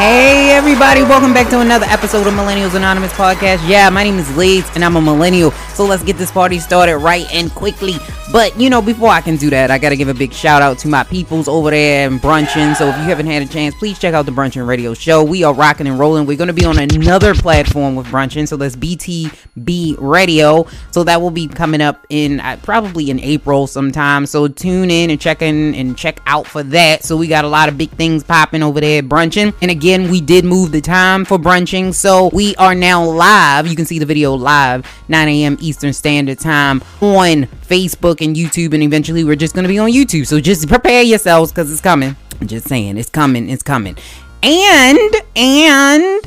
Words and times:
Hey, 0.00 0.52
everybody, 0.52 1.02
welcome 1.02 1.34
back 1.34 1.50
to 1.50 1.60
another 1.60 1.84
episode 1.84 2.26
of 2.26 2.32
Millennials 2.32 2.74
Anonymous 2.74 3.12
Podcast. 3.12 3.68
Yeah, 3.68 3.90
my 3.90 4.02
name 4.02 4.18
is 4.18 4.34
Liz, 4.34 4.66
and 4.74 4.82
I'm 4.82 4.96
a 4.96 5.00
millennial. 5.02 5.50
So 5.74 5.84
let's 5.84 6.02
get 6.02 6.16
this 6.16 6.30
party 6.30 6.58
started 6.58 6.96
right 6.96 7.30
and 7.34 7.50
quickly. 7.50 7.96
But, 8.32 8.58
you 8.58 8.70
know, 8.70 8.80
before 8.80 9.08
I 9.08 9.20
can 9.20 9.36
do 9.36 9.50
that, 9.50 9.72
I 9.72 9.78
got 9.78 9.88
to 9.88 9.96
give 9.96 10.08
a 10.08 10.14
big 10.14 10.32
shout 10.32 10.62
out 10.62 10.78
to 10.78 10.88
my 10.88 11.02
peoples 11.02 11.48
over 11.48 11.70
there 11.70 12.08
and 12.08 12.20
Bruncheon. 12.20 12.76
So 12.76 12.86
if 12.86 12.96
you 12.96 13.02
haven't 13.02 13.26
had 13.26 13.42
a 13.42 13.46
chance, 13.46 13.74
please 13.74 13.98
check 13.98 14.14
out 14.14 14.24
the 14.24 14.32
Bruncheon 14.32 14.66
Radio 14.66 14.94
Show. 14.94 15.24
We 15.24 15.42
are 15.42 15.52
rocking 15.52 15.88
and 15.88 15.98
rolling. 15.98 16.26
We're 16.26 16.36
going 16.38 16.48
to 16.48 16.54
be 16.54 16.64
on 16.64 16.78
another 16.78 17.34
platform 17.34 17.96
with 17.96 18.06
Bruncheon. 18.06 18.46
So 18.46 18.56
that's 18.56 18.76
BTB 18.76 19.96
Radio. 19.98 20.66
So 20.92 21.02
that 21.04 21.20
will 21.20 21.32
be 21.32 21.48
coming 21.48 21.80
up 21.80 22.06
in 22.08 22.38
uh, 22.38 22.56
probably 22.62 23.10
in 23.10 23.18
April 23.18 23.66
sometime. 23.66 24.26
So 24.26 24.46
tune 24.46 24.92
in 24.92 25.10
and 25.10 25.20
check 25.20 25.42
in 25.42 25.74
and 25.74 25.98
check 25.98 26.20
out 26.26 26.46
for 26.46 26.62
that. 26.62 27.02
So 27.02 27.16
we 27.16 27.26
got 27.26 27.44
a 27.44 27.48
lot 27.48 27.68
of 27.68 27.76
big 27.76 27.90
things 27.90 28.22
popping 28.22 28.62
over 28.62 28.80
there 28.80 29.00
at 29.00 29.08
Bruncheon. 29.08 29.52
And 29.60 29.72
again, 29.72 29.89
we 29.98 30.20
did 30.20 30.44
move 30.44 30.70
the 30.70 30.80
time 30.80 31.24
for 31.24 31.36
brunching. 31.36 31.92
So 31.92 32.30
we 32.32 32.54
are 32.56 32.74
now 32.74 33.04
live. 33.04 33.66
You 33.66 33.74
can 33.74 33.84
see 33.84 33.98
the 33.98 34.06
video 34.06 34.34
live, 34.34 34.86
9 35.08 35.28
a.m. 35.28 35.56
Eastern 35.60 35.92
Standard 35.92 36.38
Time 36.38 36.80
on 37.00 37.46
Facebook 37.66 38.24
and 38.24 38.36
YouTube. 38.36 38.72
And 38.72 38.82
eventually 38.82 39.24
we're 39.24 39.36
just 39.36 39.54
going 39.54 39.64
to 39.64 39.68
be 39.68 39.78
on 39.78 39.90
YouTube. 39.90 40.26
So 40.26 40.40
just 40.40 40.68
prepare 40.68 41.02
yourselves 41.02 41.50
because 41.50 41.72
it's 41.72 41.80
coming. 41.80 42.14
I'm 42.40 42.46
just 42.46 42.68
saying, 42.68 42.96
it's 42.98 43.10
coming. 43.10 43.50
It's 43.50 43.64
coming. 43.64 43.96
And, 44.42 45.14
and, 45.34 46.20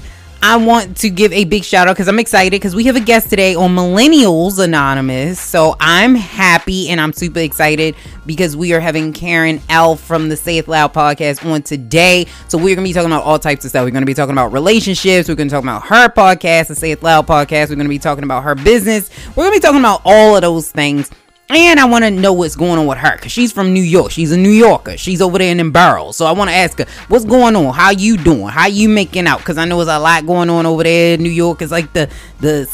I 0.45 0.57
want 0.57 0.97
to 0.97 1.09
give 1.09 1.31
a 1.31 1.45
big 1.45 1.63
shout 1.63 1.88
out 1.88 1.95
because 1.95 2.09
I'm 2.09 2.20
excited 2.20 2.52
because 2.52 2.75
we 2.75 2.83
have 2.83 2.97
a 2.97 2.99
guest 2.99 3.29
today 3.29 3.55
on 3.55 3.73
Millennials 3.73 4.61
Anonymous. 4.61 5.39
So 5.39 5.77
I'm 5.79 6.16
happy 6.16 6.89
and 6.89 6.99
I'm 6.99 7.13
super 7.13 7.39
excited 7.39 7.95
because 8.25 8.57
we 8.57 8.73
are 8.73 8.81
having 8.81 9.13
Karen 9.13 9.61
Elle 9.69 9.95
from 9.95 10.27
the 10.27 10.35
Say 10.35 10.57
It 10.57 10.67
Loud 10.67 10.93
podcast 10.93 11.49
on 11.49 11.61
today. 11.61 12.25
So 12.49 12.57
we're 12.57 12.75
going 12.75 12.85
to 12.85 12.89
be 12.89 12.91
talking 12.91 13.09
about 13.09 13.23
all 13.23 13.39
types 13.39 13.63
of 13.63 13.69
stuff. 13.69 13.85
We're 13.85 13.91
going 13.91 14.02
to 14.02 14.05
be 14.05 14.13
talking 14.13 14.33
about 14.33 14.52
relationships. 14.52 15.29
We're 15.29 15.35
going 15.35 15.47
to 15.47 15.53
talk 15.53 15.63
about 15.63 15.83
her 15.83 16.09
podcast, 16.09 16.67
the 16.67 16.75
Say 16.75 16.91
It 16.91 17.02
Loud 17.02 17.25
podcast. 17.25 17.69
We're 17.69 17.75
going 17.75 17.88
to 17.88 17.89
be 17.89 17.97
talking 17.97 18.25
about 18.25 18.44
her 18.44 18.53
business. 18.53 19.09
We're 19.38 19.45
going 19.45 19.53
to 19.53 19.61
be 19.61 19.66
talking 19.66 19.80
about 19.80 20.02
all 20.03 20.36
of 20.36 20.41
those 20.41 20.69
things. 20.69 21.09
And 21.55 21.79
I 21.79 21.85
want 21.85 22.03
to 22.03 22.09
know 22.09 22.33
what's 22.33 22.55
going 22.55 22.79
on 22.79 22.87
with 22.87 22.97
her 22.97 23.15
because 23.15 23.31
she's 23.31 23.51
from 23.51 23.73
New 23.73 23.83
York. 23.83 24.09
She's 24.09 24.31
a 24.31 24.37
New 24.37 24.49
Yorker. 24.49 24.97
She's 24.97 25.21
over 25.21 25.37
there 25.37 25.51
in 25.51 25.57
them 25.57 25.71
barrels. 25.71 26.17
So 26.17 26.25
I 26.25 26.31
want 26.31 26.49
to 26.49 26.55
ask 26.55 26.79
her, 26.79 26.85
what's 27.09 27.25
going 27.25 27.55
on? 27.55 27.71
How 27.75 27.91
you 27.91 28.17
doing? 28.17 28.47
How 28.47 28.65
you 28.65 28.89
making 28.89 29.27
out? 29.27 29.37
Because 29.37 29.59
I 29.59 29.65
know 29.65 29.77
there's 29.77 29.95
a 29.95 29.99
lot 29.99 30.25
going 30.25 30.49
on 30.49 30.65
over 30.65 30.81
there. 30.81 31.15
New 31.17 31.29
York 31.29 31.61
is 31.61 31.69
like 31.69 31.93
the 31.93 32.09
the 32.39 32.67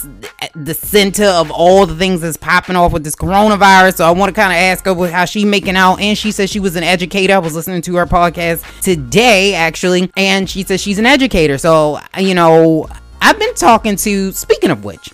the 0.55 0.73
center 0.73 1.25
of 1.25 1.51
all 1.51 1.85
the 1.85 1.95
things 1.95 2.21
that's 2.21 2.37
popping 2.37 2.77
off 2.77 2.93
with 2.93 3.03
this 3.03 3.17
coronavirus. 3.17 3.97
So 3.97 4.05
I 4.05 4.11
want 4.11 4.33
to 4.33 4.39
kind 4.39 4.53
of 4.53 4.57
ask 4.57 4.85
her 4.85 5.07
how 5.07 5.25
she 5.25 5.43
making 5.43 5.75
out. 5.75 5.99
And 5.99 6.17
she 6.17 6.31
says 6.31 6.49
she 6.49 6.61
was 6.61 6.77
an 6.77 6.83
educator. 6.83 7.33
I 7.33 7.39
was 7.39 7.55
listening 7.55 7.81
to 7.81 7.95
her 7.97 8.05
podcast 8.05 8.63
today 8.81 9.55
actually, 9.55 10.09
and 10.15 10.49
she 10.49 10.63
says 10.63 10.79
she's 10.79 10.99
an 10.99 11.05
educator. 11.05 11.57
So 11.57 11.99
you 12.17 12.33
know, 12.33 12.87
I've 13.21 13.37
been 13.37 13.55
talking 13.55 13.97
to. 13.97 14.31
Speaking 14.31 14.71
of 14.71 14.85
which 14.85 15.09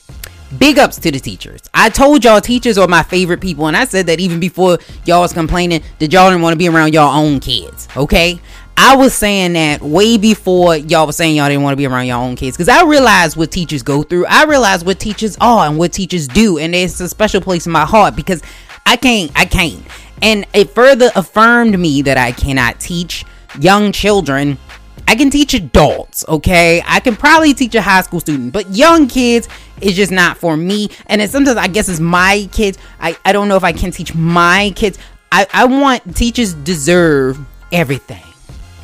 big 0.58 0.80
ups 0.80 0.98
to 1.00 1.12
the 1.12 1.20
teachers. 1.20 1.62
I 1.74 1.90
told 1.90 2.24
y'all 2.24 2.42
teachers 2.42 2.78
are 2.78 2.88
my 2.88 3.04
favorite 3.04 3.42
people, 3.42 3.68
and 3.68 3.76
I 3.76 3.86
said 3.86 4.08
that 4.08 4.20
even 4.20 4.40
before 4.40 4.78
y'all 5.06 5.22
was 5.22 5.34
complaining 5.34 5.82
that 6.00 6.12
y'all 6.12 6.30
didn't 6.30 6.42
want 6.42 6.54
to 6.54 6.58
be 6.58 6.68
around 6.68 6.94
y'all 6.94 7.18
own 7.18 7.40
kids. 7.40 7.88
Okay. 7.96 8.40
I 8.78 8.96
was 8.98 9.14
saying 9.14 9.54
that 9.54 9.82
way 9.82 10.18
before 10.18 10.76
y'all 10.76 11.08
was 11.08 11.16
saying 11.16 11.38
y'all 11.38 11.48
didn't 11.48 11.64
want 11.64 11.74
to 11.74 11.78
be 11.78 11.86
around 11.86 12.08
your 12.08 12.18
own 12.18 12.36
kids 12.36 12.58
because 12.58 12.68
I 12.68 12.84
realized 12.84 13.38
what 13.38 13.50
teachers 13.50 13.84
go 13.84 14.04
through. 14.04 14.26
I 14.26 14.44
realized 14.44 14.86
what 14.86 15.00
teachers 15.00 15.38
are 15.40 15.66
and 15.66 15.78
what 15.78 15.94
teachers 15.94 16.28
do, 16.28 16.58
and 16.58 16.76
it's 16.76 17.00
a 17.00 17.08
special 17.08 17.40
place 17.40 17.66
in 17.66 17.72
my 17.72 17.86
heart 17.86 18.18
because 18.18 18.42
I 18.86 18.98
can't, 18.98 19.32
I 19.34 19.46
can't. 19.46 19.82
And 20.22 20.46
it 20.54 20.72
further 20.72 21.10
affirmed 21.16 21.80
me 21.80 22.02
that 22.02 22.18
I 22.18 22.34
cannot 22.34 22.80
teach 22.80 23.26
young 23.60 23.92
children 23.92 24.58
I 25.08 25.16
can 25.16 25.30
teach 25.30 25.54
adults, 25.54 26.26
okay? 26.28 26.82
I 26.86 27.00
can 27.00 27.16
probably 27.16 27.54
teach 27.54 27.76
a 27.76 27.82
high 27.82 28.02
school 28.02 28.20
student, 28.20 28.54
but 28.54 28.70
young 28.72 29.08
kids 29.08 29.48
is 29.82 29.96
just 29.96 30.12
not 30.12 30.38
for 30.38 30.58
me. 30.58 30.90
And 31.08 31.22
then 31.22 31.28
sometimes 31.28 31.58
I 31.58 31.68
guess 31.68 31.90
it's 31.90 32.00
my 32.00 32.50
kids. 32.52 32.78
I, 33.00 33.18
I 33.24 33.32
don't 33.32 33.48
know 33.48 33.56
if 33.56 33.64
I 33.64 33.72
can 33.72 33.92
teach 33.92 34.16
my 34.16 34.74
kids. 34.76 34.98
I, 35.32 35.48
I 35.54 35.66
want 35.66 36.16
teachers 36.16 36.54
deserve 36.54 37.38
everything. 37.72 38.24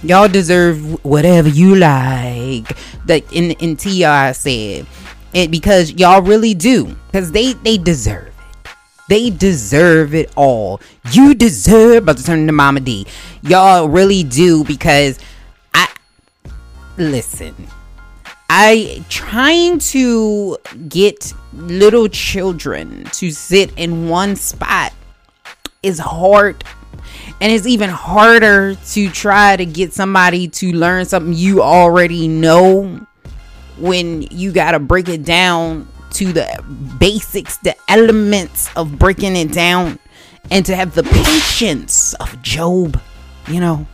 Y'all 0.03 0.27
deserve 0.27 1.03
whatever 1.05 1.47
you 1.47 1.75
like. 1.75 2.75
Like 3.07 3.31
in 3.33 3.51
in 3.51 3.75
TR 3.77 4.33
said. 4.33 4.85
It 5.33 5.49
because 5.49 5.91
y'all 5.93 6.21
really 6.21 6.53
do. 6.53 6.95
Because 7.07 7.31
they 7.31 7.53
they 7.53 7.77
deserve 7.77 8.27
it. 8.27 8.33
They 9.09 9.29
deserve 9.29 10.15
it 10.15 10.31
all. 10.35 10.81
You 11.11 11.33
deserve 11.33 12.03
about 12.03 12.17
to 12.17 12.23
turn 12.23 12.39
into 12.39 12.53
Mama 12.53 12.79
D. 12.79 13.05
Y'all 13.43 13.89
really 13.89 14.23
do 14.23 14.63
because 14.63 15.19
listen 16.97 17.55
i 18.49 19.03
trying 19.09 19.79
to 19.79 20.57
get 20.87 21.33
little 21.53 22.07
children 22.07 23.03
to 23.05 23.31
sit 23.31 23.71
in 23.77 24.09
one 24.09 24.35
spot 24.35 24.93
is 25.83 25.99
hard. 25.99 26.63
And 27.39 27.51
it's 27.51 27.65
even 27.65 27.89
harder 27.89 28.75
to 28.75 29.09
try 29.09 29.55
to 29.55 29.65
get 29.65 29.93
somebody 29.93 30.47
to 30.47 30.71
learn 30.73 31.05
something 31.05 31.33
you 31.33 31.61
already 31.61 32.27
know 32.27 33.05
when 33.77 34.23
you 34.23 34.51
got 34.51 34.71
to 34.71 34.79
break 34.79 35.09
it 35.09 35.23
down 35.23 35.87
to 36.11 36.31
the 36.31 36.63
basics 36.99 37.57
the 37.57 37.75
elements 37.87 38.69
of 38.75 38.99
breaking 38.99 39.35
it 39.35 39.51
down 39.51 39.97
and 40.51 40.65
to 40.65 40.75
have 40.75 40.93
the 40.93 41.03
patience 41.03 42.13
of 42.15 42.39
Job 42.43 42.99
you 43.47 43.59
know 43.61 43.87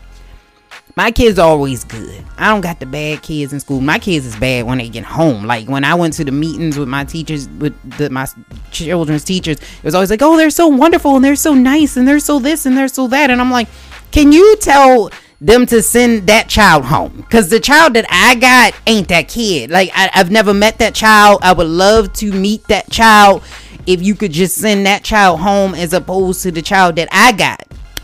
my 0.97 1.11
kids 1.11 1.37
are 1.37 1.47
always 1.47 1.83
good. 1.83 2.25
I 2.39 2.47
don't 2.47 2.61
got 2.61 2.79
the 2.79 2.87
bad 2.87 3.21
kids 3.21 3.53
in 3.53 3.59
school. 3.59 3.81
My 3.81 3.99
kids 3.99 4.25
is 4.25 4.35
bad 4.35 4.65
when 4.65 4.79
they 4.79 4.89
get 4.89 5.03
home. 5.03 5.45
Like 5.45 5.69
when 5.69 5.83
I 5.83 5.93
went 5.93 6.15
to 6.15 6.25
the 6.25 6.31
meetings 6.31 6.75
with 6.75 6.87
my 6.87 7.03
teachers, 7.03 7.47
with 7.47 7.75
the, 7.99 8.09
my 8.09 8.27
children's 8.71 9.23
teachers, 9.23 9.57
it 9.59 9.83
was 9.83 9.93
always 9.93 10.09
like, 10.09 10.23
"Oh, 10.23 10.35
they're 10.37 10.49
so 10.49 10.67
wonderful 10.67 11.15
and 11.15 11.23
they're 11.23 11.35
so 11.35 11.53
nice 11.53 11.97
and 11.97 12.07
they're 12.07 12.19
so 12.19 12.39
this 12.39 12.65
and 12.65 12.75
they're 12.75 12.87
so 12.87 13.07
that." 13.09 13.29
And 13.29 13.39
I'm 13.39 13.51
like, 13.51 13.69
"Can 14.11 14.31
you 14.33 14.57
tell?" 14.57 15.11
them 15.39 15.67
to 15.67 15.83
send 15.83 16.25
that 16.25 16.49
child 16.49 16.83
home 16.83 17.15
because 17.17 17.47
the 17.51 17.59
child 17.59 17.93
that 17.93 18.07
I 18.09 18.33
got 18.33 18.73
ain't 18.87 19.07
that 19.09 19.27
kid. 19.27 19.69
Like 19.69 19.91
I, 19.93 20.09
have 20.13 20.31
never 20.31 20.51
met 20.51 20.79
that 20.79 20.95
child. 20.95 21.41
I 21.43 21.53
would 21.53 21.67
love 21.67 22.11
to 22.13 22.31
meet 22.31 22.67
that 22.69 22.89
child. 22.89 23.43
If 23.85 24.01
you 24.01 24.15
could 24.15 24.31
just 24.31 24.55
send 24.55 24.87
that 24.87 25.03
child 25.03 25.39
home 25.39 25.75
as 25.75 25.93
opposed 25.93 26.41
to 26.41 26.49
the 26.49 26.63
child 26.63 26.95
that 26.95 27.07
I 27.11 27.33
got, 27.33 27.61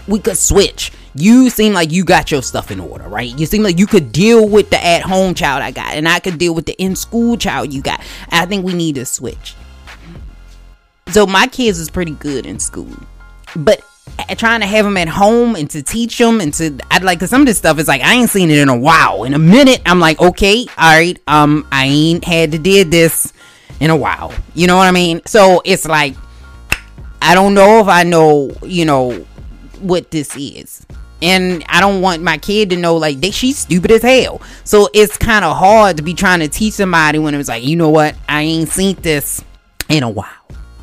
we 0.08 0.20
could 0.20 0.38
switch 0.38 0.92
you 1.16 1.50
seem 1.50 1.74
like 1.74 1.92
you 1.92 2.04
got 2.04 2.32
your 2.32 2.42
stuff 2.42 2.72
in 2.72 2.80
order, 2.80 3.08
right? 3.08 3.38
You 3.38 3.46
seem 3.46 3.64
like 3.64 3.78
you 3.78 3.88
could 3.88 4.12
deal 4.12 4.48
with 4.48 4.70
the 4.70 4.84
at 4.84 5.04
home 5.04 5.34
child 5.34 5.62
I 5.62 5.72
got, 5.72 5.94
and 5.94 6.08
I 6.08 6.20
could 6.20 6.38
deal 6.38 6.56
with 6.56 6.66
the 6.66 6.74
in 6.74 6.96
school 6.96 7.38
child 7.38 7.72
you 7.72 7.82
got. 7.82 8.02
I 8.30 8.46
think 8.46 8.66
we 8.66 8.74
need 8.74 8.96
to 8.96 9.06
switch. 9.06 9.56
So 11.12 11.28
my 11.28 11.48
kids 11.48 11.80
is 11.80 11.90
pretty 11.90 12.14
good 12.14 12.46
in 12.46 12.60
school, 12.60 12.96
but 13.56 13.84
trying 14.38 14.62
to 14.62 14.66
have 14.66 14.86
them 14.86 14.98
at 14.98 15.08
home 15.08 15.56
and 15.56 15.70
to 15.70 15.84
teach 15.84 16.18
them 16.18 16.42
and 16.42 16.54
to 16.54 16.78
I'd 16.92 17.04
like 17.04 17.20
cause 17.20 17.30
some 17.30 17.42
of 17.42 17.48
this 17.48 17.58
stuff 17.58 17.78
is 17.80 17.88
like 17.88 18.02
I 18.02 18.14
ain't 18.14 18.30
seen 18.30 18.50
it 18.50 18.58
in 18.58 18.70
a 18.70 18.78
while. 18.78 19.24
In 19.24 19.34
a 19.34 19.40
minute, 19.40 19.82
I'm 19.86 20.00
like, 20.00 20.20
okay, 20.20 20.66
all 20.78 20.96
right, 20.96 21.20
um, 21.28 21.68
I 21.72 21.86
ain't 21.86 22.26
had 22.26 22.52
to 22.54 22.58
did 22.58 22.90
this 22.90 23.32
in 23.80 23.92
a 23.92 23.96
while. 23.96 24.34
You 24.56 24.66
know 24.66 24.78
what 24.78 24.88
I 24.88 24.92
mean? 24.92 25.22
So 25.26 25.62
it's 25.64 25.88
like 25.88 26.16
I 27.22 27.36
don't 27.36 27.54
know 27.54 27.80
if 27.80 27.88
I 27.88 28.04
know, 28.04 28.52
you 28.64 28.86
know, 28.86 29.14
what 29.80 30.10
this 30.10 30.36
is 30.36 30.86
and 31.24 31.64
I 31.70 31.80
don't 31.80 32.02
want 32.02 32.22
my 32.22 32.38
kid 32.38 32.70
to 32.72 32.78
know 32.78 32.98
like 32.98 33.22
they 33.22 33.32
she's 33.32 33.58
stupid 33.58 33.92
as 33.92 34.02
hell. 34.02 34.42
So 34.66 34.90
it's 34.94 35.18
kind 35.18 35.46
of 35.46 35.56
hard 35.58 35.98
to 35.98 36.04
be 36.04 36.14
trying 36.14 36.42
to 36.42 36.50
teach 36.50 36.74
somebody 36.74 37.18
when 37.18 37.34
it's 37.34 37.50
like, 37.50 37.64
you 37.64 37.78
know 37.78 37.90
what, 37.90 38.16
I 38.28 38.42
ain't 38.42 38.70
seen 38.70 38.98
this 38.98 39.44
in 39.90 40.04
a 40.04 40.10
while. 40.10 40.28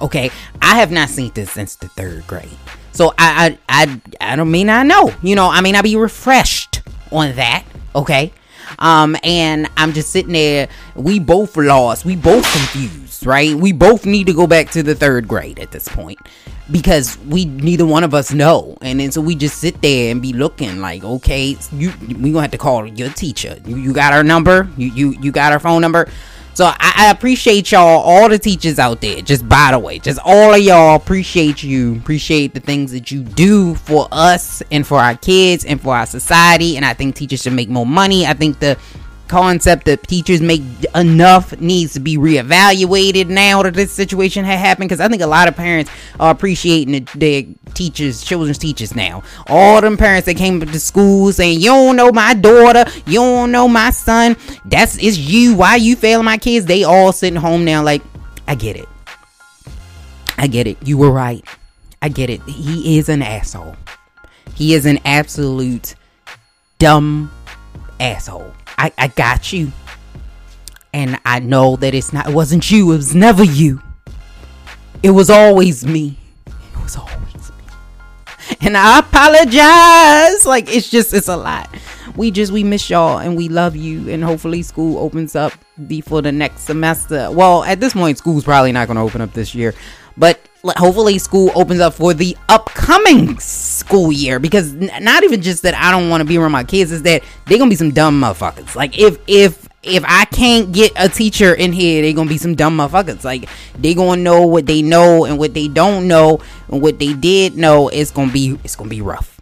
Okay, 0.00 0.30
I 0.62 0.76
have 0.76 0.90
not 0.90 1.10
seen 1.10 1.30
this 1.34 1.52
since 1.52 1.76
the 1.76 1.88
third 1.88 2.26
grade. 2.26 2.48
So 2.92 3.12
I 3.18 3.58
I 3.68 3.84
I, 3.84 4.32
I 4.32 4.36
don't 4.36 4.50
mean 4.50 4.70
I 4.70 4.82
know. 4.82 5.14
You 5.22 5.36
know, 5.36 5.48
I 5.48 5.60
mean 5.60 5.76
I 5.76 5.82
be 5.82 5.94
refreshed 5.96 6.82
on 7.12 7.36
that. 7.36 7.64
Okay. 7.94 8.32
Um, 8.78 9.16
and 9.24 9.68
I'm 9.76 9.92
just 9.92 10.10
sitting 10.10 10.32
there. 10.32 10.68
We 10.94 11.18
both 11.18 11.56
lost. 11.56 12.04
We 12.04 12.16
both 12.16 12.50
confused, 12.52 13.26
right? 13.26 13.54
We 13.54 13.72
both 13.72 14.06
need 14.06 14.26
to 14.26 14.32
go 14.32 14.46
back 14.46 14.70
to 14.70 14.82
the 14.82 14.94
third 14.94 15.28
grade 15.28 15.58
at 15.58 15.70
this 15.70 15.88
point 15.88 16.18
because 16.70 17.18
we 17.26 17.44
neither 17.46 17.84
one 17.84 18.04
of 18.04 18.14
us 18.14 18.32
know 18.32 18.78
and 18.80 19.00
then 19.00 19.10
so 19.10 19.20
we 19.20 19.34
just 19.34 19.58
sit 19.58 19.80
there 19.82 20.12
and 20.12 20.22
be 20.22 20.32
looking 20.32 20.80
like 20.80 21.02
okay 21.02 21.56
you 21.72 21.92
we 22.20 22.30
gonna 22.30 22.42
have 22.42 22.50
to 22.50 22.58
call 22.58 22.86
your 22.86 23.10
teacher 23.10 23.56
you, 23.66 23.76
you 23.76 23.92
got 23.92 24.12
our 24.12 24.22
number 24.22 24.68
you, 24.76 24.86
you 24.92 25.10
you 25.20 25.32
got 25.32 25.52
our 25.52 25.58
phone 25.58 25.80
number 25.80 26.08
so 26.54 26.66
I, 26.66 26.92
I, 26.96 27.10
appreciate 27.10 27.72
y'all 27.72 27.80
all 27.80 28.28
the 28.28 28.38
teachers 28.38 28.78
out 28.78 29.00
there. 29.00 29.20
Just 29.22 29.48
by 29.48 29.70
the 29.72 29.78
way 29.78 29.98
just 29.98 30.18
all 30.24 30.54
of 30.54 30.60
y'all 30.60 30.96
appreciate 30.96 31.62
you 31.62 31.96
appreciate 31.96 32.54
the 32.54 32.60
things 32.60 32.92
that 32.92 33.10
you 33.10 33.22
do 33.22 33.74
for 33.74 34.08
us 34.10 34.62
and 34.70 34.86
for 34.86 34.98
our 34.98 35.14
kids 35.16 35.64
and 35.64 35.80
for 35.80 35.94
our 35.94 36.06
society. 36.06 36.76
And 36.76 36.84
i 36.84 36.94
think 36.94 37.14
teachers 37.14 37.42
should 37.42 37.52
make 37.52 37.68
more 37.68 37.86
money. 37.86 38.26
I 38.26 38.34
think 38.34 38.58
the 38.58 38.78
concept 39.30 39.86
that 39.86 40.02
teachers 40.08 40.42
make 40.42 40.60
enough 40.94 41.58
needs 41.60 41.94
to 41.94 42.00
be 42.00 42.18
reevaluated 42.18 43.28
now 43.28 43.62
that 43.62 43.74
this 43.74 43.92
situation 43.92 44.44
had 44.44 44.58
happened 44.58 44.88
because 44.88 45.00
I 45.00 45.08
think 45.08 45.22
a 45.22 45.26
lot 45.26 45.46
of 45.46 45.56
parents 45.56 45.90
are 46.18 46.32
appreciating 46.32 46.92
the, 46.92 47.18
their 47.18 47.42
teachers, 47.72 48.22
children's 48.22 48.58
teachers 48.58 48.94
now. 48.94 49.22
All 49.46 49.80
them 49.80 49.96
parents 49.96 50.26
that 50.26 50.36
came 50.36 50.60
to 50.60 50.80
school 50.80 51.32
saying, 51.32 51.60
You 51.60 51.70
don't 51.70 51.96
know 51.96 52.10
my 52.10 52.34
daughter, 52.34 52.84
you 53.06 53.20
don't 53.20 53.52
know 53.52 53.68
my 53.68 53.90
son, 53.90 54.36
that's 54.64 54.98
it's 54.98 55.16
you. 55.16 55.54
Why 55.54 55.76
you 55.76 55.94
failing 55.94 56.24
my 56.24 56.36
kids? 56.36 56.66
They 56.66 56.82
all 56.82 57.12
sitting 57.12 57.40
home 57.40 57.64
now, 57.64 57.82
like, 57.84 58.02
I 58.48 58.56
get 58.56 58.76
it. 58.76 58.88
I 60.36 60.48
get 60.48 60.66
it. 60.66 60.76
You 60.84 60.98
were 60.98 61.12
right. 61.12 61.44
I 62.02 62.08
get 62.08 62.30
it. 62.30 62.42
He 62.42 62.98
is 62.98 63.08
an 63.08 63.22
asshole. 63.22 63.76
He 64.54 64.74
is 64.74 64.86
an 64.86 64.98
absolute 65.04 65.94
dumb 66.78 67.30
asshole. 68.00 68.52
I, 68.78 68.92
I 68.98 69.08
got 69.08 69.52
you. 69.52 69.72
And 70.92 71.18
I 71.24 71.38
know 71.38 71.76
that 71.76 71.94
it's 71.94 72.12
not 72.12 72.28
it 72.28 72.34
wasn't 72.34 72.70
you, 72.70 72.92
it 72.92 72.96
was 72.96 73.14
never 73.14 73.44
you. 73.44 73.80
It 75.02 75.10
was 75.10 75.30
always 75.30 75.86
me. 75.86 76.18
It 76.46 76.82
was 76.82 76.96
always 76.96 77.50
me. 77.50 78.56
And 78.60 78.76
I 78.76 78.98
apologize. 78.98 80.44
Like 80.44 80.74
it's 80.74 80.90
just 80.90 81.14
it's 81.14 81.28
a 81.28 81.36
lot. 81.36 81.68
We 82.16 82.30
just 82.30 82.52
we 82.52 82.64
miss 82.64 82.90
y'all 82.90 83.18
and 83.18 83.36
we 83.36 83.48
love 83.48 83.76
you 83.76 84.10
and 84.10 84.22
hopefully 84.22 84.62
school 84.62 84.98
opens 84.98 85.36
up 85.36 85.52
before 85.86 86.22
the 86.22 86.32
next 86.32 86.62
semester. 86.62 87.30
Well, 87.30 87.62
at 87.64 87.80
this 87.80 87.92
point 87.92 88.18
school's 88.18 88.44
probably 88.44 88.72
not 88.72 88.88
going 88.88 88.96
to 88.96 89.02
open 89.02 89.20
up 89.20 89.32
this 89.32 89.54
year. 89.54 89.74
But 90.16 90.40
hopefully 90.64 91.18
school 91.18 91.50
opens 91.54 91.80
up 91.80 91.94
for 91.94 92.12
the 92.12 92.36
upcoming 92.48 93.38
school 93.38 94.12
year 94.12 94.38
because 94.38 94.72
not 94.74 95.24
even 95.24 95.40
just 95.40 95.62
that 95.62 95.74
I 95.74 95.90
don't 95.90 96.10
want 96.10 96.20
to 96.20 96.24
be 96.26 96.36
around 96.36 96.52
my 96.52 96.64
kids 96.64 96.92
is 96.92 97.02
that 97.02 97.22
they're 97.46 97.58
gonna 97.58 97.70
be 97.70 97.76
some 97.76 97.92
dumb 97.92 98.20
motherfuckers. 98.20 98.74
Like 98.74 98.98
if 98.98 99.18
if 99.26 99.68
if 99.82 100.04
I 100.06 100.26
can't 100.26 100.72
get 100.72 100.92
a 100.96 101.08
teacher 101.08 101.54
in 101.54 101.72
here, 101.72 102.02
they're 102.02 102.12
gonna 102.12 102.28
be 102.28 102.38
some 102.38 102.54
dumb 102.54 102.76
motherfuckers. 102.76 103.24
Like 103.24 103.48
they 103.78 103.94
gonna 103.94 104.22
know 104.22 104.46
what 104.46 104.66
they 104.66 104.82
know 104.82 105.24
and 105.24 105.38
what 105.38 105.54
they 105.54 105.68
don't 105.68 106.06
know 106.06 106.40
and 106.68 106.82
what 106.82 106.98
they 106.98 107.14
did 107.14 107.56
know. 107.56 107.88
It's 107.88 108.10
gonna 108.10 108.32
be 108.32 108.58
it's 108.62 108.76
gonna 108.76 108.90
be 108.90 109.00
rough. 109.00 109.40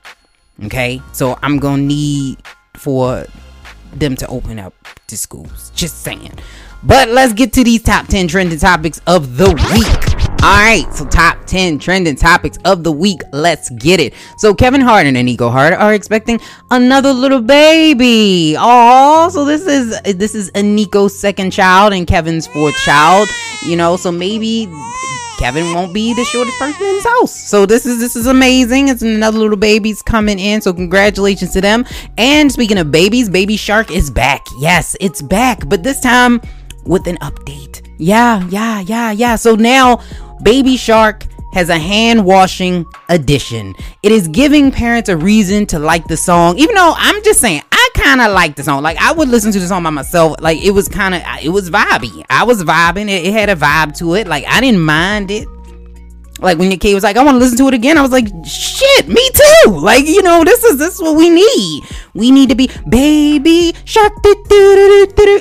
Okay, 0.64 1.02
so 1.12 1.38
I'm 1.42 1.58
gonna 1.58 1.82
need 1.82 2.38
for 2.74 3.26
them 3.92 4.16
to 4.16 4.26
open 4.28 4.58
up 4.58 4.74
to 5.08 5.18
schools. 5.18 5.72
Just 5.74 6.02
saying. 6.02 6.38
But 6.82 7.08
let's 7.08 7.32
get 7.32 7.52
to 7.54 7.64
these 7.64 7.82
top 7.82 8.06
10 8.06 8.28
trending 8.28 8.58
topics 8.58 9.00
of 9.06 9.36
the 9.36 9.48
week. 9.74 10.17
Alright, 10.40 10.94
so 10.94 11.04
top 11.04 11.44
10 11.46 11.80
trending 11.80 12.14
topics 12.14 12.58
of 12.64 12.84
the 12.84 12.92
week. 12.92 13.20
Let's 13.32 13.70
get 13.70 13.98
it. 13.98 14.14
So 14.36 14.54
Kevin 14.54 14.80
Hart 14.80 15.04
and 15.04 15.16
Nico 15.26 15.50
Hart 15.50 15.74
are 15.74 15.92
expecting 15.92 16.40
another 16.70 17.12
little 17.12 17.42
baby. 17.42 18.54
Oh, 18.56 19.28
so 19.30 19.44
this 19.44 19.66
is 19.66 20.00
this 20.16 20.36
is 20.36 20.52
Nico's 20.54 21.18
second 21.18 21.50
child 21.50 21.92
and 21.92 22.06
Kevin's 22.06 22.46
fourth 22.46 22.76
child. 22.84 23.28
You 23.66 23.74
know, 23.74 23.96
so 23.96 24.12
maybe 24.12 24.68
Kevin 25.40 25.74
won't 25.74 25.92
be 25.92 26.14
the 26.14 26.24
shortest 26.24 26.56
person 26.56 26.86
in 26.86 26.94
his 26.94 27.04
house. 27.04 27.34
So 27.34 27.66
this 27.66 27.84
is 27.84 27.98
this 27.98 28.14
is 28.14 28.28
amazing. 28.28 28.88
It's 28.88 29.02
another 29.02 29.38
little 29.38 29.56
baby's 29.56 30.02
coming 30.02 30.38
in. 30.38 30.60
So 30.60 30.72
congratulations 30.72 31.52
to 31.54 31.60
them. 31.60 31.84
And 32.16 32.50
speaking 32.52 32.78
of 32.78 32.92
babies, 32.92 33.28
Baby 33.28 33.56
Shark 33.56 33.90
is 33.90 34.08
back. 34.08 34.44
Yes, 34.60 34.96
it's 35.00 35.20
back, 35.20 35.68
but 35.68 35.82
this 35.82 36.00
time 36.00 36.40
with 36.84 37.08
an 37.08 37.16
update. 37.16 37.87
Yeah, 37.98 38.46
yeah, 38.48 38.80
yeah, 38.80 39.10
yeah. 39.10 39.36
So 39.36 39.54
now 39.54 40.00
Baby 40.42 40.76
Shark 40.76 41.24
has 41.52 41.68
a 41.68 41.78
hand 41.78 42.24
washing 42.24 42.86
edition. 43.08 43.74
It 44.02 44.12
is 44.12 44.28
giving 44.28 44.70
parents 44.70 45.08
a 45.08 45.16
reason 45.16 45.66
to 45.66 45.78
like 45.78 46.06
the 46.06 46.16
song, 46.16 46.58
even 46.58 46.74
though 46.74 46.94
I'm 46.96 47.22
just 47.24 47.40
saying 47.40 47.62
I 47.72 47.88
kind 47.94 48.20
of 48.20 48.32
like 48.32 48.54
the 48.56 48.62
song. 48.62 48.82
Like 48.82 48.98
I 48.98 49.12
would 49.12 49.28
listen 49.28 49.50
to 49.52 49.58
the 49.60 49.66
song 49.66 49.82
by 49.82 49.90
myself. 49.90 50.36
Like 50.40 50.62
it 50.62 50.70
was 50.70 50.88
kind 50.88 51.14
of 51.14 51.22
it 51.42 51.48
was 51.48 51.70
vibey. 51.70 52.24
I 52.30 52.44
was 52.44 52.62
vibing. 52.62 53.08
It, 53.08 53.26
it 53.26 53.32
had 53.32 53.48
a 53.48 53.56
vibe 53.56 53.96
to 53.98 54.14
it. 54.14 54.26
Like 54.26 54.44
I 54.46 54.60
didn't 54.60 54.80
mind 54.80 55.30
it 55.30 55.48
like 56.40 56.58
when 56.58 56.70
your 56.70 56.78
kid 56.78 56.94
was 56.94 57.04
like, 57.04 57.16
I 57.16 57.24
want 57.24 57.34
to 57.34 57.38
listen 57.38 57.58
to 57.58 57.68
it 57.68 57.74
again. 57.74 57.98
I 57.98 58.02
was 58.02 58.12
like, 58.12 58.26
shit, 58.44 59.08
me 59.08 59.28
too. 59.30 59.70
Like, 59.70 60.06
you 60.06 60.22
know, 60.22 60.44
this 60.44 60.62
is 60.64 60.78
this 60.78 60.94
is 60.94 61.02
what 61.02 61.16
we 61.16 61.30
need. 61.30 61.84
We 62.14 62.30
need 62.30 62.48
to 62.50 62.54
be 62.54 62.70
baby 62.88 63.74
shark. 63.84 64.12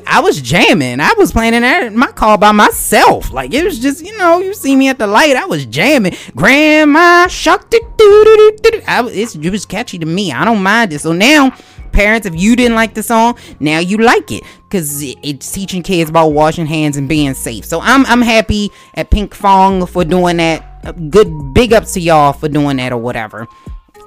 I 0.07 0.19
was 0.23 0.41
jamming. 0.41 0.99
I 0.99 1.13
was 1.17 1.31
playing 1.31 1.53
in 1.53 1.97
my 1.97 2.11
car 2.11 2.38
by 2.38 2.51
myself. 2.51 3.31
Like 3.31 3.53
it 3.53 3.63
was 3.63 3.79
just, 3.79 4.03
you 4.05 4.17
know, 4.17 4.39
you 4.39 4.53
see 4.53 4.75
me 4.75 4.89
at 4.89 4.97
the 4.99 5.07
light. 5.07 5.35
I 5.35 5.45
was 5.45 5.65
jamming. 5.65 6.15
Grandma 6.35 7.27
shark. 7.27 7.67
It's, 7.99 9.35
it 9.35 9.51
was 9.51 9.65
catchy 9.65 9.99
to 9.99 10.05
me. 10.05 10.31
I 10.31 10.45
don't 10.45 10.63
mind 10.63 10.94
it. 10.94 10.99
So 10.99 11.13
now 11.13 11.55
parents, 11.91 12.27
if 12.27 12.39
you 12.39 12.55
didn't 12.55 12.75
like 12.75 12.94
the 12.94 13.01
song, 13.03 13.38
now 13.59 13.79
you 13.79 13.97
like 13.97 14.31
it 14.31 14.44
because 14.69 15.01
it's 15.01 15.51
teaching 15.51 15.81
kids 15.81 16.09
about 16.09 16.27
washing 16.29 16.67
hands 16.67 16.95
and 16.95 17.09
being 17.09 17.33
safe. 17.33 17.65
So 17.65 17.81
I'm 17.81 18.05
I'm 18.05 18.21
happy 18.21 18.71
at 18.94 19.09
Pinkfong 19.09 19.89
for 19.89 20.05
doing 20.05 20.38
that. 20.38 20.76
Good 21.10 21.54
big 21.54 21.74
ups 21.74 21.94
to 21.94 22.00
y'all 22.00 22.34
for 22.34 22.50
doing 22.50 22.78
that 22.78 22.92
or 22.92 22.98
whatever. 22.98 23.48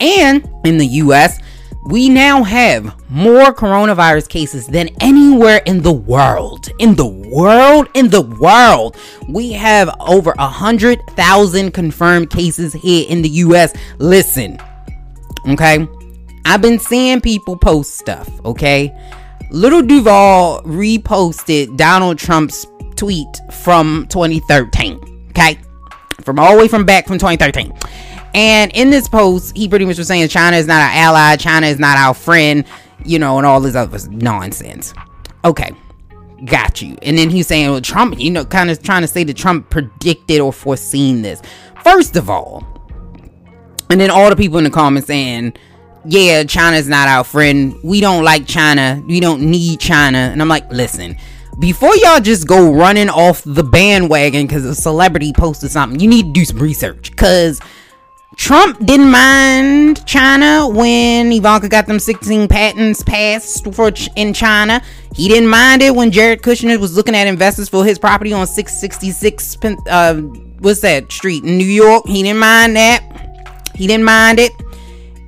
And 0.01 0.49
in 0.65 0.79
the 0.79 0.87
US, 0.87 1.39
we 1.87 2.09
now 2.09 2.43
have 2.43 2.95
more 3.11 3.55
coronavirus 3.55 4.29
cases 4.29 4.67
than 4.67 4.89
anywhere 5.01 5.63
in 5.67 5.83
the 5.83 5.93
world. 5.93 6.69
In 6.79 6.95
the 6.95 7.07
world, 7.07 7.89
in 7.95 8.11
the 8.11 8.23
world, 8.23 8.97
we 9.29 9.53
have 9.53 9.95
over 10.01 10.35
a 10.39 10.49
hundred 10.49 10.99
thousand 11.11 11.73
confirmed 11.73 12.31
cases 12.31 12.73
here 12.73 13.07
in 13.09 13.23
the 13.23 13.29
US. 13.29 13.73
Listen, 13.99 14.59
okay 15.49 15.87
I've 16.45 16.63
been 16.63 16.79
seeing 16.79 17.21
people 17.21 17.57
post 17.57 17.97
stuff, 17.97 18.29
okay? 18.45 18.93
Lil 19.51 19.83
Duval 19.83 20.63
reposted 20.63 21.77
Donald 21.77 22.19
Trump's 22.19 22.67
tweet 22.97 23.29
from 23.53 24.07
2013, 24.09 25.29
okay? 25.31 25.59
From 26.25 26.39
all 26.39 26.55
the 26.55 26.59
way 26.59 26.69
from 26.69 26.85
back 26.85 27.07
from 27.07 27.19
2013. 27.19 27.73
And 28.35 28.71
in 28.73 28.91
this 28.91 29.09
post, 29.09 29.57
he 29.57 29.69
pretty 29.69 29.85
much 29.85 29.99
was 29.99 30.07
saying 30.07 30.29
China 30.29 30.57
is 30.57 30.67
not 30.67 30.81
our 30.81 30.91
ally, 30.91 31.37
China 31.37 31.67
is 31.67 31.79
not 31.79 31.97
our 31.97 32.15
friend, 32.15 32.65
you 33.05 33.19
know, 33.19 33.39
and 33.39 33.47
all 33.47 33.61
this 33.61 33.75
other 33.75 33.99
nonsense. 34.11 34.95
Okay, 35.45 35.73
got 36.45 36.81
you. 36.81 36.97
And 37.03 37.19
then 37.19 37.31
he's 37.31 37.47
saying, 37.47 37.71
well, 37.71 37.81
Trump, 37.81 38.21
you 38.21 38.31
know, 38.31 38.45
kind 38.45 38.71
of 38.71 38.83
trying 38.83 39.03
to 39.03 39.09
say 39.09 39.25
that 39.25 39.37
Trump 39.37 39.71
predicted 39.71 40.41
or 40.41 40.53
foreseen 40.53 41.23
this. 41.23 41.43
First 41.83 42.17
of 42.17 42.31
all, 42.31 42.65
and 43.89 44.01
then 44.01 44.11
all 44.11 44.31
the 44.31 44.37
people 44.37 44.59
in 44.59 44.65
the 44.65 44.71
comments 44.71 45.09
saying, 45.09 45.55
yeah, 46.05 46.45
China's 46.45 46.89
not 46.89 47.09
our 47.09 47.25
friend. 47.25 47.75
We 47.83 48.01
don't 48.01 48.25
like 48.25 48.47
China. 48.47 49.03
We 49.07 49.21
don't 49.21 49.43
need 49.43 49.81
China. 49.81 50.19
And 50.19 50.41
I'm 50.41 50.49
like, 50.49 50.71
listen, 50.71 51.17
before 51.61 51.95
y'all 51.97 52.21
just 52.21 52.49
go 52.49 52.73
running 52.73 53.09
off 53.09 53.43
the 53.45 53.63
bandwagon 53.63 54.47
because 54.47 54.65
a 54.65 54.75
celebrity 54.75 55.33
posted 55.33 55.71
something, 55.71 56.01
you 56.01 56.09
need 56.09 56.27
to 56.27 56.33
do 56.33 56.45
some 56.45 56.59
research. 56.59 57.11
Because 57.11 57.61
Trump 58.37 58.85
didn't 58.87 59.11
mind 59.11 60.07
China 60.07 60.67
when 60.69 61.31
Ivanka 61.31 61.69
got 61.69 61.87
them 61.87 61.99
16 62.01 62.49
patents 62.49 63.03
passed 63.03 63.73
for 63.75 63.91
ch- 63.91 64.09
in 64.17 64.33
China. 64.33 64.83
He 65.15 65.29
didn't 65.29 65.49
mind 65.49 65.83
it 65.83 65.95
when 65.95 66.11
Jared 66.11 66.43
Kushner 66.43 66.79
was 66.79 66.97
looking 66.97 67.15
at 67.15 67.27
investors 67.27 67.69
for 67.69 67.85
his 67.85 67.99
property 67.99 68.33
on 68.33 68.47
666 68.47 69.59
uh, 69.89 70.15
what's 70.61 70.81
that 70.81 71.13
street 71.13 71.45
in 71.45 71.59
New 71.59 71.65
York. 71.65 72.07
He 72.07 72.23
didn't 72.23 72.41
mind 72.41 72.77
that. 72.77 73.69
He 73.75 73.87
didn't 73.87 74.05
mind 74.05 74.39
it 74.39 74.53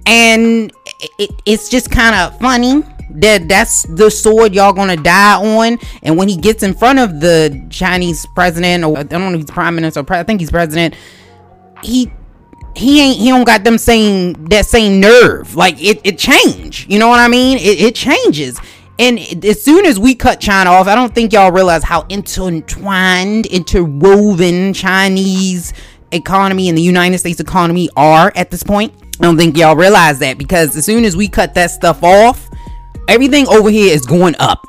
and 0.06 0.72
it, 1.18 1.30
it's 1.46 1.68
just 1.68 1.90
kind 1.90 2.14
of 2.14 2.38
funny 2.40 2.82
that 3.20 3.48
that's 3.48 3.82
the 3.84 4.10
sword 4.10 4.54
y'all 4.54 4.72
gonna 4.72 4.96
die 4.96 5.36
on. 5.36 5.78
And 6.02 6.16
when 6.16 6.28
he 6.28 6.36
gets 6.36 6.62
in 6.62 6.74
front 6.74 6.98
of 6.98 7.20
the 7.20 7.66
chinese 7.70 8.26
president 8.34 8.84
or 8.84 8.98
i 8.98 9.02
don't 9.02 9.20
know 9.20 9.30
if 9.30 9.36
he's 9.36 9.50
prime 9.50 9.74
minister 9.74 10.04
i 10.10 10.22
think 10.22 10.40
he's 10.40 10.50
president 10.50 10.94
he 11.82 12.10
he 12.74 13.00
ain't 13.00 13.18
he 13.18 13.28
don't 13.28 13.44
got 13.44 13.64
them 13.64 13.78
same 13.78 14.32
that 14.48 14.66
same 14.66 15.00
nerve. 15.00 15.54
Like 15.54 15.82
it 15.82 16.00
it 16.04 16.18
change. 16.18 16.86
You 16.88 16.98
know 16.98 17.08
what 17.08 17.20
i 17.20 17.28
mean? 17.28 17.58
It, 17.58 17.80
it 17.80 17.94
changes. 17.94 18.58
And 18.98 19.18
as 19.44 19.62
soon 19.62 19.84
as 19.86 19.98
we 19.98 20.14
cut 20.14 20.38
China 20.38 20.70
off, 20.70 20.86
I 20.86 20.94
don't 20.94 21.14
think 21.14 21.32
y'all 21.32 21.50
realize 21.50 21.82
how 21.82 22.02
intertwined, 22.08 23.46
interwoven 23.46 24.74
Chinese 24.74 25.72
economy 26.12 26.68
and 26.68 26.76
the 26.76 26.82
United 26.82 27.18
States 27.18 27.40
economy 27.40 27.88
are 27.96 28.32
at 28.36 28.50
this 28.50 28.62
point. 28.62 28.92
I 29.18 29.24
don't 29.24 29.36
think 29.36 29.56
y'all 29.56 29.76
realize 29.76 30.18
that 30.20 30.38
because 30.38 30.76
as 30.76 30.84
soon 30.84 31.04
as 31.04 31.16
we 31.16 31.26
cut 31.26 31.54
that 31.54 31.70
stuff 31.70 32.02
off, 32.02 32.48
everything 33.08 33.46
over 33.48 33.70
here 33.70 33.94
is 33.94 34.06
going 34.06 34.34
up. 34.38 34.66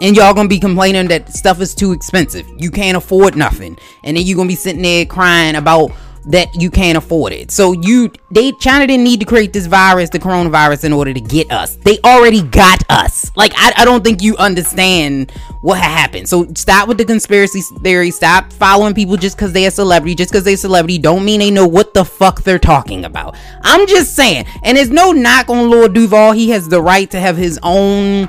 And 0.00 0.16
y'all 0.16 0.34
gonna 0.34 0.48
be 0.48 0.58
complaining 0.58 1.08
that 1.08 1.32
stuff 1.32 1.60
is 1.60 1.74
too 1.74 1.92
expensive. 1.92 2.46
You 2.56 2.70
can't 2.70 2.96
afford 2.96 3.36
nothing. 3.36 3.78
And 4.02 4.16
then 4.16 4.26
you're 4.26 4.36
gonna 4.36 4.48
be 4.48 4.56
sitting 4.56 4.82
there 4.82 5.06
crying 5.06 5.54
about 5.54 5.92
that 6.26 6.54
you 6.60 6.70
can't 6.70 6.96
afford 6.96 7.32
it. 7.32 7.50
So 7.50 7.72
you 7.72 8.10
they 8.30 8.52
China 8.52 8.86
didn't 8.86 9.04
need 9.04 9.20
to 9.20 9.26
create 9.26 9.52
this 9.52 9.66
virus, 9.66 10.10
the 10.10 10.18
coronavirus, 10.18 10.84
in 10.84 10.92
order 10.92 11.12
to 11.12 11.20
get 11.20 11.50
us. 11.50 11.76
They 11.76 11.98
already 12.00 12.42
got 12.42 12.82
us. 12.90 13.30
Like 13.36 13.52
I, 13.56 13.72
I 13.78 13.84
don't 13.84 14.02
think 14.02 14.22
you 14.22 14.36
understand 14.36 15.30
what 15.60 15.78
happened. 15.78 16.28
So 16.28 16.46
stop 16.54 16.88
with 16.88 16.98
the 16.98 17.04
conspiracy 17.04 17.60
theory. 17.82 18.10
Stop 18.10 18.52
following 18.52 18.94
people 18.94 19.16
just 19.16 19.36
because 19.36 19.52
they're 19.52 19.68
a 19.68 19.70
celebrity. 19.70 20.14
Just 20.14 20.30
because 20.30 20.44
they're 20.44 20.54
a 20.54 20.58
celebrity 20.58 20.98
don't 20.98 21.24
mean 21.24 21.40
they 21.40 21.50
know 21.50 21.66
what 21.66 21.94
the 21.94 22.04
fuck 22.04 22.42
they're 22.42 22.58
talking 22.58 23.04
about. 23.04 23.36
I'm 23.62 23.86
just 23.86 24.14
saying. 24.14 24.46
And 24.62 24.76
there's 24.76 24.90
no 24.90 25.12
knock 25.12 25.48
on 25.48 25.70
Lil 25.70 25.88
Duval. 25.88 26.32
He 26.32 26.50
has 26.50 26.68
the 26.68 26.82
right 26.82 27.10
to 27.10 27.20
have 27.20 27.36
his 27.36 27.58
own 27.62 28.28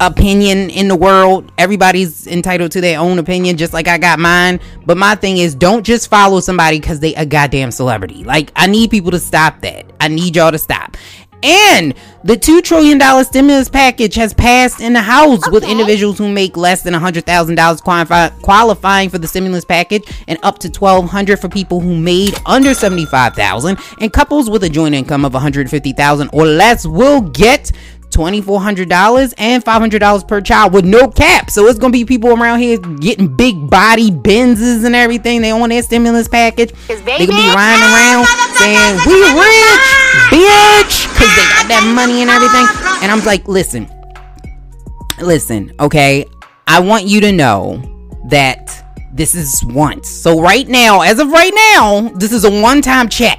opinion 0.00 0.70
in 0.70 0.88
the 0.88 0.96
world. 0.96 1.50
Everybody's 1.58 2.26
entitled 2.26 2.72
to 2.72 2.80
their 2.80 2.98
own 2.98 3.18
opinion, 3.18 3.56
just 3.56 3.72
like 3.72 3.88
I 3.88 3.98
got 3.98 4.18
mine. 4.18 4.60
But 4.86 4.96
my 4.96 5.14
thing 5.14 5.38
is, 5.38 5.54
don't 5.54 5.84
just 5.84 6.08
follow 6.08 6.40
somebody 6.40 6.78
because 6.80 7.00
they 7.00 7.14
a 7.14 7.26
goddamn 7.26 7.70
celebrity. 7.70 8.24
Like, 8.24 8.52
I 8.56 8.66
need 8.66 8.90
people 8.90 9.10
to 9.10 9.20
stop 9.20 9.60
that. 9.62 9.86
I 10.00 10.08
need 10.08 10.36
y'all 10.36 10.52
to 10.52 10.58
stop. 10.58 10.96
And 11.42 11.94
the 12.24 12.34
$2 12.34 12.62
trillion 12.64 13.00
stimulus 13.24 13.68
package 13.68 14.16
has 14.16 14.34
passed 14.34 14.80
in 14.80 14.92
the 14.92 15.00
House 15.00 15.44
okay. 15.44 15.52
with 15.52 15.62
individuals 15.62 16.18
who 16.18 16.28
make 16.28 16.56
less 16.56 16.82
than 16.82 16.94
$100,000 16.94 18.42
qualifying 18.42 19.08
for 19.08 19.18
the 19.18 19.28
stimulus 19.28 19.64
package 19.64 20.02
and 20.26 20.38
up 20.42 20.58
to 20.58 20.68
1,200 20.68 21.38
for 21.38 21.48
people 21.48 21.78
who 21.78 21.96
made 21.96 22.34
under 22.44 22.74
75,000 22.74 23.78
and 24.00 24.12
couples 24.12 24.50
with 24.50 24.64
a 24.64 24.68
joint 24.68 24.96
income 24.96 25.24
of 25.24 25.32
150,000 25.32 26.30
or 26.32 26.44
less 26.44 26.84
will 26.84 27.20
get 27.20 27.70
$2,400 28.18 29.34
and 29.38 29.64
$500 29.64 30.28
per 30.28 30.40
child 30.40 30.72
with 30.72 30.84
no 30.84 31.08
cap. 31.08 31.50
So 31.50 31.66
it's 31.66 31.78
going 31.78 31.92
to 31.92 31.98
be 31.98 32.04
people 32.04 32.30
around 32.30 32.58
here 32.58 32.76
getting 32.78 33.28
big 33.28 33.70
body 33.70 34.10
Benzes 34.10 34.84
and 34.84 34.96
everything. 34.96 35.40
They 35.40 35.52
on 35.52 35.68
their 35.68 35.82
stimulus 35.82 36.26
package. 36.26 36.72
They 36.88 36.96
going 36.96 37.26
to 37.26 37.26
be 37.26 37.54
riding 37.54 37.84
around 37.94 38.26
saying, 38.58 38.98
We 39.06 39.14
rich, 39.38 39.86
bitch, 40.34 41.06
because 41.06 41.30
they 41.30 41.46
got 41.46 41.68
that 41.68 41.92
money 41.94 42.22
and 42.22 42.30
everything. 42.30 42.66
And 43.02 43.12
I'm 43.12 43.24
like, 43.24 43.46
listen, 43.46 43.88
listen, 45.22 45.72
okay? 45.78 46.26
I 46.66 46.80
want 46.80 47.04
you 47.04 47.20
to 47.20 47.30
know 47.30 47.80
that 48.26 49.06
this 49.12 49.36
is 49.36 49.64
once. 49.64 50.08
So 50.08 50.40
right 50.40 50.66
now, 50.66 51.02
as 51.02 51.20
of 51.20 51.30
right 51.30 51.52
now, 51.72 52.08
this 52.16 52.32
is 52.32 52.44
a 52.44 52.50
one-time 52.50 53.08
check. 53.08 53.38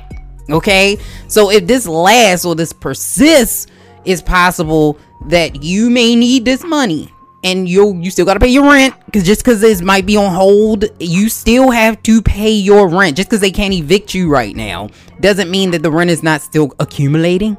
Okay? 0.50 0.98
So 1.28 1.52
if 1.52 1.68
this 1.68 1.86
lasts 1.86 2.46
or 2.46 2.56
this 2.56 2.72
persists 2.72 3.68
it's 4.06 4.22
possible 4.22 4.98
that 5.28 5.64
you 5.64 5.90
may 5.90 6.16
need 6.16 6.46
this 6.46 6.64
money 6.64 7.14
and 7.44 7.70
you 7.70 7.96
you 7.96 8.12
still 8.12 8.26
got 8.26 8.34
to 8.34 8.40
pay 8.40 8.50
your 8.50 8.64
rent 8.64 8.94
because 9.06 9.24
just 9.24 9.44
because 9.44 9.62
this 9.62 9.82
might 9.82 10.06
be 10.06 10.18
on 10.18 10.34
hold 10.34 10.86
you 11.00 11.30
still 11.30 11.72
have 11.72 12.02
to 12.04 12.22
pay 12.22 12.52
your 12.52 12.90
rent. 12.90 13.18
Just 13.18 13.30
because 13.30 13.42
they 13.42 13.52
can't 13.52 13.74
evict 13.74 14.14
you 14.14 14.30
right 14.30 14.56
now 14.56 14.90
doesn't 15.20 15.50
mean 15.50 15.72
that 15.72 15.84
the 15.84 15.92
rent 15.92 16.10
is 16.10 16.24
not 16.24 16.42
still 16.42 16.74
accumulating. 16.80 17.58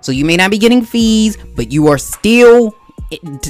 So 0.00 0.12
you 0.12 0.24
may 0.24 0.36
not 0.36 0.50
be 0.50 0.58
getting 0.58 0.84
fees 0.84 1.36
but 1.56 1.72
you 1.72 1.88
are 1.88 1.98
still 1.98 2.74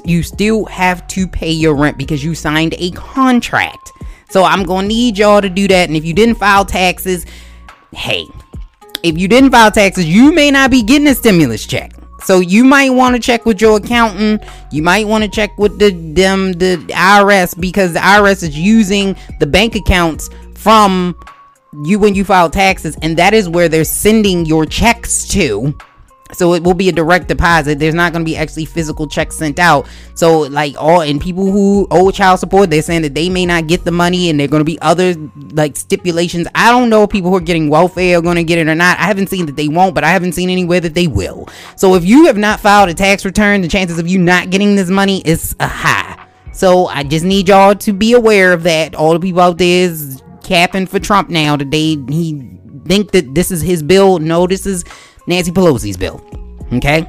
you 0.04 0.22
still 0.22 0.64
have 0.66 1.06
to 1.08 1.26
pay 1.28 1.50
your 1.50 1.75
rent 1.76 1.96
because 1.96 2.25
you 2.25 2.34
signed 2.34 2.75
a 2.78 2.90
contract. 2.92 3.92
So 4.30 4.44
i'm 4.44 4.62
gonna 4.62 4.87
need 4.87 5.18
y'all 5.18 5.40
to 5.40 5.50
do 5.50 5.66
that. 5.68 5.88
And 5.88 5.96
if 5.96 6.04
you 6.04 6.14
didn't 6.14 6.37
file 6.37 6.64
taxes 6.64 7.26
hey 7.94 8.26
if 9.02 9.18
you 9.18 9.28
didn't 9.28 9.50
file 9.50 9.70
taxes 9.70 10.06
you 10.06 10.32
may 10.32 10.50
not 10.50 10.70
be 10.70 10.82
getting 10.82 11.08
a 11.08 11.14
stimulus 11.14 11.66
check 11.66 11.92
so 12.25 12.41
you 12.41 12.64
might 12.64 12.91
want 12.91 13.14
to 13.17 13.21
check 13.21 13.45
with 13.47 13.61
your 13.61 13.79
accountant. 13.79 14.43
You 14.71 14.83
might 14.83 15.07
want 15.07 15.25
to 15.25 15.31
check 15.31 15.57
with 15.59 15.79
the 15.79 15.91
them 15.91 16.52
the 16.52 16.76
IRS 16.88 17.59
because 17.59 17.93
the 17.93 18.00
IRS 18.00 18.43
is 18.43 18.59
using 18.59 19.17
the 19.41 19.47
bank 19.47 19.75
accounts 19.75 20.31
from 20.55 21.17
you 21.85 21.99
when 21.99 22.14
you 22.14 22.25
file 22.25 22.50
taxes, 22.50 22.97
and 23.02 23.17
that 23.17 23.35
is 23.35 23.49
where 23.49 23.69
they're 23.69 23.85
sending 23.85 24.45
your 24.45 24.67
checks 24.67 25.26
to 25.29 25.75
so 26.33 26.55
it 26.55 26.62
will 26.62 26.75
be 26.75 26.89
a 26.89 26.93
direct 26.93 27.29
deposit. 27.29 27.79
There's 27.79 27.95
not 27.95 28.12
going 28.12 28.25
to 28.25 28.31
be 28.31 28.37
actually 28.37 28.65
physical 28.65 29.07
checks 29.07 29.37
sent 29.37 29.59
out. 29.59 29.87
So 30.15 30.41
like 30.41 30.75
all 30.79 31.03
and 31.03 31.21
people 31.21 31.51
who 31.51 31.87
owe 31.91 32.11
child 32.11 32.41
support 32.41 32.71
they're 32.71 32.83
saying 32.83 33.03
that 33.03 33.15
they 33.15 33.29
may 33.29 33.47
not 33.47 33.67
get 33.67 33.85
the 33.85 33.91
money 33.91 34.31
and 34.31 34.39
they're 34.39 34.49
going 34.49 34.61
to 34.61 34.65
be 34.65 34.81
other 34.81 35.15
like 35.53 35.77
stipulations. 35.77 36.47
I 36.55 36.71
don't 36.71 36.89
know 36.89 37.05
if 37.05 37.11
people 37.11 37.31
who 37.31 37.37
are 37.37 37.41
getting 37.41 37.69
welfare 37.69 38.19
are 38.19 38.23
going 38.23 38.37
to 38.37 38.45
get 38.45 38.59
it 38.59 38.69
or 38.69 38.75
not. 38.75 38.99
I 38.99 39.05
haven't 39.05 39.29
seen 39.29 39.47
that 39.47 39.57
they 39.57 39.69
won't 39.69 39.95
but 39.95 40.05
i 40.05 40.09
haven't 40.09 40.33
seen 40.33 40.51
anywhere 40.51 40.81
that 40.81 40.95
they 40.95 41.07
will. 41.07 41.49
So 41.77 41.95
if 41.95 42.05
you 42.05 42.27
have 42.27 42.39
not 42.39 42.61
filed 42.61 42.89
a 42.89 42.95
tax 42.95 43.25
return 43.25 43.61
the 43.61 43.69
chances 43.69 43.99
of 43.99 44.09
you 44.09 44.19
not 44.19 44.51
getting 44.51 44.77
this 44.77 44.91
money 44.91 45.23
is 45.25 45.55
high. 45.61 46.27
So 46.53 46.87
i 46.87 47.03
just 47.03 47.25
need 47.25 47.49
y'all 47.49 47.75
to 47.75 47.93
be 47.93 48.15
aware 48.15 48.53
of 48.53 48.62
that. 48.65 48.95
All 48.95 49.12
the 49.12 49.21
people 49.21 49.41
out 49.41 49.59
there 49.59 49.85
is 49.85 50.23
capping 50.43 50.87
for 50.87 50.99
trump 50.99 51.31
now 51.31 51.57
today 51.57 51.97
he 52.09 52.59
think 52.85 53.12
that 53.12 53.35
this 53.35 53.51
is 53.51 53.62
his 53.62 53.83
bill. 53.83 54.19
No 54.19 54.47
this 54.47 54.67
is 54.67 54.85
Nancy 55.26 55.52
Pelosi's 55.52 55.97
bill. 55.97 56.21
Okay? 56.73 57.07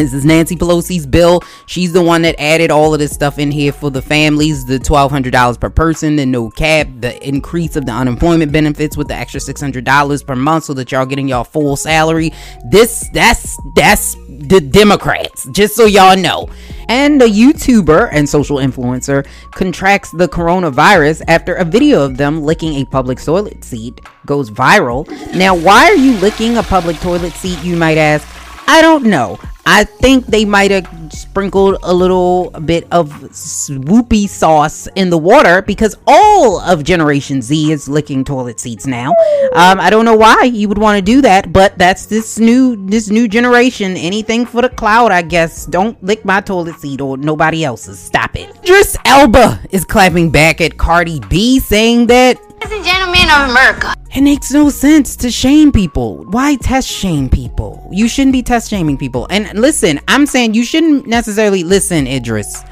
This 0.00 0.14
is 0.14 0.24
Nancy 0.24 0.56
Pelosi's 0.56 1.06
bill. 1.06 1.42
She's 1.66 1.92
the 1.92 2.00
one 2.00 2.22
that 2.22 2.34
added 2.40 2.70
all 2.70 2.94
of 2.94 3.00
this 3.00 3.12
stuff 3.12 3.38
in 3.38 3.50
here 3.50 3.70
for 3.70 3.90
the 3.90 4.00
families, 4.00 4.64
the 4.64 4.78
$1,200 4.78 5.60
per 5.60 5.68
person, 5.68 6.16
the 6.16 6.24
no 6.24 6.48
cap, 6.48 6.88
the 7.00 7.22
increase 7.28 7.76
of 7.76 7.84
the 7.84 7.92
unemployment 7.92 8.50
benefits 8.50 8.96
with 8.96 9.08
the 9.08 9.14
extra 9.14 9.38
$600 9.38 10.26
per 10.26 10.34
month 10.34 10.64
so 10.64 10.72
that 10.72 10.90
y'all 10.90 11.04
getting 11.04 11.28
y'all 11.28 11.44
full 11.44 11.76
salary. 11.76 12.32
This, 12.70 13.10
that's, 13.12 13.58
that's 13.74 14.14
the 14.26 14.58
Democrats, 14.58 15.46
just 15.52 15.76
so 15.76 15.84
y'all 15.84 16.16
know. 16.16 16.48
And 16.88 17.20
a 17.20 17.28
YouTuber 17.28 18.08
and 18.10 18.26
social 18.26 18.56
influencer 18.56 19.26
contracts 19.50 20.12
the 20.12 20.28
coronavirus 20.28 21.20
after 21.28 21.56
a 21.56 21.64
video 21.66 22.02
of 22.02 22.16
them 22.16 22.42
licking 22.42 22.76
a 22.76 22.86
public 22.86 23.22
toilet 23.22 23.62
seat 23.64 24.00
goes 24.24 24.50
viral. 24.50 25.06
Now, 25.34 25.54
why 25.54 25.84
are 25.90 25.94
you 25.94 26.16
licking 26.20 26.56
a 26.56 26.62
public 26.62 26.96
toilet 27.00 27.34
seat, 27.34 27.62
you 27.62 27.76
might 27.76 27.98
ask? 27.98 28.26
I 28.66 28.80
don't 28.80 29.04
know. 29.04 29.38
I 29.66 29.84
think 29.84 30.26
they 30.26 30.44
might 30.44 30.70
have 30.70 30.88
sprinkled 31.12 31.78
a 31.82 31.92
little 31.92 32.50
bit 32.50 32.86
of 32.90 33.10
swoopy 33.30 34.28
sauce 34.28 34.88
in 34.96 35.10
the 35.10 35.18
water 35.18 35.62
because 35.62 35.96
all 36.06 36.60
of 36.60 36.84
Generation 36.84 37.42
Z 37.42 37.70
is 37.70 37.88
licking 37.88 38.24
toilet 38.24 38.58
seats 38.58 38.86
now. 38.86 39.10
Um, 39.54 39.80
I 39.80 39.90
don't 39.90 40.04
know 40.04 40.16
why 40.16 40.44
you 40.44 40.68
would 40.68 40.78
want 40.78 40.96
to 40.96 41.02
do 41.02 41.20
that, 41.22 41.52
but 41.52 41.76
that's 41.78 42.06
this 42.06 42.38
new 42.38 42.86
this 42.86 43.10
new 43.10 43.28
generation. 43.28 43.96
Anything 43.96 44.46
for 44.46 44.62
the 44.62 44.68
cloud, 44.68 45.12
I 45.12 45.22
guess. 45.22 45.66
Don't 45.66 46.02
lick 46.02 46.24
my 46.24 46.40
toilet 46.40 46.80
seat 46.80 47.00
or 47.00 47.16
nobody 47.16 47.64
else's. 47.64 47.98
Stop 47.98 48.36
it. 48.36 48.50
Idris 48.64 48.96
Elba 49.04 49.60
is 49.70 49.84
clapping 49.84 50.30
back 50.30 50.60
at 50.60 50.78
Cardi 50.78 51.20
B, 51.28 51.60
saying 51.60 52.06
that 52.06 52.38
and 52.62 52.84
gentlemen 52.84 53.28
of 53.30 53.50
America. 53.50 53.94
It 54.14 54.22
makes 54.22 54.50
no 54.50 54.70
sense 54.70 55.16
to 55.16 55.30
shame 55.30 55.72
people. 55.72 56.24
Why 56.24 56.56
test 56.56 56.88
shame 56.88 57.28
people? 57.28 57.88
You 57.92 58.08
shouldn't 58.08 58.32
be 58.32 58.42
test 58.42 58.70
shaming 58.70 58.98
people. 58.98 59.26
And 59.30 59.58
listen, 59.58 60.00
I'm 60.08 60.26
saying 60.26 60.54
you 60.54 60.64
shouldn't 60.64 61.06
necessarily 61.06 61.62
listen, 61.62 62.06
Idris. 62.06 62.64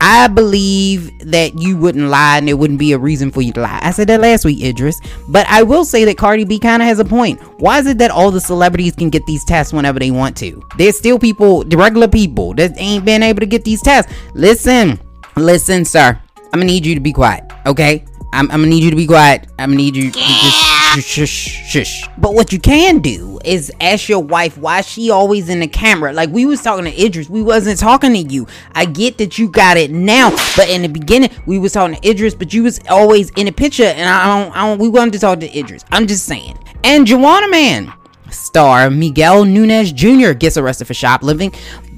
I 0.00 0.28
believe 0.28 1.10
that 1.30 1.58
you 1.58 1.76
wouldn't 1.76 2.08
lie 2.08 2.38
and 2.38 2.48
there 2.48 2.56
wouldn't 2.56 2.78
be 2.78 2.92
a 2.92 2.98
reason 2.98 3.30
for 3.30 3.42
you 3.42 3.52
to 3.52 3.60
lie. 3.60 3.78
I 3.82 3.90
said 3.90 4.08
that 4.08 4.20
last 4.20 4.44
week, 4.44 4.62
Idris. 4.62 5.00
But 5.28 5.46
I 5.48 5.62
will 5.62 5.84
say 5.84 6.04
that 6.04 6.18
Cardi 6.18 6.44
B 6.44 6.58
kind 6.58 6.82
of 6.82 6.88
has 6.88 6.98
a 6.98 7.04
point. 7.04 7.40
Why 7.60 7.78
is 7.78 7.86
it 7.86 7.98
that 7.98 8.10
all 8.10 8.30
the 8.30 8.40
celebrities 8.40 8.94
can 8.94 9.08
get 9.08 9.24
these 9.26 9.44
tests 9.44 9.72
whenever 9.72 9.98
they 9.98 10.10
want 10.10 10.36
to? 10.38 10.62
There's 10.76 10.98
still 10.98 11.18
people, 11.18 11.64
the 11.64 11.76
regular 11.76 12.08
people, 12.08 12.54
that 12.54 12.72
ain't 12.76 13.04
been 13.04 13.22
able 13.22 13.40
to 13.40 13.46
get 13.46 13.64
these 13.64 13.82
tests. 13.82 14.12
Listen, 14.34 14.98
listen, 15.36 15.84
sir. 15.84 16.20
I'm 16.36 16.60
gonna 16.60 16.66
need 16.66 16.86
you 16.86 16.94
to 16.94 17.00
be 17.00 17.12
quiet, 17.12 17.50
okay? 17.66 18.04
I'm, 18.34 18.50
I'm, 18.50 18.60
gonna 18.60 18.66
need 18.66 18.82
you 18.82 18.90
to 18.90 18.96
be 18.96 19.06
quiet. 19.06 19.46
I'm 19.58 19.70
gonna 19.70 19.76
need 19.76 19.94
you 19.94 20.10
to 20.10 20.18
just 20.18 20.56
shush, 20.94 21.04
shush, 21.04 21.70
shush. 21.70 22.08
But 22.18 22.34
what 22.34 22.52
you 22.52 22.58
can 22.58 22.98
do 22.98 23.38
is 23.44 23.70
ask 23.80 24.08
your 24.08 24.22
wife 24.22 24.58
why 24.58 24.80
she 24.80 25.10
always 25.10 25.48
in 25.48 25.60
the 25.60 25.68
camera. 25.68 26.12
Like 26.12 26.30
we 26.30 26.44
was 26.44 26.60
talking 26.60 26.84
to 26.84 27.04
Idris, 27.04 27.30
we 27.30 27.42
wasn't 27.42 27.78
talking 27.78 28.12
to 28.12 28.18
you. 28.18 28.48
I 28.72 28.86
get 28.86 29.18
that 29.18 29.38
you 29.38 29.48
got 29.48 29.76
it 29.76 29.92
now, 29.92 30.30
but 30.56 30.68
in 30.68 30.82
the 30.82 30.88
beginning 30.88 31.30
we 31.46 31.58
was 31.58 31.72
talking 31.72 31.94
to 31.94 32.08
Idris, 32.08 32.34
but 32.34 32.52
you 32.52 32.64
was 32.64 32.80
always 32.90 33.30
in 33.30 33.46
the 33.46 33.52
picture, 33.52 33.84
and 33.84 34.08
I 34.08 34.26
don't, 34.26 34.56
I 34.56 34.66
don't. 34.66 34.80
We 34.80 34.88
wanted 34.88 35.12
to 35.12 35.20
talk 35.20 35.38
to 35.40 35.58
Idris. 35.58 35.84
I'm 35.92 36.06
just 36.08 36.24
saying. 36.24 36.58
And 36.82 37.06
Juwanna 37.06 37.50
Mann 37.50 37.92
star 38.30 38.90
Miguel 38.90 39.44
Nunez 39.44 39.92
Jr. 39.92 40.32
gets 40.32 40.56
arrested 40.56 40.86
for 40.86 40.94
shoplifting 40.94 41.52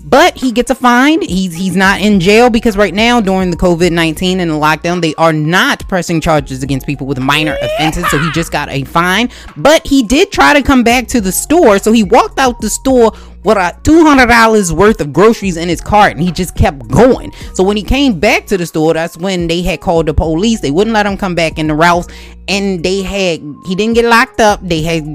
but 0.06 0.38
he 0.38 0.52
gets 0.52 0.70
a 0.70 0.74
fine. 0.74 1.20
He's 1.20 1.54
he's 1.54 1.74
not 1.74 2.00
in 2.00 2.20
jail 2.20 2.48
because 2.48 2.76
right 2.76 2.94
now 2.94 3.20
during 3.20 3.50
the 3.50 3.56
COVID 3.56 3.90
nineteen 3.90 4.38
and 4.38 4.50
the 4.50 4.54
lockdown, 4.54 5.02
they 5.02 5.14
are 5.16 5.32
not 5.32 5.86
pressing 5.88 6.20
charges 6.20 6.62
against 6.62 6.86
people 6.86 7.06
with 7.08 7.18
minor 7.18 7.56
offenses. 7.60 8.08
So 8.10 8.18
he 8.18 8.30
just 8.30 8.52
got 8.52 8.68
a 8.70 8.84
fine, 8.84 9.30
but 9.56 9.84
he 9.84 10.04
did 10.04 10.30
try 10.30 10.54
to 10.54 10.62
come 10.62 10.84
back 10.84 11.08
to 11.08 11.20
the 11.20 11.32
store. 11.32 11.80
So 11.80 11.90
he 11.90 12.04
walked 12.04 12.38
out 12.38 12.60
the 12.60 12.70
store 12.70 13.12
with 13.42 13.56
a 13.56 13.78
$200 13.84 14.72
worth 14.72 15.00
of 15.00 15.12
groceries 15.12 15.56
in 15.56 15.68
his 15.68 15.80
cart 15.80 16.12
and 16.12 16.20
he 16.20 16.32
just 16.32 16.56
kept 16.56 16.88
going. 16.88 17.32
So 17.54 17.62
when 17.62 17.76
he 17.76 17.82
came 17.84 18.18
back 18.18 18.46
to 18.46 18.56
the 18.56 18.66
store, 18.66 18.94
that's 18.94 19.16
when 19.16 19.46
they 19.46 19.62
had 19.62 19.80
called 19.80 20.06
the 20.06 20.14
police. 20.14 20.60
They 20.60 20.72
wouldn't 20.72 20.94
let 20.94 21.06
him 21.06 21.16
come 21.16 21.36
back 21.36 21.56
in 21.56 21.68
the 21.68 21.74
Rouse 21.74 22.08
and 22.48 22.82
they 22.82 23.02
had, 23.02 23.40
he 23.66 23.76
didn't 23.76 23.94
get 23.94 24.04
locked 24.04 24.40
up. 24.40 24.58
They 24.66 24.82
had 24.82 25.06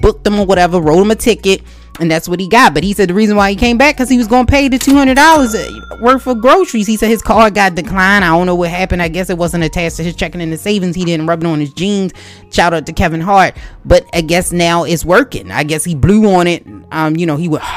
booked 0.00 0.24
him 0.24 0.38
or 0.38 0.46
whatever, 0.46 0.80
wrote 0.80 1.02
him 1.02 1.10
a 1.10 1.16
ticket 1.16 1.62
and 2.00 2.10
that's 2.10 2.28
what 2.28 2.40
he 2.40 2.48
got. 2.48 2.74
But 2.74 2.84
he 2.84 2.92
said 2.92 3.08
the 3.08 3.14
reason 3.14 3.36
why 3.36 3.50
he 3.50 3.56
came 3.56 3.76
back 3.78 3.96
because 3.96 4.08
he 4.08 4.18
was 4.18 4.26
going 4.26 4.46
to 4.46 4.50
pay 4.50 4.68
the 4.68 4.78
two 4.78 4.94
hundred 4.94 5.14
dollars 5.14 5.54
worth 6.00 6.26
of 6.26 6.40
groceries. 6.40 6.86
He 6.86 6.96
said 6.96 7.08
his 7.08 7.22
card 7.22 7.54
got 7.54 7.74
declined. 7.74 8.24
I 8.24 8.28
don't 8.28 8.46
know 8.46 8.54
what 8.54 8.70
happened. 8.70 9.02
I 9.02 9.08
guess 9.08 9.30
it 9.30 9.38
wasn't 9.38 9.64
attached 9.64 9.96
to 9.96 10.02
his 10.02 10.16
checking 10.16 10.40
and 10.40 10.52
the 10.52 10.56
savings. 10.56 10.96
He 10.96 11.04
didn't 11.04 11.26
rub 11.26 11.42
it 11.42 11.46
on 11.46 11.60
his 11.60 11.72
jeans. 11.72 12.12
Shout 12.50 12.74
out 12.74 12.86
to 12.86 12.92
Kevin 12.92 13.20
Hart. 13.20 13.56
But 13.84 14.06
I 14.12 14.22
guess 14.22 14.52
now 14.52 14.84
it's 14.84 15.04
working. 15.04 15.50
I 15.50 15.64
guess 15.64 15.84
he 15.84 15.94
blew 15.94 16.32
on 16.34 16.46
it. 16.46 16.66
Um, 16.90 17.16
you 17.16 17.26
know, 17.26 17.36
he 17.36 17.48
would. 17.48 17.62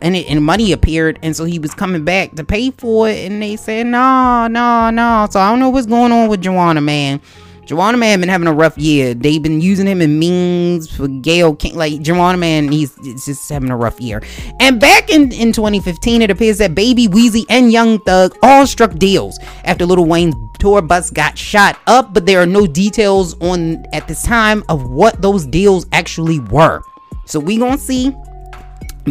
And, 0.00 0.16
it, 0.16 0.28
and 0.28 0.44
money 0.44 0.72
appeared, 0.72 1.18
and 1.22 1.34
so 1.34 1.46
he 1.46 1.58
was 1.58 1.72
coming 1.72 2.04
back 2.04 2.34
to 2.34 2.44
pay 2.44 2.72
for 2.72 3.08
it. 3.08 3.30
And 3.30 3.40
they 3.40 3.56
said, 3.56 3.86
no, 3.86 4.48
no, 4.48 4.90
no. 4.90 5.26
So 5.30 5.40
I 5.40 5.48
don't 5.48 5.60
know 5.60 5.70
what's 5.70 5.86
going 5.86 6.12
on 6.12 6.28
with 6.28 6.42
Juwanna 6.42 6.84
Mann. 6.84 7.22
Juwanna 7.66 7.98
Mann 7.98 8.20
been 8.20 8.28
having 8.28 8.46
a 8.46 8.52
rough 8.52 8.76
year. 8.76 9.14
They've 9.14 9.42
been 9.42 9.60
using 9.60 9.86
him 9.86 10.02
in 10.02 10.18
memes 10.18 10.94
for 10.94 11.08
Gayle 11.08 11.54
King. 11.56 11.76
Like 11.76 11.94
Juwanna 11.94 12.38
Mann, 12.38 12.70
he's 12.70 12.94
just 13.24 13.48
having 13.48 13.70
a 13.70 13.76
rough 13.76 14.00
year. 14.00 14.22
And 14.60 14.80
back 14.80 15.10
in, 15.10 15.32
in 15.32 15.52
2015, 15.52 16.22
it 16.22 16.30
appears 16.30 16.58
that 16.58 16.74
Baby 16.74 17.08
Weezy 17.08 17.44
and 17.48 17.72
Young 17.72 17.98
Thug 18.00 18.36
all 18.42 18.66
struck 18.66 18.94
deals 18.94 19.38
after 19.64 19.86
Lil 19.86 20.04
Wayne's 20.06 20.34
tour 20.58 20.82
bus 20.82 21.10
got 21.10 21.36
shot 21.36 21.78
up, 21.86 22.14
but 22.14 22.26
there 22.26 22.40
are 22.40 22.46
no 22.46 22.66
details 22.66 23.38
on 23.40 23.84
at 23.92 24.08
this 24.08 24.22
time 24.22 24.64
of 24.68 24.90
what 24.90 25.20
those 25.20 25.46
deals 25.46 25.86
actually 25.92 26.40
were. 26.40 26.82
So 27.26 27.40
we 27.40 27.58
gonna 27.58 27.78
see 27.78 28.14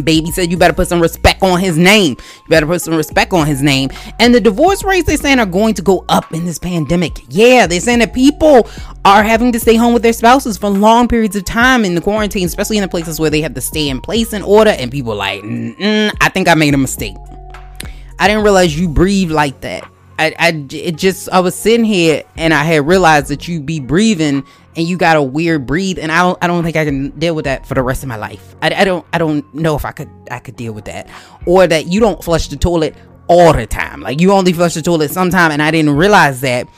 Baby 0.02 0.30
said 0.30 0.50
you 0.50 0.56
better 0.56 0.74
put 0.74 0.88
some 0.88 1.00
respect 1.00 1.42
on 1.42 1.60
his 1.60 1.78
name. 1.78 2.16
You 2.18 2.48
better 2.48 2.66
put 2.66 2.82
some 2.82 2.94
respect 2.94 3.32
on 3.32 3.46
his 3.46 3.62
name. 3.62 3.90
And 4.18 4.34
the 4.34 4.40
divorce 4.40 4.82
rates 4.82 5.06
they're 5.06 5.16
saying 5.16 5.38
are 5.38 5.46
going 5.46 5.74
to 5.74 5.82
go 5.82 6.04
up 6.08 6.32
in 6.32 6.44
this 6.44 6.58
pandemic. 6.58 7.20
Yeah, 7.28 7.66
they're 7.66 7.80
saying 7.80 8.00
that 8.00 8.12
people 8.12 8.68
are 9.04 9.22
having 9.22 9.52
to 9.52 9.60
stay 9.60 9.76
home 9.76 9.94
with 9.94 10.02
their 10.02 10.12
spouses 10.12 10.58
for 10.58 10.68
long 10.68 11.08
periods 11.08 11.36
of 11.36 11.44
time 11.44 11.84
in 11.84 11.94
the 11.94 12.00
quarantine, 12.00 12.46
especially 12.46 12.78
in 12.78 12.82
the 12.82 12.88
places 12.88 13.20
where 13.20 13.30
they 13.30 13.40
have 13.40 13.54
to 13.54 13.60
stay 13.60 13.88
in 13.88 14.00
place 14.00 14.32
in 14.32 14.42
order. 14.42 14.70
And 14.70 14.90
people 14.90 15.14
like, 15.14 15.42
I 15.44 16.30
think 16.32 16.48
I 16.48 16.54
made 16.54 16.74
a 16.74 16.78
mistake. 16.78 17.14
I 18.18 18.28
didn't 18.28 18.44
realize 18.44 18.78
you 18.78 18.88
breathe 18.88 19.30
like 19.30 19.60
that. 19.62 19.88
I, 20.18 20.34
I 20.38 20.66
it 20.70 20.96
just 20.96 21.28
I 21.30 21.40
was 21.40 21.54
sitting 21.56 21.84
here 21.84 22.22
and 22.36 22.54
I 22.54 22.62
had 22.62 22.86
realized 22.86 23.28
that 23.28 23.48
you 23.48 23.60
be 23.60 23.80
breathing 23.80 24.44
and 24.76 24.86
you 24.86 24.96
got 24.96 25.16
a 25.16 25.22
weird 25.22 25.66
breathe 25.66 25.98
and 25.98 26.10
I 26.10 26.18
don't 26.22 26.38
I 26.42 26.46
don't 26.46 26.64
think 26.64 26.76
I 26.76 26.84
can 26.84 27.10
deal 27.18 27.34
with 27.34 27.44
that 27.44 27.66
for 27.66 27.74
the 27.74 27.82
rest 27.82 28.02
of 28.02 28.08
my 28.08 28.16
life. 28.16 28.54
I, 28.62 28.74
I 28.74 28.84
don't 28.84 29.06
I 29.12 29.18
don't 29.18 29.52
know 29.54 29.76
if 29.76 29.84
I 29.84 29.92
could 29.92 30.10
I 30.30 30.38
could 30.38 30.56
deal 30.56 30.72
with 30.72 30.86
that 30.86 31.08
or 31.46 31.66
that 31.66 31.86
you 31.86 32.00
don't 32.00 32.22
flush 32.22 32.48
the 32.48 32.56
toilet 32.56 32.94
all 33.28 33.52
the 33.52 33.66
time. 33.66 34.00
Like 34.00 34.20
you 34.20 34.32
only 34.32 34.52
flush 34.52 34.74
the 34.74 34.82
toilet 34.82 35.10
sometime 35.10 35.50
and 35.50 35.62
I 35.62 35.70
didn't 35.70 35.96
realize 35.96 36.40
that 36.42 36.68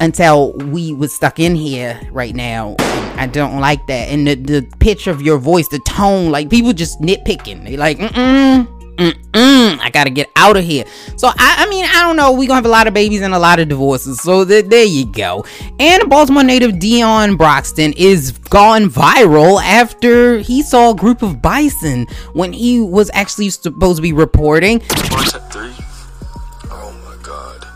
until 0.00 0.52
we 0.52 0.92
was 0.92 1.12
stuck 1.12 1.38
in 1.38 1.54
here 1.54 2.00
right 2.10 2.34
now. 2.34 2.76
I 3.16 3.28
don't 3.28 3.60
like 3.60 3.86
that. 3.86 4.08
And 4.08 4.26
the, 4.26 4.34
the 4.34 4.68
pitch 4.80 5.06
of 5.06 5.22
your 5.22 5.38
voice, 5.38 5.68
the 5.68 5.78
tone, 5.80 6.30
like 6.32 6.50
people 6.50 6.72
just 6.72 7.00
nitpicking. 7.00 7.64
They 7.64 7.76
like, 7.76 7.98
mm-mm, 7.98 8.81
Mm-mm, 8.96 9.78
I 9.80 9.90
gotta 9.90 10.10
get 10.10 10.30
out 10.36 10.56
of 10.56 10.64
here. 10.64 10.84
So 11.16 11.28
I, 11.28 11.54
I 11.58 11.66
mean, 11.70 11.84
I 11.86 12.02
don't 12.02 12.16
know. 12.16 12.32
We 12.32 12.46
gonna 12.46 12.56
have 12.56 12.66
a 12.66 12.68
lot 12.68 12.86
of 12.86 12.92
babies 12.94 13.22
and 13.22 13.32
a 13.34 13.38
lot 13.38 13.58
of 13.58 13.68
divorces. 13.68 14.20
So 14.20 14.44
th- 14.44 14.66
there 14.66 14.84
you 14.84 15.06
go. 15.06 15.44
And 15.80 16.08
Baltimore 16.10 16.44
native 16.44 16.72
Deon 16.72 17.38
Broxton 17.38 17.94
is 17.94 18.32
gone 18.32 18.90
viral 18.90 19.62
after 19.62 20.38
he 20.38 20.62
saw 20.62 20.90
a 20.90 20.94
group 20.94 21.22
of 21.22 21.40
bison 21.40 22.06
when 22.34 22.52
he 22.52 22.80
was 22.80 23.10
actually 23.14 23.48
supposed 23.50 23.96
to 23.96 24.02
be 24.02 24.12
reporting. 24.12 24.82
Oh 24.92 26.92
my 27.04 27.16
god. 27.22 27.66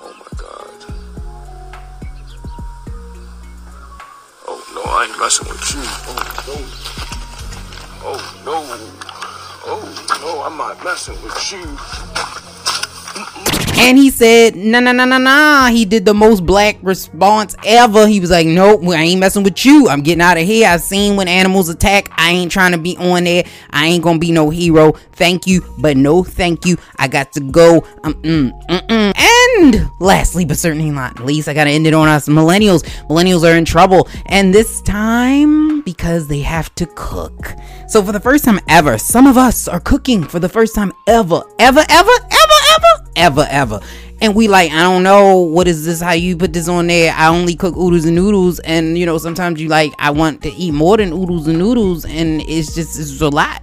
Oh 0.00 0.14
my 0.18 0.28
god. 0.38 0.70
Oh 4.46 4.62
no, 4.74 4.82
I 4.84 5.06
ain't 5.08 5.18
messing 5.18 5.48
with 5.48 5.74
you. 5.74 5.80
Oh 6.06 6.14
no. 6.46 6.54
Oh 8.04 8.20
no. 8.44 8.62
Oh, 9.64 10.18
no, 10.22 10.42
I'm 10.42 10.56
not 10.56 10.82
messing 10.84 11.14
with 11.22 11.52
you. 11.52 12.41
And 13.84 13.98
he 13.98 14.10
said, 14.10 14.54
nah, 14.54 14.78
nah, 14.78 14.92
nah, 14.92 15.04
nah, 15.04 15.18
nah. 15.18 15.66
He 15.66 15.84
did 15.84 16.04
the 16.04 16.14
most 16.14 16.46
black 16.46 16.78
response 16.82 17.56
ever. 17.66 18.06
He 18.06 18.20
was 18.20 18.30
like, 18.30 18.46
nope, 18.46 18.80
I 18.86 19.02
ain't 19.02 19.18
messing 19.18 19.42
with 19.42 19.64
you. 19.64 19.88
I'm 19.88 20.02
getting 20.02 20.22
out 20.22 20.38
of 20.38 20.44
here. 20.44 20.68
I've 20.68 20.82
seen 20.82 21.16
when 21.16 21.26
animals 21.26 21.68
attack. 21.68 22.08
I 22.16 22.30
ain't 22.30 22.52
trying 22.52 22.72
to 22.72 22.78
be 22.78 22.96
on 22.98 23.24
there. 23.24 23.42
I 23.70 23.86
ain't 23.86 24.04
gonna 24.04 24.20
be 24.20 24.30
no 24.30 24.50
hero. 24.50 24.92
Thank 25.14 25.48
you, 25.48 25.64
but 25.78 25.96
no 25.96 26.22
thank 26.22 26.64
you. 26.64 26.76
I 26.96 27.08
got 27.08 27.32
to 27.32 27.40
go. 27.40 27.84
Um, 28.04 28.14
mm, 28.22 28.66
mm, 28.68 28.86
mm. 28.86 29.12
And 29.16 29.90
lastly, 30.00 30.44
but 30.44 30.58
certainly 30.58 30.90
not 30.90 31.18
least, 31.18 31.48
I 31.48 31.54
gotta 31.54 31.70
end 31.70 31.88
it 31.88 31.94
on 31.94 32.06
us 32.06 32.28
millennials. 32.28 32.84
Millennials 33.08 33.42
are 33.42 33.56
in 33.56 33.64
trouble. 33.64 34.08
And 34.26 34.54
this 34.54 34.80
time, 34.82 35.80
because 35.82 36.28
they 36.28 36.40
have 36.40 36.72
to 36.76 36.86
cook. 36.94 37.54
So 37.88 38.02
for 38.02 38.12
the 38.12 38.20
first 38.20 38.44
time 38.44 38.60
ever, 38.68 38.96
some 38.96 39.26
of 39.26 39.36
us 39.36 39.66
are 39.66 39.80
cooking 39.80 40.22
for 40.22 40.38
the 40.38 40.48
first 40.48 40.74
time 40.74 40.92
ever, 41.08 41.42
ever, 41.58 41.84
ever, 41.88 42.10
ever, 42.30 42.41
ever, 43.16 43.46
ever. 43.50 43.80
And 44.20 44.36
we 44.36 44.46
like, 44.46 44.70
I 44.70 44.82
don't 44.82 45.02
know, 45.02 45.38
what 45.38 45.66
is 45.66 45.84
this? 45.84 46.00
How 46.00 46.12
you 46.12 46.36
put 46.36 46.52
this 46.52 46.68
on 46.68 46.86
there? 46.86 47.12
I 47.12 47.28
only 47.28 47.56
cook 47.56 47.76
oodles 47.76 48.04
and 48.04 48.14
noodles. 48.14 48.60
And 48.60 48.96
you 48.96 49.04
know, 49.04 49.18
sometimes 49.18 49.60
you 49.60 49.68
like, 49.68 49.92
I 49.98 50.10
want 50.10 50.42
to 50.42 50.50
eat 50.52 50.72
more 50.72 50.96
than 50.96 51.12
oodles 51.12 51.48
and 51.48 51.58
noodles. 51.58 52.04
And 52.04 52.40
it's 52.42 52.74
just, 52.74 52.98
it's 52.98 53.20
a 53.20 53.28
lot. 53.28 53.62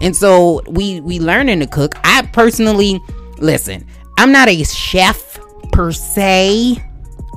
And 0.00 0.16
so 0.16 0.62
we, 0.66 1.00
we 1.00 1.20
learning 1.20 1.60
to 1.60 1.66
cook. 1.66 1.94
I 2.02 2.22
personally, 2.32 3.00
listen, 3.38 3.86
I'm 4.18 4.32
not 4.32 4.48
a 4.48 4.64
chef 4.64 5.38
per 5.72 5.92
se, 5.92 6.82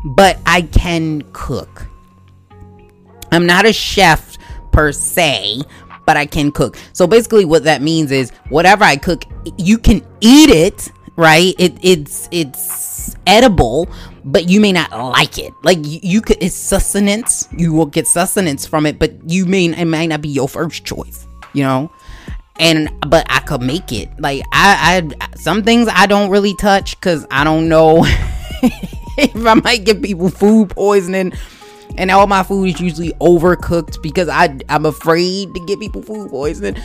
but 0.03 0.39
I 0.45 0.63
can 0.63 1.21
cook. 1.31 1.88
I'm 3.31 3.45
not 3.45 3.65
a 3.65 3.73
chef 3.73 4.38
per 4.71 4.91
se, 4.91 5.61
but 6.05 6.17
I 6.17 6.25
can 6.25 6.51
cook. 6.51 6.77
So 6.93 7.07
basically 7.07 7.45
what 7.45 7.63
that 7.65 7.81
means 7.81 8.11
is 8.11 8.31
whatever 8.49 8.83
I 8.83 8.95
cook, 8.95 9.25
you 9.57 9.77
can 9.77 10.05
eat 10.21 10.49
it, 10.49 10.91
right? 11.15 11.54
It 11.58 11.78
it's 11.82 12.28
it's 12.32 13.15
edible, 13.28 13.89
but 14.23 14.49
you 14.49 14.60
may 14.60 14.71
not 14.71 14.91
like 14.91 15.38
it. 15.38 15.54
Like 15.63 15.80
you, 15.86 15.99
you 16.04 16.21
could 16.21 16.38
it's 16.41 16.56
sustenance. 16.56 17.47
You 17.56 17.73
will 17.73 17.86
get 17.86 18.08
sustenance 18.08 18.65
from 18.65 18.86
it, 18.86 18.99
but 18.99 19.12
you 19.30 19.45
may 19.45 19.65
it 19.65 19.86
might 19.86 20.08
not 20.08 20.21
be 20.21 20.30
your 20.30 20.47
first 20.49 20.86
choice, 20.86 21.28
you 21.54 21.63
know? 21.63 21.91
and 22.60 22.89
but 23.08 23.26
I 23.30 23.39
could 23.39 23.62
make 23.62 23.91
it. 23.91 24.10
Like 24.19 24.43
I, 24.52 25.04
I 25.19 25.36
some 25.36 25.63
things 25.63 25.89
I 25.91 26.06
don't 26.06 26.30
really 26.30 26.56
touch 26.56 26.99
because 26.99 27.26
I 27.32 27.43
don't 27.43 27.67
know 27.67 28.04
if 29.17 29.45
I 29.45 29.54
might 29.56 29.84
give 29.84 30.02
people 30.02 30.30
food 30.30 30.69
poisoning. 30.69 31.34
And 31.95 32.10
all 32.10 32.26
my 32.26 32.41
food 32.41 32.69
is 32.69 32.82
usually 32.82 33.12
overcooked 33.13 34.02
because 34.02 34.28
I 34.28 34.58
I'm 34.69 34.86
afraid 34.86 35.54
to 35.54 35.65
give 35.65 35.80
people 35.80 36.02
food 36.02 36.30
poisoning. 36.30 36.82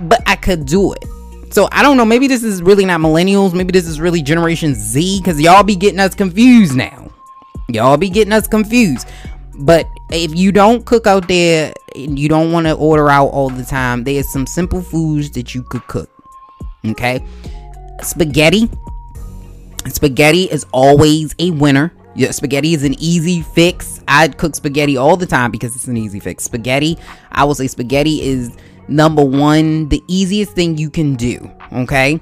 But 0.00 0.22
I 0.26 0.36
could 0.36 0.66
do 0.66 0.92
it. 0.92 1.04
So 1.50 1.68
I 1.72 1.82
don't 1.82 1.96
know. 1.96 2.04
Maybe 2.04 2.26
this 2.26 2.42
is 2.42 2.62
really 2.62 2.84
not 2.84 3.00
millennials. 3.00 3.54
Maybe 3.54 3.72
this 3.72 3.86
is 3.86 4.00
really 4.00 4.22
Generation 4.22 4.74
Z 4.74 5.20
because 5.20 5.40
y'all 5.40 5.62
be 5.62 5.76
getting 5.76 6.00
us 6.00 6.14
confused 6.14 6.74
now. 6.74 7.10
Y'all 7.68 7.96
be 7.96 8.10
getting 8.10 8.32
us 8.32 8.46
confused. 8.46 9.08
But 9.58 9.88
if 10.10 10.34
you 10.36 10.52
don't 10.52 10.84
cook 10.84 11.06
out 11.06 11.28
there 11.28 11.72
and 11.94 12.18
you 12.18 12.28
don't 12.28 12.52
want 12.52 12.66
to 12.66 12.72
order 12.74 13.08
out 13.08 13.28
all 13.28 13.48
the 13.48 13.64
time, 13.64 14.04
there's 14.04 14.28
some 14.28 14.46
simple 14.46 14.82
foods 14.82 15.30
that 15.30 15.54
you 15.54 15.62
could 15.62 15.86
cook. 15.86 16.10
Okay? 16.84 17.24
Spaghetti. 18.02 18.68
Spaghetti 19.88 20.44
is 20.44 20.66
always 20.72 21.34
a 21.38 21.50
winner. 21.52 21.92
Yeah, 22.14 22.30
spaghetti 22.30 22.74
is 22.74 22.82
an 22.82 22.94
easy 22.98 23.42
fix. 23.42 24.00
I'd 24.08 24.38
cook 24.38 24.54
spaghetti 24.54 24.96
all 24.96 25.16
the 25.16 25.26
time 25.26 25.50
because 25.50 25.74
it's 25.76 25.86
an 25.86 25.96
easy 25.96 26.18
fix. 26.18 26.44
Spaghetti, 26.44 26.96
I 27.32 27.44
will 27.44 27.54
say 27.54 27.66
spaghetti 27.66 28.22
is 28.22 28.50
number 28.88 29.24
one, 29.24 29.88
the 29.88 30.02
easiest 30.08 30.52
thing 30.52 30.76
you 30.78 30.90
can 30.90 31.14
do. 31.14 31.50
Okay? 31.72 32.20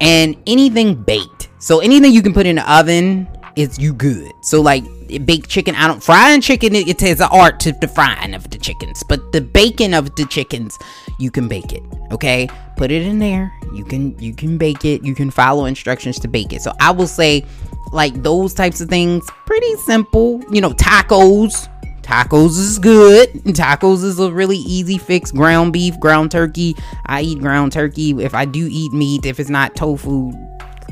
And 0.00 0.36
anything 0.46 0.94
baked. 1.02 1.48
So 1.58 1.80
anything 1.80 2.12
you 2.12 2.22
can 2.22 2.32
put 2.32 2.46
in 2.46 2.56
the 2.56 2.72
oven 2.72 3.28
is 3.56 3.78
you 3.78 3.92
good. 3.92 4.30
So 4.42 4.60
like 4.60 4.84
baked 5.24 5.48
chicken. 5.48 5.74
I 5.74 5.86
don't 5.86 6.02
frying 6.02 6.40
chicken. 6.40 6.74
It, 6.74 6.88
it 6.88 6.98
takes 6.98 7.20
an 7.20 7.28
art 7.30 7.60
to 7.60 7.72
the 7.72 7.88
frying 7.88 8.34
of 8.34 8.48
the 8.50 8.58
chickens, 8.58 9.02
but 9.08 9.32
the 9.32 9.40
baking 9.40 9.94
of 9.94 10.14
the 10.16 10.26
chickens, 10.26 10.76
you 11.18 11.30
can 11.30 11.48
bake 11.48 11.72
it. 11.72 11.82
Okay, 12.12 12.48
put 12.76 12.90
it 12.90 13.02
in 13.02 13.18
there. 13.18 13.52
You 13.72 13.84
can 13.84 14.18
you 14.18 14.34
can 14.34 14.58
bake 14.58 14.84
it. 14.84 15.04
You 15.04 15.14
can 15.14 15.30
follow 15.30 15.64
instructions 15.64 16.18
to 16.20 16.28
bake 16.28 16.52
it. 16.52 16.62
So 16.62 16.72
I 16.80 16.90
will 16.90 17.06
say, 17.06 17.44
like 17.92 18.22
those 18.22 18.54
types 18.54 18.80
of 18.80 18.88
things, 18.88 19.26
pretty 19.46 19.74
simple. 19.76 20.42
You 20.50 20.60
know, 20.60 20.72
tacos. 20.72 21.68
Tacos 22.06 22.56
is 22.56 22.78
good. 22.78 23.32
Tacos 23.46 24.04
is 24.04 24.20
a 24.20 24.30
really 24.30 24.58
easy 24.58 24.96
fix. 24.96 25.32
Ground 25.32 25.72
beef, 25.72 25.98
ground 25.98 26.30
turkey. 26.30 26.76
I 27.06 27.22
eat 27.22 27.40
ground 27.40 27.72
turkey. 27.72 28.10
If 28.22 28.32
I 28.32 28.44
do 28.44 28.68
eat 28.70 28.92
meat, 28.92 29.26
if 29.26 29.40
it's 29.40 29.50
not 29.50 29.74
tofu, 29.74 30.30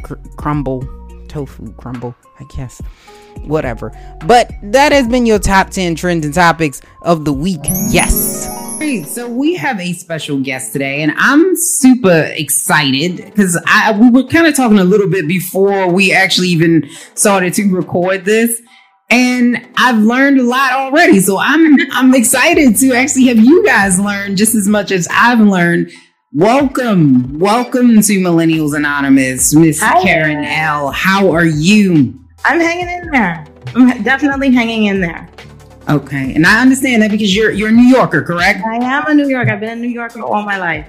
cr- 0.02 0.16
crumble, 0.36 0.84
tofu 1.28 1.72
crumble, 1.74 2.16
I 2.40 2.44
guess 2.56 2.82
whatever. 3.42 3.92
But 4.26 4.50
that 4.64 4.90
has 4.90 5.06
been 5.06 5.24
your 5.24 5.38
top 5.38 5.70
10 5.70 5.94
trends 5.94 6.26
and 6.26 6.34
topics 6.34 6.82
of 7.02 7.24
the 7.24 7.32
week. 7.32 7.60
Yes. 7.90 8.48
Great. 8.78 9.06
So 9.06 9.28
we 9.28 9.54
have 9.54 9.78
a 9.78 9.92
special 9.92 10.40
guest 10.40 10.72
today, 10.72 11.00
and 11.00 11.12
I'm 11.16 11.54
super 11.54 12.28
excited 12.34 13.24
because 13.24 13.56
I 13.68 13.96
we 13.96 14.10
were 14.10 14.24
kind 14.24 14.48
of 14.48 14.56
talking 14.56 14.80
a 14.80 14.84
little 14.84 15.08
bit 15.08 15.28
before 15.28 15.88
we 15.92 16.12
actually 16.12 16.48
even 16.48 16.90
started 17.14 17.54
to 17.54 17.72
record 17.72 18.24
this. 18.24 18.60
And 19.14 19.64
I've 19.76 19.98
learned 19.98 20.40
a 20.40 20.42
lot 20.42 20.72
already. 20.72 21.20
So 21.20 21.38
I'm 21.38 21.76
I'm 21.92 22.12
excited 22.16 22.76
to 22.78 22.94
actually 22.94 23.26
have 23.26 23.38
you 23.38 23.64
guys 23.64 24.00
learn 24.00 24.34
just 24.34 24.56
as 24.56 24.66
much 24.66 24.90
as 24.90 25.06
I've 25.08 25.38
learned. 25.38 25.92
Welcome. 26.32 27.38
Welcome 27.38 28.00
to 28.02 28.18
Millennials 28.18 28.76
Anonymous, 28.76 29.54
Miss 29.54 29.78
Karen 29.78 30.44
Elle. 30.44 30.90
How 30.90 31.30
are 31.30 31.44
you? 31.44 32.18
I'm 32.44 32.58
hanging 32.58 32.88
in 32.88 33.10
there. 33.12 33.46
I'm 33.76 34.02
definitely 34.02 34.50
hanging 34.50 34.86
in 34.86 35.00
there. 35.00 35.28
Okay, 35.88 36.34
and 36.34 36.44
I 36.44 36.60
understand 36.60 37.00
that 37.02 37.12
because 37.12 37.36
you're 37.36 37.52
you're 37.52 37.68
a 37.68 37.72
New 37.72 37.86
Yorker, 37.86 38.20
correct? 38.20 38.64
I 38.66 38.84
am 38.84 39.06
a 39.06 39.14
New 39.14 39.28
Yorker. 39.28 39.52
I've 39.52 39.60
been 39.60 39.70
in 39.70 39.80
New 39.80 39.90
York 39.90 40.10
for 40.10 40.22
all 40.22 40.42
my 40.42 40.58
life. 40.58 40.88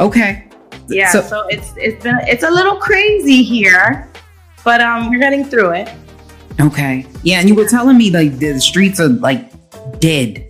Okay. 0.00 0.48
Yeah, 0.88 1.12
so, 1.12 1.22
so 1.22 1.46
it's 1.46 1.72
it's 1.76 2.02
been 2.02 2.18
it's 2.22 2.42
a 2.42 2.50
little 2.50 2.74
crazy 2.74 3.44
here, 3.44 4.10
but 4.64 4.80
um, 4.80 5.10
we're 5.10 5.20
getting 5.20 5.44
through 5.44 5.74
it. 5.74 5.88
Okay. 6.60 7.06
Yeah, 7.22 7.40
and 7.40 7.48
you 7.48 7.54
were 7.54 7.68
telling 7.68 7.96
me 7.96 8.10
like 8.10 8.38
the 8.38 8.60
streets 8.60 9.00
are 9.00 9.08
like 9.08 9.50
dead. 10.00 10.48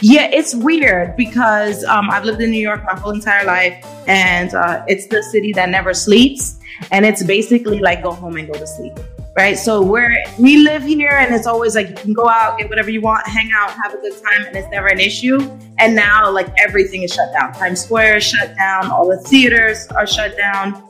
Yeah, 0.00 0.30
it's 0.32 0.54
weird 0.54 1.16
because 1.16 1.84
um, 1.84 2.08
I've 2.10 2.24
lived 2.24 2.40
in 2.40 2.50
New 2.50 2.60
York 2.60 2.84
my 2.84 2.94
whole 2.94 3.10
entire 3.10 3.44
life, 3.44 3.84
and 4.06 4.54
uh, 4.54 4.84
it's 4.86 5.08
the 5.08 5.22
city 5.24 5.52
that 5.54 5.70
never 5.70 5.92
sleeps, 5.92 6.58
and 6.92 7.04
it's 7.04 7.24
basically 7.24 7.80
like 7.80 8.02
go 8.02 8.12
home 8.12 8.36
and 8.36 8.46
go 8.46 8.54
to 8.56 8.66
sleep, 8.66 8.92
right? 9.36 9.58
So 9.58 9.82
where 9.82 10.24
we 10.38 10.58
live 10.58 10.84
here, 10.84 11.10
and 11.10 11.34
it's 11.34 11.48
always 11.48 11.74
like 11.74 11.88
you 11.88 11.96
can 11.96 12.12
go 12.12 12.28
out, 12.28 12.58
get 12.58 12.68
whatever 12.68 12.90
you 12.90 13.00
want, 13.00 13.26
hang 13.26 13.50
out, 13.56 13.70
have 13.70 13.92
a 13.92 13.96
good 13.96 14.14
time, 14.22 14.46
and 14.46 14.56
it's 14.56 14.68
never 14.70 14.86
an 14.86 15.00
issue. 15.00 15.40
And 15.78 15.96
now 15.96 16.30
like 16.30 16.48
everything 16.58 17.02
is 17.02 17.12
shut 17.12 17.32
down. 17.32 17.52
Times 17.54 17.82
Square 17.82 18.18
is 18.18 18.24
shut 18.24 18.54
down. 18.54 18.92
All 18.92 19.08
the 19.08 19.18
theaters 19.18 19.88
are 19.88 20.06
shut 20.06 20.36
down. 20.36 20.88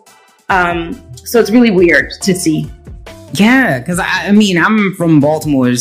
Um, 0.51 0.95
so 1.17 1.41
it's 1.41 1.51
really 1.51 1.71
weird 1.71 2.11
to 2.23 2.35
see. 2.35 2.71
Yeah, 3.33 3.79
because 3.79 3.99
I, 3.99 4.29
I 4.29 4.33
mean 4.33 4.59
I'm 4.59 4.95
from 4.95 5.21
Baltimore, 5.21 5.73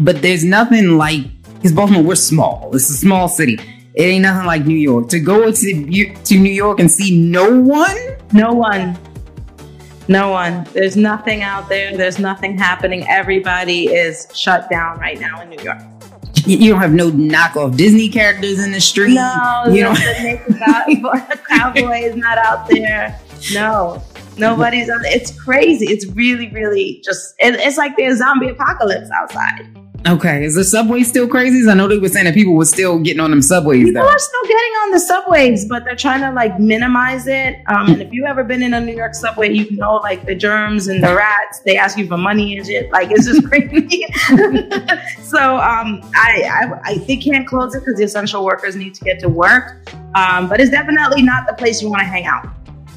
but 0.00 0.22
there's 0.22 0.44
nothing 0.44 0.96
like 0.96 1.22
because 1.54 1.72
Baltimore 1.72 2.02
we're 2.02 2.14
small. 2.14 2.70
It's 2.74 2.90
a 2.90 2.94
small 2.94 3.28
city. 3.28 3.58
It 3.94 4.02
ain't 4.02 4.22
nothing 4.22 4.46
like 4.46 4.66
New 4.66 4.76
York. 4.76 5.08
To 5.10 5.20
go 5.20 5.50
to 5.50 6.14
to 6.24 6.38
New 6.38 6.52
York 6.52 6.80
and 6.80 6.90
see 6.90 7.16
no 7.16 7.60
one, 7.60 7.96
no 8.32 8.52
one, 8.52 8.98
no 10.08 10.30
one. 10.30 10.66
There's 10.72 10.96
nothing 10.96 11.42
out 11.42 11.68
there. 11.68 11.96
There's 11.96 12.18
nothing 12.18 12.58
happening. 12.58 13.06
Everybody 13.08 13.86
is 13.86 14.28
shut 14.34 14.68
down 14.70 14.98
right 14.98 15.18
now 15.20 15.40
in 15.42 15.50
New 15.50 15.62
York. 15.62 15.78
You 16.46 16.70
don't 16.70 16.80
have 16.80 16.92
no 16.92 17.10
knockoff 17.10 17.76
Disney 17.76 18.08
characters 18.10 18.62
in 18.62 18.72
the 18.72 18.80
street. 18.80 19.14
No, 19.14 19.64
you 19.68 19.80
don't. 19.82 19.94
The 19.94 21.40
cowboy 21.48 22.00
is 22.02 22.16
not 22.16 22.36
out 22.36 22.68
there. 22.68 23.18
No, 23.54 24.02
nobody's. 24.38 24.90
On. 24.90 25.04
It's 25.04 25.38
crazy. 25.38 25.86
It's 25.86 26.06
really, 26.12 26.50
really 26.50 27.00
just. 27.04 27.34
It, 27.38 27.54
it's 27.56 27.76
like 27.76 27.96
there's 27.96 28.18
zombie 28.18 28.50
apocalypse 28.50 29.10
outside. 29.10 29.84
Okay, 30.06 30.44
is 30.44 30.54
the 30.54 30.64
subway 30.64 31.02
still 31.02 31.26
crazy? 31.26 31.68
I 31.68 31.72
know 31.72 31.88
they 31.88 31.96
were 31.96 32.10
saying 32.10 32.26
that 32.26 32.34
people 32.34 32.54
were 32.54 32.66
still 32.66 32.98
getting 32.98 33.20
on 33.20 33.30
them 33.30 33.40
subways. 33.40 33.84
People 33.86 34.02
though. 34.02 34.08
are 34.08 34.18
still 34.18 34.42
getting 34.42 34.56
on 34.56 34.90
the 34.90 35.00
subways, 35.00 35.66
but 35.66 35.84
they're 35.84 35.96
trying 35.96 36.20
to 36.20 36.30
like 36.32 36.60
minimize 36.60 37.26
it. 37.26 37.56
Um, 37.68 37.88
and 37.88 38.02
if 38.02 38.12
you've 38.12 38.26
ever 38.26 38.44
been 38.44 38.62
in 38.62 38.74
a 38.74 38.80
New 38.80 38.94
York 38.94 39.14
subway, 39.14 39.50
you 39.50 39.70
know 39.70 39.96
like 39.96 40.26
the 40.26 40.34
germs 40.34 40.88
and 40.88 41.02
the 41.02 41.14
rats. 41.14 41.60
They 41.60 41.78
ask 41.78 41.96
you 41.96 42.06
for 42.06 42.18
money 42.18 42.54
and 42.54 42.66
shit. 42.66 42.90
Like 42.92 43.10
it's 43.10 43.24
just 43.24 43.44
crazy. 43.48 44.04
so 45.22 45.56
um, 45.56 46.02
I, 46.14 46.42
I, 46.44 46.80
I 46.84 46.98
they 47.06 47.16
can't 47.16 47.46
close 47.46 47.74
it 47.74 47.80
because 47.80 47.96
the 47.96 48.04
essential 48.04 48.44
workers 48.44 48.76
need 48.76 48.94
to 48.96 49.04
get 49.04 49.18
to 49.20 49.30
work. 49.30 49.80
Um, 50.14 50.50
but 50.50 50.60
it's 50.60 50.70
definitely 50.70 51.22
not 51.22 51.46
the 51.46 51.54
place 51.54 51.80
you 51.80 51.88
want 51.88 52.00
to 52.00 52.06
hang 52.06 52.26
out. 52.26 52.46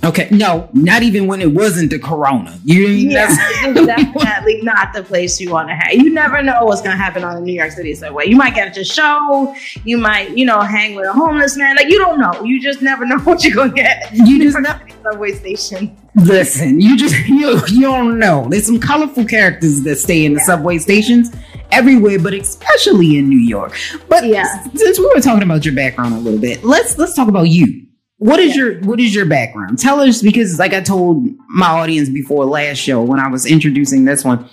Okay, 0.03 0.27
no, 0.31 0.69
not 0.73 1.01
even 1.03 1.27
when 1.27 1.41
it 1.41 1.51
wasn't 1.51 1.89
the 1.89 1.99
corona. 1.99 2.57
You 2.63 2.88
yeah, 2.88 3.27
definitely 3.73 4.62
not 4.62 4.93
the 4.93 5.03
place 5.03 5.39
you 5.39 5.51
want 5.51 5.69
to 5.69 5.75
have. 5.75 5.93
You 5.93 6.13
never 6.13 6.41
know 6.43 6.65
what's 6.65 6.81
going 6.81 6.95
to 6.95 7.01
happen 7.01 7.23
on 7.23 7.36
the 7.36 7.41
New 7.41 7.53
York 7.53 7.71
City 7.71 7.95
subway. 7.95 8.27
You 8.27 8.36
might 8.36 8.53
get 8.53 8.77
a 8.77 8.83
show. 8.83 9.55
You 9.83 9.97
might, 9.97 10.38
you 10.38 10.45
know, 10.45 10.62
hang 10.62 10.95
with 10.95 11.07
a 11.07 11.13
homeless 11.13 11.57
man. 11.57 11.75
Like 11.75 11.89
you 11.89 11.97
don't 11.97 12.19
know. 12.19 12.43
You 12.43 12.62
just 12.62 12.81
never 12.81 13.05
know 13.05 13.17
what 13.23 13.43
you're 13.43 13.55
going 13.55 13.71
to 13.71 13.75
get. 13.75 14.13
You 14.13 14.43
just 14.43 14.60
know. 14.60 14.79
Subway 15.03 15.31
station. 15.33 15.97
Listen, 16.15 16.79
you 16.79 16.97
just 16.97 17.15
you 17.27 17.60
you 17.67 17.81
don't 17.81 18.19
know. 18.19 18.47
There's 18.49 18.65
some 18.65 18.79
colorful 18.79 19.25
characters 19.25 19.81
that 19.83 19.97
stay 19.97 20.25
in 20.25 20.33
the 20.33 20.39
yeah. 20.39 20.45
subway 20.45 20.77
stations 20.77 21.36
everywhere, 21.71 22.19
but 22.19 22.33
especially 22.33 23.17
in 23.17 23.29
New 23.29 23.39
York. 23.39 23.77
But 24.07 24.25
yeah. 24.25 24.63
since 24.75 24.99
we 24.99 25.05
were 25.13 25.21
talking 25.21 25.43
about 25.43 25.65
your 25.65 25.75
background 25.75 26.13
a 26.13 26.19
little 26.19 26.39
bit, 26.39 26.63
let's 26.63 26.97
let's 26.97 27.15
talk 27.15 27.27
about 27.27 27.49
you. 27.49 27.87
What 28.19 28.39
is 28.39 28.56
yeah. 28.56 28.63
your 28.63 28.80
what 28.82 28.99
is 28.99 29.13
your 29.13 29.25
background? 29.25 29.77
Tell 29.77 29.99
us 29.99 30.21
because 30.21 30.58
like 30.58 30.73
I 30.73 30.82
told 30.82 31.27
my 31.49 31.67
audience 31.67 32.10
before 32.10 32.45
last 32.45 32.77
show 32.77 33.01
when 33.03 33.19
I 33.19 33.27
was 33.27 33.45
introducing 33.45 34.06
this 34.06 34.23
one, 34.23 34.49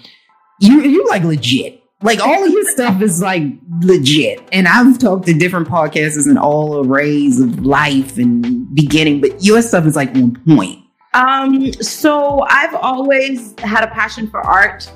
you 0.60 0.82
you 0.82 1.06
like 1.08 1.22
legit. 1.22 1.80
Like 2.02 2.20
all 2.20 2.44
of 2.44 2.52
your 2.52 2.64
stuff 2.66 3.00
is 3.00 3.22
like 3.22 3.44
legit. 3.80 4.46
And 4.52 4.68
I've 4.68 4.98
talked 4.98 5.24
to 5.26 5.32
different 5.32 5.68
podcasters 5.68 6.26
and 6.26 6.38
all 6.38 6.84
arrays 6.86 7.40
of 7.40 7.64
life 7.64 8.18
and 8.18 8.74
beginning, 8.74 9.22
but 9.22 9.42
your 9.42 9.62
stuff 9.62 9.86
is 9.86 9.96
like 9.96 10.14
on 10.14 10.38
point. 10.46 10.84
Um, 11.14 11.72
so 11.74 12.40
I've 12.50 12.74
always 12.74 13.58
had 13.60 13.84
a 13.84 13.86
passion 13.86 14.28
for 14.28 14.40
art 14.40 14.92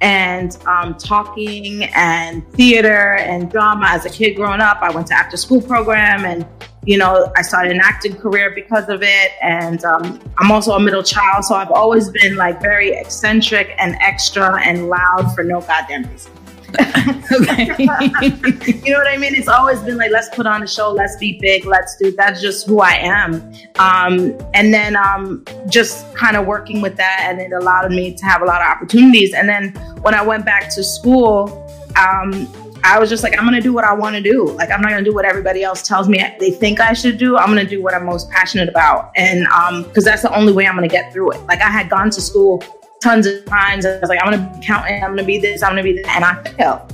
and 0.00 0.56
um, 0.66 0.94
talking 0.94 1.84
and 1.94 2.44
theater 2.54 3.16
and 3.16 3.48
drama 3.50 3.86
as 3.88 4.06
a 4.06 4.10
kid 4.10 4.34
growing 4.34 4.60
up. 4.60 4.78
I 4.80 4.90
went 4.90 5.06
to 5.08 5.14
after 5.14 5.36
school 5.36 5.62
program 5.62 6.24
and 6.24 6.46
you 6.86 6.96
know, 6.96 7.30
I 7.36 7.42
started 7.42 7.72
an 7.72 7.80
acting 7.82 8.16
career 8.16 8.50
because 8.54 8.88
of 8.88 9.02
it. 9.02 9.32
And 9.42 9.84
um, 9.84 10.20
I'm 10.38 10.50
also 10.50 10.72
a 10.72 10.80
middle 10.80 11.02
child. 11.02 11.44
So 11.44 11.54
I've 11.54 11.70
always 11.70 12.08
been 12.10 12.36
like 12.36 12.60
very 12.60 12.90
eccentric 12.92 13.74
and 13.78 13.96
extra 14.00 14.60
and 14.62 14.88
loud 14.88 15.34
for 15.34 15.44
no 15.44 15.60
goddamn 15.60 16.04
reason. 16.04 16.32
okay. 16.78 17.74
you 18.84 18.92
know 18.92 18.98
what 18.98 19.08
I 19.08 19.16
mean? 19.18 19.34
It's 19.34 19.48
always 19.48 19.80
been 19.80 19.96
like, 19.96 20.10
let's 20.12 20.28
put 20.34 20.46
on 20.46 20.62
a 20.62 20.66
show, 20.66 20.92
let's 20.92 21.16
be 21.16 21.38
big, 21.40 21.66
let's 21.66 21.96
do. 21.96 22.12
That's 22.12 22.40
just 22.40 22.66
who 22.66 22.80
I 22.80 22.92
am. 22.92 23.52
Um, 23.78 24.38
and 24.54 24.72
then 24.72 24.96
um, 24.96 25.44
just 25.68 26.14
kind 26.14 26.36
of 26.36 26.46
working 26.46 26.80
with 26.80 26.96
that, 26.96 27.26
and 27.28 27.40
it 27.40 27.52
allowed 27.52 27.90
me 27.90 28.14
to 28.14 28.24
have 28.24 28.42
a 28.42 28.44
lot 28.44 28.62
of 28.62 28.68
opportunities. 28.68 29.34
And 29.34 29.48
then 29.48 29.72
when 30.02 30.14
I 30.14 30.24
went 30.24 30.44
back 30.44 30.72
to 30.74 30.84
school, 30.84 31.66
um, 31.96 32.46
I 32.82 32.98
was 32.98 33.08
just 33.10 33.22
like, 33.22 33.38
I'm 33.38 33.44
gonna 33.44 33.60
do 33.60 33.72
what 33.72 33.84
I 33.84 33.92
want 33.92 34.16
to 34.16 34.22
do. 34.22 34.50
Like, 34.50 34.70
I'm 34.70 34.80
not 34.80 34.90
gonna 34.90 35.04
do 35.04 35.14
what 35.14 35.24
everybody 35.24 35.62
else 35.62 35.82
tells 35.82 36.08
me 36.08 36.24
they 36.38 36.50
think 36.50 36.80
I 36.80 36.92
should 36.92 37.18
do. 37.18 37.36
I'm 37.36 37.48
gonna 37.48 37.64
do 37.64 37.82
what 37.82 37.94
I'm 37.94 38.04
most 38.04 38.30
passionate 38.30 38.68
about, 38.68 39.12
and 39.16 39.46
um, 39.48 39.84
because 39.84 40.04
that's 40.04 40.22
the 40.22 40.34
only 40.34 40.52
way 40.52 40.66
I'm 40.66 40.74
gonna 40.74 40.88
get 40.88 41.12
through 41.12 41.32
it. 41.32 41.40
Like, 41.46 41.60
I 41.60 41.70
had 41.70 41.90
gone 41.90 42.10
to 42.10 42.20
school 42.20 42.62
tons 43.00 43.26
of 43.26 43.44
times. 43.46 43.84
And 43.84 43.96
I 43.96 44.00
was 44.00 44.08
like, 44.08 44.20
I'm 44.22 44.30
gonna 44.30 44.52
be 44.54 44.64
counting. 44.64 45.02
I'm 45.02 45.10
gonna 45.10 45.24
be 45.24 45.38
this. 45.38 45.62
I'm 45.62 45.72
gonna 45.72 45.82
be 45.82 46.00
that, 46.02 46.16
and 46.16 46.24
I 46.24 46.42
failed. 46.52 46.92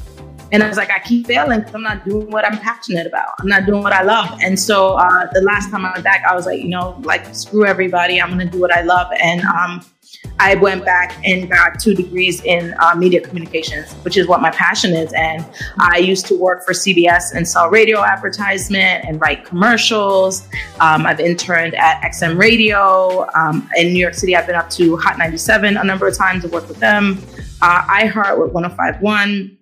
And 0.53 0.63
I 0.63 0.69
was 0.69 0.77
like, 0.77 0.91
I 0.91 1.01
keep 1.01 1.27
failing 1.27 1.59
because 1.59 1.75
I'm 1.75 1.83
not 1.83 2.05
doing 2.05 2.31
what 2.31 2.45
I'm 2.45 2.57
passionate 2.59 3.07
about. 3.07 3.31
I'm 3.41 3.49
not 3.49 3.67
doing 3.67 3.83
what 3.83 3.93
I 3.93 4.03
love. 4.03 4.39
And 4.41 4.59
so 4.59 4.95
uh, 4.95 5.29
the 5.33 5.41
last 5.41 5.71
time 5.71 5.85
I 5.85 5.91
went 5.91 6.05
back, 6.05 6.25
I 6.25 6.37
was 6.37 6.47
like, 6.47 6.61
you 6.61 6.69
know, 6.69 7.01
like 7.03 7.35
screw 7.35 7.67
everybody. 7.67 8.23
I'm 8.23 8.31
gonna 8.31 8.49
do 8.49 8.61
what 8.61 8.73
I 8.73 8.83
love. 8.83 9.11
And 9.21 9.41
um, 9.43 9.85
I 10.39 10.55
went 10.57 10.85
back 10.85 11.19
and 11.25 11.49
got 11.51 11.81
two 11.81 11.95
degrees 11.95 12.43
in 12.45 12.75
uh, 12.81 12.95
media 12.95 13.21
communications, 13.21 13.93
which 14.05 14.17
is 14.17 14.27
what 14.27 14.41
my 14.41 14.51
passion 14.51 14.95
is. 14.95 15.13
And 15.15 15.45
I 15.79 15.99
used 15.99 16.27
to 16.27 16.37
work 16.37 16.65
for 16.65 16.73
CBS 16.73 17.35
and 17.35 17.49
sell 17.49 17.71
radio 17.71 18.03
advertisement 18.03 19.05
and 19.05 19.21
write 19.21 19.45
commercials. 19.45 20.47
Um, 20.81 21.07
I've 21.07 21.21
interned 21.21 21.75
at 21.75 22.03
XM 22.03 22.39
Radio. 22.39 23.27
Um, 23.35 23.69
in 23.77 23.93
New 23.93 23.99
York 23.99 24.15
City, 24.15 24.37
I've 24.37 24.47
been 24.47 24.57
up 24.57 24.71
to 24.71 24.97
Hot 24.99 25.19
97 25.19 25.77
a 25.77 25.85
number 25.85 26.07
of 26.07 26.17
times 26.17 26.43
to 26.43 26.49
work 26.49 26.69
with 26.69 26.79
them. 26.79 27.19
Uh, 27.63 27.83
iHeart 27.83 28.39
with 28.39 28.53
1051 28.53 29.57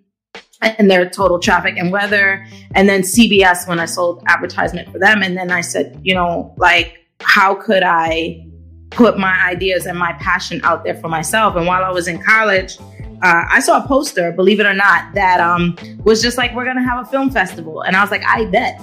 and 0.61 0.89
their 0.89 1.09
total 1.09 1.39
traffic 1.39 1.77
and 1.77 1.91
weather. 1.91 2.45
And 2.73 2.89
then 2.89 3.01
CBS 3.01 3.67
when 3.67 3.79
I 3.79 3.85
sold 3.85 4.23
advertisement 4.27 4.91
for 4.91 4.99
them. 4.99 5.21
And 5.23 5.37
then 5.37 5.51
I 5.51 5.61
said, 5.61 5.99
you 6.03 6.13
know, 6.13 6.53
like, 6.57 6.97
how 7.21 7.55
could 7.55 7.83
I 7.83 8.45
put 8.95 9.17
my 9.19 9.37
ideas 9.45 9.85
and 9.85 9.97
my 9.99 10.13
passion 10.13 10.61
out 10.63 10.83
there 10.83 10.95
for 10.95 11.09
myself. 11.09 11.55
And 11.55 11.67
while 11.67 11.83
I 11.83 11.91
was 11.91 12.07
in 12.07 12.21
college, 12.23 12.77
uh, 13.21 13.43
I 13.49 13.59
saw 13.59 13.83
a 13.83 13.87
poster, 13.87 14.31
believe 14.31 14.59
it 14.59 14.65
or 14.65 14.73
not, 14.73 15.13
that 15.13 15.39
um, 15.39 15.77
was 16.03 16.21
just 16.21 16.37
like, 16.37 16.55
we're 16.55 16.65
going 16.65 16.77
to 16.77 16.83
have 16.83 17.05
a 17.05 17.09
film 17.09 17.29
festival. 17.29 17.81
And 17.81 17.95
I 17.95 18.01
was 18.01 18.11
like, 18.11 18.23
I 18.25 18.45
bet 18.45 18.81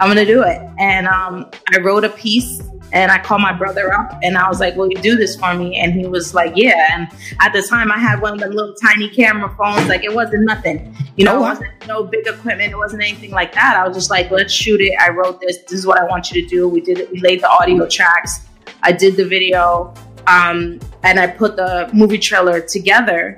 I'm 0.00 0.12
going 0.12 0.16
to 0.16 0.30
do 0.30 0.42
it. 0.42 0.60
And 0.78 1.08
um, 1.08 1.50
I 1.74 1.78
wrote 1.80 2.04
a 2.04 2.10
piece 2.10 2.60
and 2.92 3.10
I 3.10 3.18
called 3.18 3.40
my 3.40 3.52
brother 3.52 3.92
up 3.92 4.18
and 4.22 4.38
I 4.38 4.48
was 4.48 4.60
like, 4.60 4.76
Will 4.76 4.88
you 4.88 4.96
do 4.98 5.16
this 5.16 5.36
for 5.36 5.54
me? 5.54 5.76
And 5.76 5.92
he 5.92 6.06
was 6.06 6.34
like, 6.34 6.52
Yeah. 6.54 6.86
And 6.92 7.08
at 7.40 7.52
the 7.52 7.62
time, 7.62 7.90
I 7.90 7.98
had 7.98 8.20
one 8.20 8.34
of 8.34 8.40
the 8.40 8.48
little 8.48 8.74
tiny 8.74 9.08
camera 9.08 9.54
phones. 9.56 9.88
Like, 9.88 10.04
it 10.04 10.14
wasn't 10.14 10.44
nothing. 10.44 10.94
You 11.16 11.24
know, 11.24 11.38
it 11.38 11.40
wasn't 11.40 11.86
no 11.88 12.04
big 12.04 12.26
equipment. 12.26 12.72
It 12.72 12.76
wasn't 12.76 13.02
anything 13.02 13.32
like 13.32 13.52
that. 13.54 13.76
I 13.76 13.86
was 13.86 13.96
just 13.96 14.10
like, 14.10 14.30
Let's 14.30 14.52
shoot 14.52 14.80
it. 14.80 14.92
I 15.00 15.10
wrote 15.10 15.40
this. 15.40 15.58
This 15.62 15.72
is 15.72 15.86
what 15.86 15.98
I 15.98 16.04
want 16.04 16.30
you 16.30 16.42
to 16.42 16.48
do. 16.48 16.68
We 16.68 16.80
did 16.80 16.98
it. 16.98 17.10
We 17.10 17.20
laid 17.20 17.42
the 17.42 17.50
audio 17.50 17.88
tracks. 17.88 18.46
I 18.82 18.92
did 18.92 19.16
the 19.16 19.24
video, 19.24 19.94
um, 20.26 20.80
and 21.02 21.18
I 21.18 21.26
put 21.26 21.56
the 21.56 21.88
movie 21.92 22.18
trailer 22.18 22.60
together, 22.60 23.36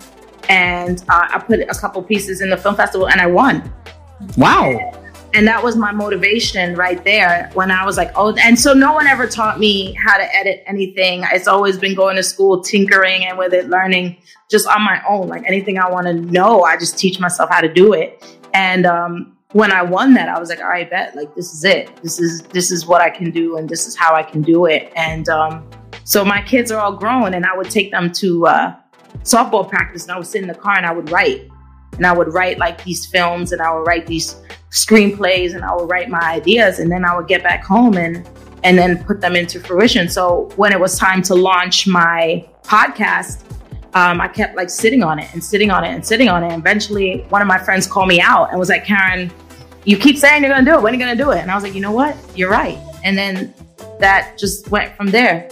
and 0.49 1.03
uh, 1.09 1.29
I 1.31 1.39
put 1.39 1.61
a 1.61 1.67
couple 1.67 2.03
pieces 2.03 2.41
in 2.41 2.51
the 2.51 2.57
film 2.57 2.77
festival, 2.77 3.09
and 3.09 3.21
I 3.21 3.27
won. 3.27 3.73
Wow. 4.37 4.95
And 5.35 5.47
that 5.47 5.63
was 5.63 5.77
my 5.77 5.93
motivation 5.93 6.75
right 6.75 7.03
there 7.05 7.51
when 7.53 7.71
I 7.71 7.85
was 7.85 7.97
like, 7.97 8.11
oh, 8.17 8.35
and 8.37 8.59
so 8.59 8.73
no 8.73 8.95
one 8.95 9.07
ever 9.07 9.27
taught 9.27 9.59
me 9.59 9.93
how 9.93 10.17
to 10.17 10.35
edit 10.35 10.63
anything. 10.67 11.23
It's 11.33 11.47
always 11.47 11.79
been 11.79 11.95
going 11.95 12.17
to 12.17 12.23
school, 12.23 12.63
tinkering 12.63 13.27
and 13.27 13.37
with 13.37 13.53
it, 13.53 13.69
learning 13.69 14.17
just 14.51 14.67
on 14.67 14.83
my 14.83 15.03
own. 15.07 15.29
Like 15.29 15.45
anything 15.47 15.79
I 15.79 15.89
want 15.91 16.07
to 16.07 16.15
know, 16.15 16.63
I 16.63 16.79
just 16.79 16.99
teach 16.99 17.21
myself 17.21 17.51
how 17.51 17.61
to 17.61 17.73
do 17.73 17.93
it. 17.93 18.25
And 18.55 18.87
um, 18.87 19.37
when 19.53 19.73
I 19.73 19.83
won 19.83 20.13
that, 20.15 20.29
I 20.29 20.39
was 20.39 20.51
like, 20.51 20.61
all 20.61 20.69
right, 20.69 20.89
bet, 20.89 21.17
like 21.17 21.35
this 21.35 21.53
is 21.55 21.65
it. 21.65 21.91
This 22.03 22.21
is 22.21 22.43
this 22.43 22.71
is 22.71 22.87
what 22.87 23.01
I 23.01 23.09
can 23.09 23.31
do, 23.31 23.57
and 23.57 23.69
this 23.69 23.87
is 23.87 23.97
how 23.97 24.15
I 24.15 24.23
can 24.23 24.43
do 24.43 24.67
it. 24.67 24.93
And 24.95 25.29
um, 25.29 25.69
so 26.05 26.25
my 26.25 26.43
kids 26.43 26.71
are 26.71 26.79
all 26.79 26.93
grown, 26.93 27.35
and 27.35 27.47
I 27.47 27.57
would 27.57 27.71
take 27.71 27.91
them 27.91 28.13
to 28.13 28.47
uh, 28.47 28.77
softball 29.23 29.69
practice, 29.69 30.03
and 30.03 30.13
I 30.13 30.19
would 30.19 30.27
sit 30.27 30.43
in 30.43 30.49
the 30.49 30.55
car 30.55 30.77
and 30.77 30.85
I 30.85 30.93
would 30.93 31.11
write, 31.11 31.49
and 31.97 32.07
I 32.07 32.13
would 32.13 32.33
write 32.35 32.59
like 32.59 32.85
these 32.85 33.07
films, 33.07 33.53
and 33.53 33.63
I 33.63 33.75
would 33.75 33.87
write 33.87 34.07
these 34.07 34.37
screenplays, 34.71 35.55
and 35.55 35.65
I 35.65 35.75
would 35.75 35.89
write 35.89 36.11
my 36.11 36.21
ideas, 36.21 36.79
and 36.79 36.93
then 36.93 37.07
I 37.07 37.17
would 37.17 37.27
get 37.27 37.43
back 37.43 37.65
home 37.65 37.97
and 37.97 38.29
and 38.65 38.77
then 38.77 39.03
put 39.05 39.23
them 39.23 39.35
into 39.35 39.61
fruition. 39.61 40.11
So 40.11 40.51
when 40.57 40.73
it 40.73 40.81
was 40.81 40.99
time 40.99 41.23
to 41.23 41.35
launch 41.35 41.87
my 41.87 42.47
podcast, 42.65 43.45
um, 43.95 44.21
I 44.21 44.29
kept 44.29 44.57
like 44.57 44.71
sitting 44.71 45.03
on 45.03 45.19
it 45.19 45.29
and 45.33 45.43
sitting 45.43 45.71
on 45.71 45.85
it 45.85 45.89
and 45.89 46.07
sitting 46.07 46.29
on 46.29 46.45
it. 46.45 46.53
And 46.53 46.61
eventually, 46.61 47.25
one 47.31 47.43
of 47.43 47.49
my 47.49 47.59
friends 47.59 47.87
called 47.87 48.09
me 48.09 48.21
out 48.21 48.51
and 48.51 48.59
was 48.59 48.69
like, 48.69 48.85
Karen, 48.85 49.31
you 49.85 49.97
keep 49.97 50.19
saying 50.19 50.43
you're 50.43 50.53
going 50.53 50.65
to 50.65 50.71
do 50.71 50.77
it. 50.77 50.83
When 50.83 50.93
are 50.93 50.97
you 50.97 51.03
going 51.03 51.17
to 51.17 51.23
do 51.23 51.31
it? 51.31 51.39
And 51.39 51.51
I 51.51 51.55
was 51.55 51.65
like, 51.65 51.75
you 51.75 51.81
know 51.81 51.93
what? 51.93 52.17
You're 52.37 52.51
right. 52.51 52.79
And 53.05 53.17
then 53.17 53.55
that 54.01 54.37
just 54.39 54.71
went 54.71 54.95
from 54.97 55.09
there. 55.09 55.49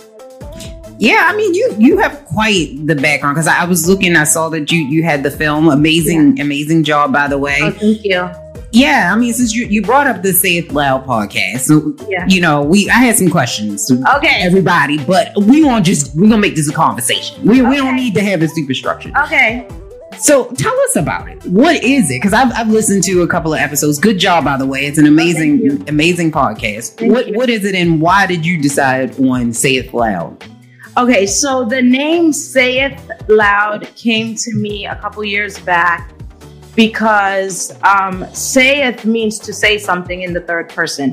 Yeah, 0.99 1.25
I 1.27 1.37
mean, 1.37 1.53
you 1.53 1.77
you 1.79 1.99
have 1.99 2.25
quite 2.25 2.75
the 2.87 2.95
background 2.95 3.35
because 3.35 3.47
I, 3.47 3.63
I, 3.63 3.65
was 3.67 3.87
looking, 3.87 4.17
I 4.17 4.25
saw 4.25 4.49
that 4.49 4.73
you 4.73 4.79
you 4.79 5.03
had 5.03 5.23
the 5.23 5.31
film. 5.31 5.69
Amazing, 5.69 6.39
yeah. 6.39 6.45
amazing 6.45 6.85
job, 6.85 7.13
by 7.13 7.29
the 7.29 7.37
way. 7.37 7.59
Oh, 7.61 7.71
thank 7.71 8.03
you. 8.03 8.31
Yeah, 8.77 9.11
I 9.11 9.17
mean, 9.17 9.33
since 9.33 9.55
you, 9.55 9.67
you 9.67 9.81
brought 9.81 10.07
up 10.07 10.23
the 10.23 10.35
Say 10.35 10.59
It 10.59 10.71
Loud 10.71 11.07
podcast, 11.07 11.61
so 11.61 11.95
yeah. 12.11 12.27
you 12.29 12.43
know, 12.43 12.63
we 12.63 12.91
I 12.91 12.99
had 12.99 13.17
some 13.17 13.31
questions. 13.31 13.91
Okay, 13.91 14.43
everybody, 14.43 15.03
but 15.05 15.33
we 15.35 15.65
won't 15.65 15.87
just 15.87 16.15
we're 16.15 16.29
gonna 16.29 16.37
make 16.37 16.57
this 16.57 16.69
a 16.69 16.75
conversation. 16.75 17.43
We 17.43 17.63
okay. 17.63 17.71
we 17.71 17.77
don't 17.77 17.97
need 17.97 18.13
to 18.15 18.21
have 18.21 18.43
a 18.43 18.49
super 18.49 18.75
structure. 18.75 19.13
Okay. 19.25 19.67
So 20.19 20.53
tell 20.53 20.79
us 20.81 20.97
about 20.97 21.29
it. 21.29 21.43
What 21.47 21.83
is 21.83 22.11
it? 22.11 22.17
Because 22.17 22.35
I've, 22.35 22.53
I've 22.53 22.69
listened 22.69 23.03
to 23.05 23.23
a 23.23 23.27
couple 23.27 23.53
of 23.53 23.61
episodes. 23.61 23.99
Good 23.99 24.19
job, 24.19 24.45
by 24.45 24.57
the 24.57 24.67
way. 24.67 24.87
It's 24.87 24.99
an 24.99 25.07
oh, 25.07 25.11
amazing, 25.11 25.69
oh, 25.71 25.85
amazing 25.89 26.33
podcast. 26.33 26.97
Thank 26.97 27.13
what 27.13 27.29
you. 27.29 27.35
what 27.35 27.49
is 27.49 27.65
it, 27.65 27.75
and 27.75 28.01
why 28.01 28.27
did 28.27 28.45
you 28.45 28.61
decide 28.61 29.19
on 29.19 29.55
Say 29.55 29.77
It 29.77 29.95
Loud? 29.95 30.45
Okay, 30.99 31.27
so 31.27 31.65
the 31.65 31.81
name 31.81 32.31
Sayith 32.31 33.01
Loud 33.29 33.87
came 33.97 34.35
to 34.37 34.55
me 34.55 34.87
a 34.87 34.97
couple 34.97 35.25
years 35.25 35.59
back 35.61 36.16
because 36.77 37.77
um, 37.83 38.25
saith 38.33 39.05
means 39.05 39.39
to 39.41 39.53
say 39.53 39.79
something 39.79 40.23
in 40.23 40.33
the 40.33 40.41
third 40.41 40.69
person 40.69 41.13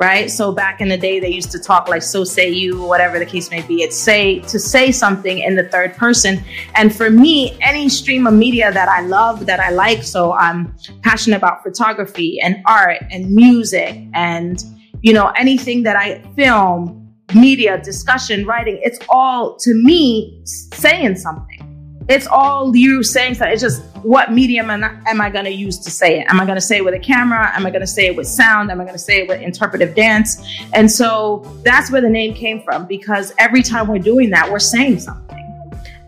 right? 0.00 0.30
So 0.30 0.50
back 0.50 0.80
in 0.80 0.88
the 0.88 0.96
day 0.96 1.20
they 1.20 1.28
used 1.28 1.50
to 1.52 1.58
talk 1.58 1.86
like 1.86 2.02
so 2.02 2.24
say 2.24 2.48
you 2.48 2.82
whatever 2.82 3.18
the 3.18 3.26
case 3.26 3.50
may 3.50 3.60
be. 3.60 3.82
It's 3.82 3.96
say 3.96 4.40
to 4.40 4.58
say 4.58 4.90
something 4.90 5.38
in 5.38 5.56
the 5.56 5.64
third 5.64 5.94
person. 5.94 6.42
And 6.74 6.94
for 6.94 7.10
me 7.10 7.58
any 7.60 7.90
stream 7.90 8.26
of 8.26 8.32
media 8.32 8.72
that 8.72 8.88
i 8.88 9.02
love 9.02 9.46
that 9.46 9.60
i 9.60 9.70
like 9.70 10.02
so 10.02 10.32
i'm 10.32 10.74
passionate 11.02 11.36
about 11.36 11.62
photography 11.62 12.40
and 12.40 12.56
art 12.66 12.98
and 13.10 13.30
music 13.30 14.02
and 14.14 14.64
you 15.02 15.12
know 15.12 15.28
anything 15.36 15.82
that 15.82 15.96
i 15.96 16.22
film 16.36 16.96
media 17.34 17.80
discussion 17.82 18.46
writing 18.46 18.78
it's 18.82 18.98
all 19.08 19.56
to 19.56 19.74
me 19.74 20.40
saying 20.44 21.16
something 21.16 21.59
it's 22.10 22.26
all 22.26 22.74
you 22.76 23.04
saying 23.04 23.34
something. 23.34 23.52
It's 23.52 23.62
just 23.62 23.82
what 24.02 24.32
medium 24.32 24.68
am 24.68 24.82
I, 24.82 24.98
am 25.08 25.20
I 25.20 25.30
going 25.30 25.44
to 25.44 25.52
use 25.52 25.78
to 25.78 25.92
say 25.92 26.18
it? 26.18 26.26
Am 26.28 26.40
I 26.40 26.44
going 26.44 26.56
to 26.56 26.60
say 26.60 26.78
it 26.78 26.84
with 26.84 26.94
a 26.94 26.98
camera? 26.98 27.52
Am 27.54 27.64
I 27.64 27.70
going 27.70 27.82
to 27.82 27.86
say 27.86 28.06
it 28.06 28.16
with 28.16 28.26
sound? 28.26 28.68
Am 28.72 28.80
I 28.80 28.84
going 28.84 28.96
to 28.96 28.98
say 28.98 29.20
it 29.20 29.28
with 29.28 29.40
interpretive 29.40 29.94
dance? 29.94 30.44
And 30.72 30.90
so 30.90 31.46
that's 31.62 31.88
where 31.92 32.00
the 32.00 32.10
name 32.10 32.34
came 32.34 32.62
from 32.62 32.86
because 32.86 33.32
every 33.38 33.62
time 33.62 33.86
we're 33.86 34.00
doing 34.00 34.30
that, 34.30 34.50
we're 34.50 34.58
saying 34.58 34.98
something. 34.98 35.38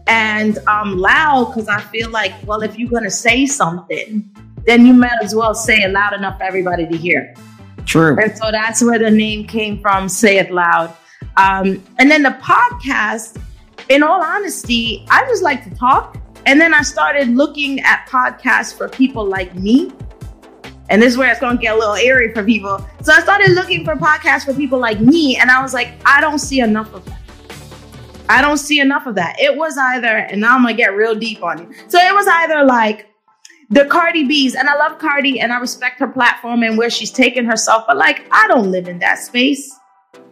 And 0.08 0.58
um, 0.66 0.98
loud 0.98 1.52
because 1.54 1.68
I 1.68 1.80
feel 1.80 2.10
like, 2.10 2.32
well, 2.46 2.62
if 2.62 2.76
you're 2.76 2.90
going 2.90 3.04
to 3.04 3.10
say 3.10 3.46
something, 3.46 4.28
then 4.66 4.84
you 4.84 4.94
might 4.94 5.22
as 5.22 5.36
well 5.36 5.54
say 5.54 5.82
it 5.82 5.92
loud 5.92 6.14
enough 6.14 6.38
for 6.38 6.44
everybody 6.44 6.84
to 6.84 6.96
hear. 6.96 7.32
True. 7.86 8.18
And 8.20 8.36
so 8.36 8.50
that's 8.50 8.82
where 8.82 8.98
the 8.98 9.10
name 9.10 9.46
came 9.46 9.80
from, 9.80 10.08
Say 10.08 10.38
It 10.38 10.50
Loud. 10.50 10.92
Um, 11.36 11.80
and 11.98 12.10
then 12.10 12.24
the 12.24 12.36
podcast 12.42 13.40
in 13.88 14.02
all 14.02 14.22
honesty, 14.22 15.04
I 15.10 15.24
just 15.26 15.42
like 15.42 15.64
to 15.64 15.70
talk. 15.70 16.18
And 16.46 16.60
then 16.60 16.74
I 16.74 16.82
started 16.82 17.28
looking 17.28 17.80
at 17.80 18.06
podcasts 18.08 18.76
for 18.76 18.88
people 18.88 19.24
like 19.24 19.54
me. 19.54 19.92
And 20.88 21.00
this 21.00 21.12
is 21.12 21.18
where 21.18 21.30
it's 21.30 21.40
going 21.40 21.56
to 21.56 21.62
get 21.62 21.74
a 21.74 21.78
little 21.78 21.94
airy 21.94 22.34
for 22.34 22.42
people. 22.42 22.86
So 23.02 23.12
I 23.12 23.20
started 23.20 23.52
looking 23.52 23.84
for 23.84 23.94
podcasts 23.94 24.44
for 24.44 24.52
people 24.52 24.78
like 24.78 25.00
me. 25.00 25.36
And 25.36 25.50
I 25.50 25.62
was 25.62 25.72
like, 25.72 25.92
I 26.04 26.20
don't 26.20 26.38
see 26.38 26.60
enough 26.60 26.92
of 26.92 27.04
that. 27.06 27.20
I 28.28 28.40
don't 28.40 28.58
see 28.58 28.80
enough 28.80 29.06
of 29.06 29.14
that. 29.14 29.38
It 29.38 29.56
was 29.56 29.76
either, 29.78 30.08
and 30.08 30.40
now 30.40 30.56
I'm 30.56 30.62
going 30.62 30.74
to 30.74 30.82
get 30.82 30.94
real 30.94 31.14
deep 31.14 31.42
on 31.42 31.58
you. 31.58 31.74
So 31.88 31.98
it 31.98 32.14
was 32.14 32.26
either 32.26 32.64
like 32.64 33.08
the 33.70 33.84
Cardi 33.86 34.24
B's, 34.24 34.54
and 34.54 34.68
I 34.68 34.76
love 34.76 34.98
Cardi 34.98 35.40
and 35.40 35.52
I 35.52 35.58
respect 35.58 35.98
her 36.00 36.08
platform 36.08 36.62
and 36.62 36.76
where 36.76 36.90
she's 36.90 37.10
taken 37.10 37.44
herself, 37.44 37.84
but 37.86 37.96
like, 37.96 38.26
I 38.30 38.46
don't 38.48 38.70
live 38.70 38.88
in 38.88 38.98
that 38.98 39.18
space. 39.18 39.74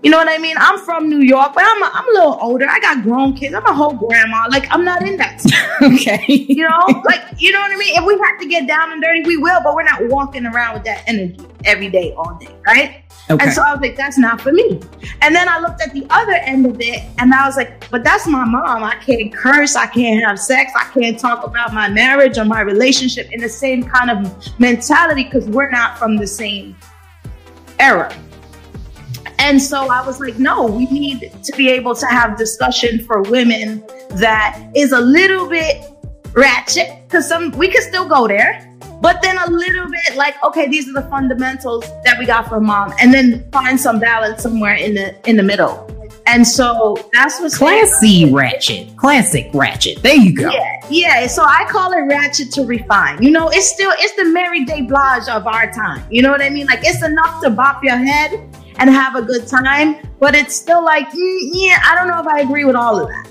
You 0.02 0.10
know 0.10 0.16
what 0.16 0.28
I 0.28 0.38
mean? 0.38 0.56
I'm 0.58 0.78
from 0.78 1.10
New 1.10 1.20
York, 1.20 1.52
but 1.54 1.62
I'm 1.66 1.82
a, 1.82 1.90
I'm 1.92 2.08
a 2.08 2.12
little 2.12 2.38
older. 2.40 2.66
I 2.66 2.80
got 2.80 3.02
grown 3.02 3.34
kids. 3.34 3.54
I'm 3.54 3.66
a 3.66 3.74
whole 3.74 3.92
grandma. 3.92 4.46
Like 4.50 4.66
I'm 4.70 4.82
not 4.82 5.06
in 5.06 5.18
that. 5.18 5.42
okay. 5.82 6.24
You 6.26 6.66
know, 6.66 7.02
like 7.04 7.20
you 7.36 7.52
know 7.52 7.60
what 7.60 7.70
I 7.70 7.76
mean. 7.76 7.94
If 7.94 8.04
we 8.06 8.18
have 8.24 8.40
to 8.40 8.46
get 8.46 8.66
down 8.66 8.92
and 8.92 9.02
dirty, 9.02 9.22
we 9.26 9.36
will. 9.36 9.60
But 9.62 9.74
we're 9.74 9.82
not 9.82 10.06
walking 10.06 10.46
around 10.46 10.74
with 10.74 10.84
that 10.84 11.04
energy 11.06 11.38
every 11.66 11.90
day, 11.90 12.14
all 12.14 12.34
day, 12.40 12.54
right? 12.66 13.02
Okay. 13.28 13.44
And 13.44 13.52
so 13.52 13.60
I 13.62 13.72
was 13.72 13.82
like, 13.82 13.94
that's 13.94 14.16
not 14.16 14.40
for 14.40 14.52
me. 14.52 14.80
And 15.20 15.34
then 15.34 15.48
I 15.50 15.60
looked 15.60 15.82
at 15.82 15.92
the 15.92 16.06
other 16.08 16.32
end 16.32 16.64
of 16.64 16.80
it, 16.80 17.02
and 17.18 17.34
I 17.34 17.46
was 17.46 17.58
like, 17.58 17.88
but 17.90 18.02
that's 18.02 18.26
my 18.26 18.44
mom. 18.44 18.82
I 18.82 18.94
can't 18.96 19.32
curse. 19.34 19.76
I 19.76 19.86
can't 19.86 20.24
have 20.24 20.38
sex. 20.38 20.72
I 20.74 20.84
can't 20.94 21.18
talk 21.18 21.44
about 21.44 21.74
my 21.74 21.90
marriage 21.90 22.38
or 22.38 22.46
my 22.46 22.62
relationship 22.62 23.30
in 23.32 23.40
the 23.40 23.50
same 23.50 23.82
kind 23.82 24.10
of 24.10 24.58
mentality 24.58 25.24
because 25.24 25.46
we're 25.46 25.70
not 25.70 25.98
from 25.98 26.16
the 26.16 26.26
same 26.26 26.74
era. 27.78 28.10
And 29.40 29.60
so 29.60 29.88
I 29.88 30.06
was 30.06 30.20
like, 30.20 30.38
no, 30.38 30.66
we 30.66 30.84
need 30.86 31.32
to 31.42 31.52
be 31.56 31.70
able 31.70 31.94
to 31.94 32.06
have 32.06 32.36
discussion 32.36 33.02
for 33.04 33.22
women 33.22 33.82
that 34.10 34.62
is 34.76 34.92
a 34.92 35.00
little 35.00 35.48
bit 35.48 35.82
ratchet 36.32 37.02
because 37.04 37.26
some 37.26 37.50
we 37.52 37.68
could 37.68 37.82
still 37.82 38.06
go 38.06 38.28
there, 38.28 38.70
but 39.00 39.22
then 39.22 39.38
a 39.38 39.50
little 39.50 39.90
bit 39.90 40.14
like, 40.14 40.34
okay, 40.44 40.68
these 40.68 40.88
are 40.88 40.92
the 40.92 41.08
fundamentals 41.08 41.84
that 42.04 42.18
we 42.18 42.26
got 42.26 42.48
from 42.48 42.66
mom, 42.66 42.92
and 43.00 43.12
then 43.14 43.50
find 43.50 43.80
some 43.80 43.98
balance 43.98 44.42
somewhere 44.42 44.74
in 44.74 44.94
the 44.94 45.28
in 45.28 45.36
the 45.36 45.42
middle. 45.42 45.86
And 46.26 46.46
so 46.46 46.96
that's 47.12 47.40
what's 47.40 47.58
classy 47.58 48.30
ratchet, 48.30 48.96
classic 48.96 49.50
ratchet. 49.52 50.02
There 50.02 50.14
you 50.14 50.36
go. 50.36 50.50
Yeah, 50.50 50.86
yeah. 50.88 51.26
So 51.26 51.42
I 51.42 51.66
call 51.68 51.92
it 51.92 52.02
ratchet 52.02 52.52
to 52.52 52.62
refine. 52.62 53.22
You 53.22 53.30
know, 53.30 53.48
it's 53.48 53.72
still 53.72 53.92
it's 53.98 54.14
the 54.16 54.26
Mary 54.26 54.64
J. 54.64 54.82
Blige 54.82 55.28
of 55.28 55.46
our 55.46 55.72
time. 55.72 56.04
You 56.10 56.22
know 56.22 56.30
what 56.30 56.42
I 56.42 56.50
mean? 56.50 56.66
Like 56.66 56.80
it's 56.82 57.02
enough 57.02 57.42
to 57.42 57.50
bop 57.50 57.82
your 57.82 57.96
head, 57.96 58.32
and 58.80 58.90
have 58.90 59.14
a 59.14 59.22
good 59.22 59.46
time. 59.46 59.96
But 60.18 60.34
it's 60.34 60.56
still 60.56 60.84
like, 60.84 61.08
mm, 61.10 61.38
yeah, 61.52 61.78
I 61.86 61.94
don't 61.94 62.08
know 62.08 62.20
if 62.20 62.26
I 62.26 62.40
agree 62.40 62.64
with 62.64 62.74
all 62.74 63.00
of 63.00 63.08
that. 63.08 63.28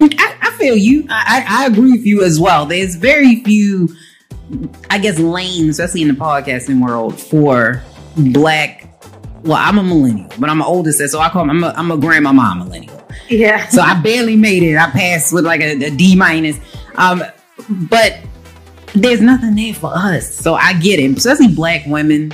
I, 0.00 0.36
I 0.48 0.50
feel 0.52 0.76
you. 0.76 1.06
I, 1.08 1.44
I, 1.48 1.66
agree 1.66 1.92
with 1.92 2.04
you 2.04 2.24
as 2.24 2.40
well. 2.40 2.66
There's 2.66 2.96
very 2.96 3.44
few, 3.44 3.88
I 4.90 4.98
guess, 4.98 5.18
lanes, 5.20 5.78
especially 5.78 6.02
in 6.02 6.08
the 6.08 6.14
podcasting 6.14 6.82
world, 6.84 7.20
for 7.20 7.84
black. 8.16 8.88
Well, 9.44 9.58
I'm 9.58 9.78
a 9.78 9.82
millennial, 9.82 10.28
but 10.40 10.50
I'm 10.50 10.60
an 10.60 10.66
oldest, 10.66 10.98
so 11.08 11.20
I 11.20 11.28
call 11.28 11.48
I'm 11.48 11.62
a, 11.62 11.68
I'm 11.76 11.92
a 11.92 11.96
grandma 11.96 12.32
mom 12.32 12.60
millennial. 12.60 13.00
Yeah. 13.28 13.68
So 13.68 13.80
I 13.80 14.00
barely 14.00 14.36
made 14.36 14.64
it. 14.64 14.76
I 14.76 14.90
passed 14.90 15.32
with 15.32 15.44
like 15.44 15.60
a, 15.60 15.84
a 15.84 15.90
D 15.90 16.16
minus. 16.16 16.58
Um, 16.96 17.22
but 17.68 18.18
there's 18.94 19.20
nothing 19.20 19.54
there 19.54 19.74
for 19.74 19.92
us. 19.94 20.34
So 20.34 20.54
I 20.54 20.74
get 20.74 20.98
it, 20.98 21.16
especially 21.16 21.54
black 21.54 21.86
women 21.86 22.32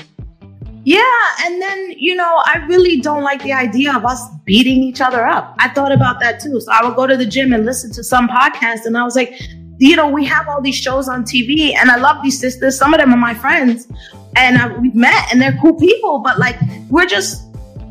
yeah, 0.88 1.01
and 1.44 1.61
then 1.61 1.90
you 1.98 2.14
know, 2.14 2.40
I 2.46 2.64
really 2.66 2.98
don't 2.98 3.22
like 3.22 3.42
the 3.42 3.53
idea 3.53 3.94
of 3.94 4.07
us 4.07 4.22
beating 4.46 4.83
each 4.83 5.03
other 5.03 5.27
up. 5.27 5.55
I 5.59 5.68
thought 5.68 5.92
about 5.92 6.18
that 6.20 6.40
too. 6.40 6.59
So 6.62 6.72
I 6.72 6.83
would 6.83 6.96
go 6.96 7.07
to 7.07 7.14
the 7.14 7.27
gym 7.27 7.53
and 7.53 7.66
listen 7.66 7.92
to 7.92 8.03
some 8.03 8.27
podcast, 8.27 8.87
and 8.87 8.96
I 8.96 9.05
was 9.05 9.14
like, 9.14 9.38
you 9.77 9.96
know, 9.96 10.09
we 10.09 10.24
have 10.24 10.48
all 10.48 10.62
these 10.62 10.77
shows 10.77 11.07
on 11.07 11.24
TV, 11.24 11.74
and 11.77 11.90
I 11.90 11.96
love 11.96 12.22
these 12.22 12.40
sisters. 12.40 12.79
Some 12.79 12.94
of 12.94 13.01
them 13.01 13.12
are 13.12 13.18
my 13.18 13.35
friends, 13.35 13.87
and 14.35 14.57
I, 14.57 14.79
we've 14.79 14.94
met, 14.94 15.31
and 15.31 15.42
they're 15.42 15.59
cool 15.61 15.74
people. 15.74 16.20
But 16.20 16.38
like, 16.38 16.59
we're 16.88 17.05
just 17.05 17.47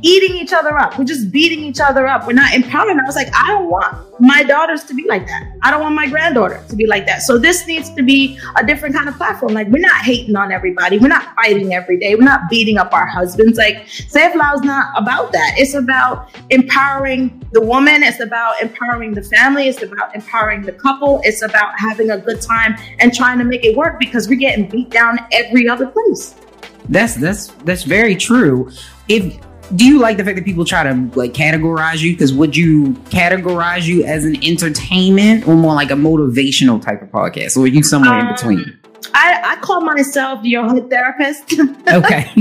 eating 0.08 0.38
each 0.38 0.54
other 0.54 0.78
up. 0.78 0.98
We're 0.98 1.04
just 1.04 1.32
beating 1.32 1.60
each 1.60 1.82
other 1.82 2.08
up. 2.08 2.26
We're 2.26 2.34
not 2.34 2.54
empowering. 2.54 2.98
I 3.00 3.04
was 3.04 3.15
like, 3.15 3.28
I 3.36 3.48
don't 3.48 3.70
want 3.70 4.08
my 4.22 4.41
daughters 4.41 4.86
to 4.86 4.93
be 4.93 5.06
like 5.08 5.28
that. 5.28 5.52
I 5.63 5.70
don't 5.70 5.82
want 5.82 5.96
my 5.96 6.08
granddaughter 6.08 6.63
to 6.70 6.76
be 6.76 6.88
like 6.88 7.06
that. 7.08 7.22
So 7.22 7.38
this 7.38 7.67
needs 7.67 7.89
to 7.91 8.02
be 8.02 8.39
a 8.56 8.65
different 8.65 8.96
kind 8.96 9.10
of 9.10 9.15
platform. 9.15 9.54
Like 9.54 9.67
we're 9.67 9.82
not 9.82 10.02
hating 10.02 10.36
on 10.38 10.52
everybody. 10.52 10.98
We're 10.98 11.10
not 11.10 11.36
fighting 11.36 11.74
every 11.74 12.00
day. 12.00 12.15
We're 12.15 12.24
not 12.24 12.50
beating 12.50 12.78
up 12.78 12.93
our 12.93 13.06
husbands. 13.06 13.58
Like 13.58 13.88
Save 13.89 14.32
is 14.32 14.62
not 14.62 14.91
about 14.96 15.34
that. 15.34 15.56
It's 15.58 15.74
about 15.74 16.30
empowering 16.50 17.46
the 17.52 17.62
woman. 17.62 18.02
It's 18.02 18.22
about 18.22 18.62
empowering 18.62 19.13
the 19.13 19.24
family. 19.24 19.67
It's 19.67 19.82
about 19.82 20.15
empowering 20.15 20.62
the 20.62 20.72
couple. 20.72 21.20
It's 21.26 21.41
about 21.41 21.74
having 21.78 22.12
a 22.12 22.17
good 22.17 22.41
time 22.41 22.78
and 23.00 23.13
trying 23.13 23.39
to 23.39 23.43
make 23.43 23.65
it 23.65 23.76
work 23.76 24.00
because 24.00 24.30
we're 24.30 24.39
getting 24.39 24.70
beat 24.70 24.89
down 24.89 25.20
every 25.34 25.67
other 25.67 25.88
place. 25.88 26.36
That's 26.89 27.15
that's 27.15 27.48
that's 27.65 27.84
very 27.84 28.15
true. 28.15 28.72
If 29.10 29.38
do 29.75 29.86
you 29.86 29.99
like 29.99 30.17
the 30.17 30.23
fact 30.23 30.38
that 30.38 30.45
people 30.45 30.65
try 30.65 30.84
to 30.84 30.93
like 31.15 31.34
categorize 31.34 32.01
you? 32.01 32.13
Because 32.13 32.34
would 32.34 32.56
you 32.56 32.93
categorize 33.10 33.84
you 33.84 34.03
as 34.03 34.25
an 34.25 34.43
entertainment 34.43 35.47
or 35.47 35.56
more 35.56 35.73
like 35.73 35.91
a 35.91 35.95
motivational 35.95 36.82
type 36.82 37.01
of 37.01 37.10
podcast, 37.10 37.58
or 37.58 37.62
are 37.62 37.67
you 37.67 37.84
somewhere 37.84 38.13
um, 38.13 38.27
in 38.27 38.34
between? 38.34 38.80
I, 39.13 39.41
I 39.43 39.56
call 39.58 39.82
myself 39.82 40.43
your 40.43 40.67
hood 40.67 40.89
therapist. 40.89 41.60
okay. 41.88 42.32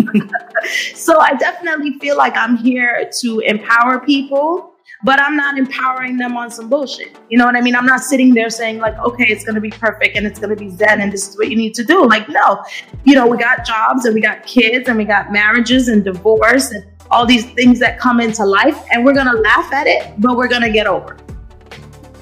so 0.94 1.18
I 1.18 1.34
definitely 1.34 1.98
feel 1.98 2.16
like 2.16 2.36
I'm 2.36 2.56
here 2.56 3.10
to 3.20 3.40
empower 3.40 4.00
people, 4.00 4.72
but 5.04 5.20
I'm 5.20 5.36
not 5.36 5.58
empowering 5.58 6.16
them 6.16 6.36
on 6.36 6.50
some 6.50 6.68
bullshit. 6.68 7.16
You 7.28 7.38
know 7.38 7.46
what 7.46 7.56
I 7.56 7.60
mean? 7.60 7.76
I'm 7.76 7.86
not 7.86 8.00
sitting 8.00 8.34
there 8.34 8.50
saying, 8.50 8.78
like, 8.78 8.96
okay, 8.98 9.26
it's 9.26 9.44
going 9.44 9.54
to 9.54 9.60
be 9.60 9.70
perfect 9.70 10.16
and 10.16 10.26
it's 10.26 10.38
going 10.38 10.50
to 10.50 10.56
be 10.56 10.70
zen 10.70 11.00
and 11.00 11.12
this 11.12 11.28
is 11.28 11.36
what 11.36 11.50
you 11.50 11.56
need 11.56 11.74
to 11.74 11.84
do. 11.84 12.06
Like, 12.06 12.28
no, 12.28 12.62
you 13.04 13.14
know, 13.14 13.26
we 13.26 13.36
got 13.36 13.64
jobs 13.64 14.04
and 14.04 14.14
we 14.14 14.20
got 14.20 14.44
kids 14.46 14.88
and 14.88 14.96
we 14.96 15.04
got 15.04 15.32
marriages 15.32 15.88
and 15.88 16.04
divorce 16.04 16.70
and 16.70 16.84
all 17.10 17.26
these 17.26 17.46
things 17.52 17.78
that 17.80 17.98
come 17.98 18.20
into 18.20 18.44
life 18.44 18.82
and 18.92 19.04
we're 19.04 19.14
going 19.14 19.26
to 19.26 19.40
laugh 19.40 19.72
at 19.72 19.86
it, 19.86 20.14
but 20.18 20.36
we're 20.36 20.48
going 20.48 20.62
to 20.62 20.70
get 20.70 20.86
over. 20.86 21.16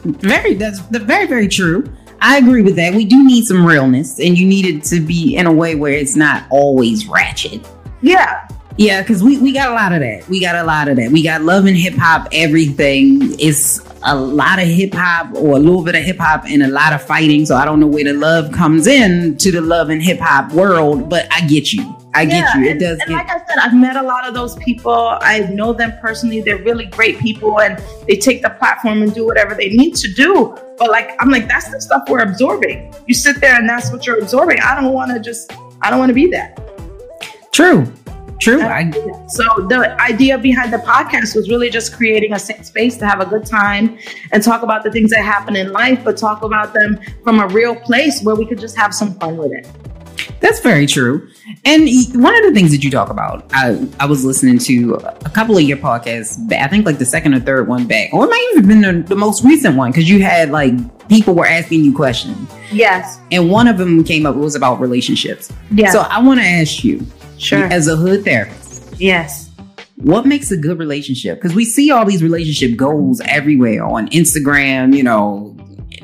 Very, 0.05 0.55
that's 0.55 0.81
very, 0.81 1.27
very 1.27 1.49
true. 1.49 1.85
I 2.21 2.39
agree 2.39 2.63
with 2.63 2.77
that. 2.77 2.95
We 2.95 3.05
do 3.05 3.23
need 3.25 3.45
some 3.45 3.67
realness, 3.67 4.19
and 4.19 4.39
you 4.39 4.47
need 4.47 4.65
it 4.65 4.85
to 4.85 5.01
be 5.01 5.37
in 5.37 5.47
a 5.47 5.53
way 5.53 5.75
where 5.75 5.93
it's 5.93 6.17
not 6.17 6.47
always 6.51 7.07
ratchet. 7.07 7.67
Yeah. 8.01 8.49
Yeah, 8.77 9.03
because 9.03 9.23
we, 9.23 9.39
we 9.39 9.53
got 9.53 9.71
a 9.71 9.75
lot 9.75 9.93
of 9.93 10.01
that. 10.01 10.27
We 10.29 10.41
got 10.41 10.57
a 10.57 10.65
lot 10.65 10.89
of 10.89 10.97
that. 10.97 11.11
We 11.11 11.23
got 11.23 11.43
love 11.43 11.67
and 11.67 11.77
hip 11.77 11.95
hop, 11.95 12.29
everything. 12.33 13.39
It's 13.39 13.81
a 14.03 14.17
lot 14.17 14.59
of 14.59 14.67
hip 14.67 14.93
hop 14.93 15.35
or 15.37 15.57
a 15.57 15.59
little 15.61 15.85
bit 15.85 15.95
of 15.95 16.03
hip 16.03 16.19
hop 16.19 16.45
and 16.47 16.63
a 16.63 16.69
lot 16.69 16.93
of 16.93 17.03
fighting. 17.03 17.47
So 17.47 17.57
I 17.57 17.65
don't 17.65 17.79
know 17.79 17.87
where 17.87 18.05
the 18.05 18.15
love 18.15 18.53
comes 18.53 18.87
in 18.87 19.37
to 19.39 19.53
the 19.53 19.61
love 19.61 19.91
and 19.91 20.03
hip 20.03 20.19
hop 20.19 20.53
world, 20.53 21.09
but 21.09 21.27
I 21.31 21.47
get 21.47 21.73
you. 21.73 21.97
I 22.15 22.23
yeah, 22.23 22.29
get 22.29 22.55
you. 22.57 22.65
It 22.65 22.71
and, 22.71 22.81
does. 22.81 22.99
And 23.01 23.09
get- 23.09 23.17
like 23.17 23.31
I 23.31 23.39
said, 23.47 23.59
I've 23.61 23.75
met 23.75 23.97
a 23.97 24.03
lot 24.03 24.27
of 24.27 24.35
those 24.35 24.57
people. 24.57 25.19
I 25.21 25.41
know 25.53 25.73
them 25.73 25.93
personally. 26.01 26.41
They're 26.41 26.63
really 26.63 26.87
great 26.87 27.19
people, 27.19 27.61
and 27.61 27.83
they 28.07 28.17
take 28.17 28.43
the 28.43 28.51
platform 28.51 29.03
and 29.03 29.13
do 29.15 29.27
whatever 29.27 29.55
they 29.55 29.71
need 29.71 29.95
to 29.97 30.13
do. 30.13 30.57
But 30.79 30.91
like, 30.91 31.11
I'm 31.21 31.31
like, 31.31 31.49
that's 31.49 31.71
the 31.71 31.81
stuff 31.81 32.05
we're 32.09 32.21
absorbing. 32.23 32.95
You 33.07 33.15
sit 33.15 33.41
there 33.41 33.55
and 33.55 33.69
that's 33.69 33.93
what 33.93 34.07
you're 34.07 34.19
absorbing. 34.19 34.59
I 34.61 34.81
don't 34.81 34.93
want 34.93 35.13
to 35.13 35.21
just. 35.21 35.53
I 35.83 35.91
don't 35.91 35.99
want 35.99 36.11
to 36.11 36.15
be 36.15 36.29
that. 36.29 36.59
True. 37.53 37.93
True. 38.41 38.61
I, 38.61 38.91
so 39.29 39.45
the 39.69 39.97
idea 40.01 40.37
behind 40.39 40.73
the 40.73 40.79
podcast 40.79 41.37
was 41.37 41.49
really 41.49 41.71
just 41.71 41.97
creating 41.97 42.33
a 42.33 42.39
safe 42.39 42.67
space 42.67 42.97
to 42.99 43.07
have 43.07 43.21
a 43.21 43.27
good 43.27 43.47
time 43.47 43.97
and 44.33 44.43
talk 44.43 44.63
about 44.63 44.83
the 44.83 44.91
things 44.91 45.11
that 45.11 45.23
happen 45.23 45.57
in 45.57 45.73
life, 45.73 46.03
but 46.05 46.17
talk 46.17 46.43
about 46.43 46.75
them 46.75 46.99
from 47.23 47.41
a 47.41 47.47
real 47.49 47.77
place 47.77 48.23
where 48.23 48.35
we 48.35 48.45
could 48.45 48.59
just 48.59 48.77
have 48.77 48.93
some 48.93 49.15
fun 49.15 49.37
with 49.37 49.53
it. 49.53 49.67
That's 50.41 50.61
very 50.61 50.87
true. 50.87 51.29
And 51.65 51.89
one 52.15 52.35
of 52.37 52.43
the 52.45 52.53
things 52.53 52.71
that 52.71 52.85
you 52.85 52.91
talk 52.91 53.09
about, 53.11 53.47
I, 53.53 53.87
I 54.01 54.07
was 54.07 54.25
listening 54.25 54.59
to 54.61 54.95
a 54.95 55.31
couple 55.31 55.57
of 55.57 55.63
your 55.63 55.79
podcasts, 55.79 56.53
I 56.53 56.69
think 56.69 56.87
like 56.87 56.99
the 56.99 57.07
second 57.07 57.35
or 57.35 57.41
third 57.41 57.69
one 57.69 57.87
back, 57.87 58.13
or 58.13 58.25
it 58.25 58.29
might 58.29 58.49
even 58.53 58.69
been 58.69 58.81
the, 58.81 59.09
the 59.09 59.17
most 59.17 59.45
recent 59.45 59.77
one, 59.77 59.91
because 59.91 60.09
you 60.09 60.23
had 60.23 60.51
like 60.51 60.75
people 61.09 61.35
were 61.35 61.47
asking 61.47 61.85
you 61.85 61.95
questions. 61.95 62.51
Yes. 62.71 63.19
And 63.31 63.51
one 63.51 63.67
of 63.67 63.79
them 63.79 64.05
came 64.05 64.27
up, 64.27 64.37
it 64.37 64.39
was 64.39 64.55
about 64.55 64.81
relationships. 64.81 65.53
Yeah. 65.71 65.91
So 65.91 66.01
I 66.01 66.21
want 66.23 66.41
to 66.41 66.47
ask 66.47 66.85
you, 66.85 67.07
Sure. 67.39 67.65
As 67.65 67.89
a 67.89 67.97
hood 67.97 68.25
therapist. 68.25 69.01
Yes. 69.01 69.51
What 69.97 70.27
makes 70.27 70.51
a 70.51 70.57
good 70.57 70.79
relationship? 70.79 71.39
Because 71.41 71.55
we 71.55 71.65
see 71.65 71.91
all 71.91 72.05
these 72.05 72.23
relationship 72.23 72.77
goals 72.77 73.21
everywhere 73.27 73.85
on 73.85 74.09
Instagram, 74.11 74.97
you 74.97 75.03
know, 75.03 75.54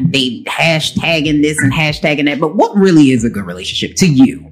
they 0.09 0.43
hashtagging 0.45 1.43
this 1.43 1.59
and 1.59 1.73
hashtagging 1.73 2.27
that. 2.27 2.41
But 2.41 2.57
what 2.57 2.75
really 2.77 3.11
is 3.11 3.25
a 3.25 3.31
good 3.31 3.47
relationship 3.47 3.97
to 3.97 4.07
you? 4.07 4.51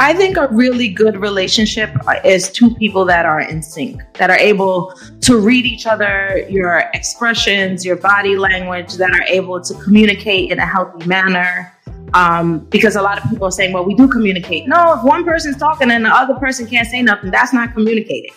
I 0.00 0.14
think 0.14 0.36
a 0.36 0.46
really 0.48 0.88
good 0.88 1.16
relationship 1.16 1.90
is 2.24 2.52
two 2.52 2.72
people 2.76 3.04
that 3.06 3.26
are 3.26 3.40
in 3.40 3.62
sync, 3.62 4.00
that 4.14 4.30
are 4.30 4.36
able 4.36 4.94
to 5.22 5.38
read 5.38 5.66
each 5.66 5.86
other, 5.86 6.46
your 6.48 6.84
expressions, 6.94 7.84
your 7.84 7.96
body 7.96 8.36
language, 8.36 8.94
that 8.94 9.10
are 9.10 9.24
able 9.24 9.60
to 9.60 9.74
communicate 9.82 10.52
in 10.52 10.60
a 10.60 10.66
healthy 10.66 11.04
manner, 11.04 11.72
um, 12.14 12.60
because 12.70 12.94
a 12.94 13.02
lot 13.02 13.22
of 13.22 13.28
people 13.28 13.48
are 13.48 13.50
saying, 13.50 13.72
well, 13.72 13.84
we 13.84 13.94
do 13.94 14.06
communicate. 14.06 14.68
No, 14.68 14.94
if 14.96 15.02
one 15.02 15.24
person's 15.24 15.56
talking 15.56 15.90
and 15.90 16.04
the 16.04 16.10
other 16.10 16.34
person 16.34 16.68
can't 16.68 16.86
say 16.86 17.02
nothing, 17.02 17.32
that's 17.32 17.52
not 17.52 17.74
communicating. 17.74 18.30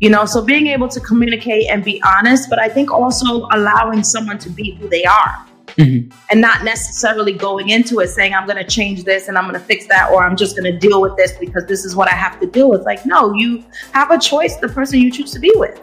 You 0.00 0.10
know, 0.10 0.26
so 0.26 0.44
being 0.44 0.68
able 0.68 0.88
to 0.88 1.00
communicate 1.00 1.68
and 1.70 1.82
be 1.82 2.00
honest, 2.06 2.48
but 2.48 2.60
I 2.60 2.68
think 2.68 2.92
also 2.92 3.48
allowing 3.50 4.04
someone 4.04 4.38
to 4.38 4.48
be 4.50 4.76
who 4.76 4.88
they 4.88 5.04
are. 5.04 5.46
Mm-hmm. 5.66 6.16
And 6.30 6.40
not 6.40 6.62
necessarily 6.62 7.32
going 7.32 7.70
into 7.70 8.00
it 8.00 8.08
saying, 8.08 8.34
I'm 8.34 8.46
going 8.46 8.58
to 8.58 8.68
change 8.68 9.04
this 9.04 9.28
and 9.28 9.36
I'm 9.36 9.44
going 9.44 9.60
to 9.60 9.66
fix 9.66 9.86
that, 9.88 10.10
or 10.10 10.24
I'm 10.24 10.36
just 10.36 10.56
going 10.56 10.70
to 10.72 10.78
deal 10.78 11.00
with 11.00 11.16
this 11.16 11.32
because 11.38 11.66
this 11.66 11.84
is 11.84 11.96
what 11.96 12.08
I 12.08 12.14
have 12.14 12.38
to 12.40 12.46
deal 12.46 12.70
with. 12.70 12.82
Like, 12.82 13.04
no, 13.06 13.32
you 13.34 13.64
have 13.92 14.10
a 14.10 14.18
choice, 14.18 14.56
the 14.56 14.68
person 14.68 15.00
you 15.00 15.10
choose 15.10 15.32
to 15.32 15.38
be 15.38 15.52
with 15.56 15.80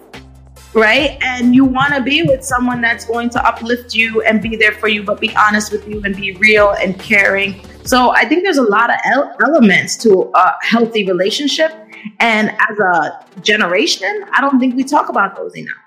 right? 0.73 1.17
And 1.21 1.53
you 1.53 1.65
want 1.65 1.93
to 1.93 2.01
be 2.01 2.23
with 2.23 2.43
someone 2.43 2.81
that's 2.81 3.05
going 3.05 3.29
to 3.31 3.45
uplift 3.45 3.93
you 3.93 4.21
and 4.21 4.41
be 4.41 4.55
there 4.55 4.71
for 4.71 4.87
you, 4.87 5.03
but 5.03 5.19
be 5.19 5.35
honest 5.35 5.71
with 5.71 5.87
you 5.87 6.01
and 6.03 6.15
be 6.15 6.33
real 6.37 6.71
and 6.79 6.97
caring. 6.99 7.61
So 7.83 8.11
I 8.11 8.25
think 8.25 8.43
there's 8.43 8.57
a 8.57 8.63
lot 8.63 8.89
of 8.89 8.97
elements 9.41 9.97
to 9.97 10.31
a 10.33 10.53
healthy 10.61 11.05
relationship. 11.05 11.73
And 12.19 12.51
as 12.51 12.79
a 12.79 13.25
generation, 13.41 14.25
I 14.31 14.41
don't 14.41 14.59
think 14.59 14.75
we 14.75 14.83
talk 14.83 15.09
about 15.09 15.35
those 15.35 15.55
enough. 15.55 15.77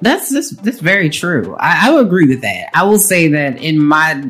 That's 0.00 0.30
that's, 0.30 0.50
that's 0.50 0.80
very 0.80 1.10
true. 1.10 1.56
I, 1.58 1.88
I 1.88 1.92
would 1.92 2.06
agree 2.06 2.26
with 2.26 2.40
that. 2.42 2.70
I 2.74 2.84
will 2.84 2.98
say 2.98 3.28
that 3.28 3.58
in 3.62 3.78
my 3.78 4.22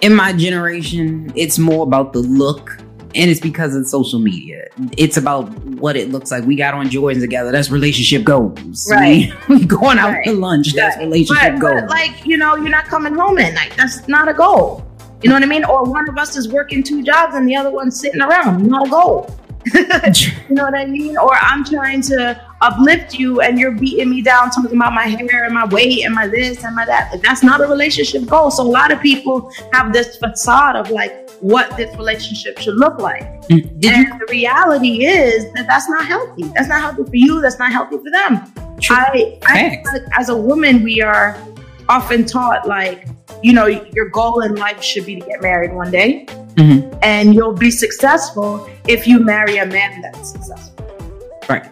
in 0.00 0.14
my 0.14 0.32
generation, 0.32 1.32
it's 1.34 1.58
more 1.58 1.82
about 1.82 2.12
the 2.12 2.20
look 2.20 2.78
and 3.14 3.30
it's 3.30 3.40
because 3.40 3.74
of 3.74 3.86
social 3.86 4.20
media. 4.20 4.66
It's 4.96 5.16
about 5.16 5.52
what 5.64 5.96
it 5.96 6.10
looks 6.10 6.30
like. 6.30 6.44
We 6.44 6.54
got 6.54 6.74
on 6.74 6.88
Jordans 6.88 7.20
together. 7.20 7.50
That's 7.50 7.70
relationship 7.70 8.24
goals. 8.24 8.88
Right. 8.90 9.32
We, 9.48 9.56
we 9.58 9.64
going 9.64 9.98
out 9.98 10.12
right. 10.12 10.24
to 10.26 10.32
lunch. 10.32 10.74
That's 10.74 10.96
right. 10.96 11.04
relationship 11.04 11.54
but, 11.54 11.60
goals. 11.60 11.80
But 11.82 11.90
like 11.90 12.24
you 12.24 12.36
know, 12.36 12.56
you're 12.56 12.68
not 12.68 12.86
coming 12.86 13.14
home 13.14 13.38
at 13.38 13.54
night. 13.54 13.74
That's 13.76 14.06
not 14.08 14.28
a 14.28 14.34
goal. 14.34 14.86
You 15.22 15.28
know 15.28 15.36
what 15.36 15.42
I 15.42 15.46
mean? 15.46 15.64
Or 15.64 15.84
one 15.84 16.08
of 16.08 16.16
us 16.16 16.36
is 16.36 16.48
working 16.48 16.82
two 16.82 17.02
jobs 17.02 17.34
and 17.34 17.46
the 17.46 17.54
other 17.54 17.70
one's 17.70 18.00
sitting 18.00 18.22
around. 18.22 18.66
Not 18.66 18.86
a 18.86 18.90
goal. 18.90 19.36
you 19.74 20.54
know 20.54 20.64
what 20.64 20.74
I 20.74 20.86
mean? 20.86 21.18
Or 21.18 21.34
I'm 21.34 21.64
trying 21.64 22.00
to 22.02 22.40
uplift 22.60 23.14
you 23.14 23.40
and 23.40 23.58
you're 23.58 23.72
beating 23.72 24.10
me 24.10 24.22
down 24.22 24.50
talking 24.50 24.76
about 24.76 24.92
my 24.92 25.06
hair 25.06 25.44
and 25.44 25.54
my 25.54 25.64
weight 25.66 26.04
and 26.04 26.14
my 26.14 26.26
this 26.26 26.62
and 26.64 26.76
my 26.76 26.84
that. 26.84 27.10
Like, 27.12 27.22
that's 27.22 27.42
not 27.42 27.60
a 27.60 27.66
relationship 27.66 28.26
goal. 28.26 28.50
So 28.50 28.62
a 28.62 28.64
lot 28.64 28.92
of 28.92 29.00
people 29.00 29.50
have 29.72 29.92
this 29.92 30.16
facade 30.16 30.76
of 30.76 30.90
like 30.90 31.30
what 31.40 31.74
this 31.76 31.94
relationship 31.96 32.58
should 32.58 32.76
look 32.76 32.98
like. 32.98 33.46
Did 33.48 33.84
and 33.84 34.08
you- 34.08 34.18
the 34.18 34.26
reality 34.30 35.06
is 35.06 35.50
that 35.54 35.66
that's 35.66 35.88
not 35.88 36.04
healthy. 36.04 36.44
That's 36.54 36.68
not 36.68 36.80
healthy 36.80 37.04
for 37.04 37.16
you. 37.16 37.40
That's 37.40 37.58
not 37.58 37.72
healthy 37.72 37.96
for 37.96 38.10
them. 38.10 38.52
True. 38.80 38.96
I, 38.96 39.38
I 39.46 39.82
like 39.92 40.02
as 40.18 40.28
a 40.28 40.36
woman, 40.36 40.82
we 40.82 41.02
are 41.02 41.36
often 41.88 42.24
taught 42.24 42.66
like, 42.66 43.06
you 43.42 43.52
know, 43.52 43.66
your 43.66 44.08
goal 44.10 44.40
in 44.42 44.54
life 44.54 44.82
should 44.82 45.06
be 45.06 45.18
to 45.18 45.26
get 45.26 45.42
married 45.42 45.72
one 45.72 45.90
day. 45.90 46.26
Mm-hmm. 46.54 46.98
And 47.02 47.34
you'll 47.34 47.54
be 47.54 47.70
successful 47.70 48.68
if 48.86 49.06
you 49.06 49.20
marry 49.20 49.58
a 49.58 49.66
man 49.66 50.02
that's 50.02 50.32
successful. 50.32 50.76
Right. 51.48 51.64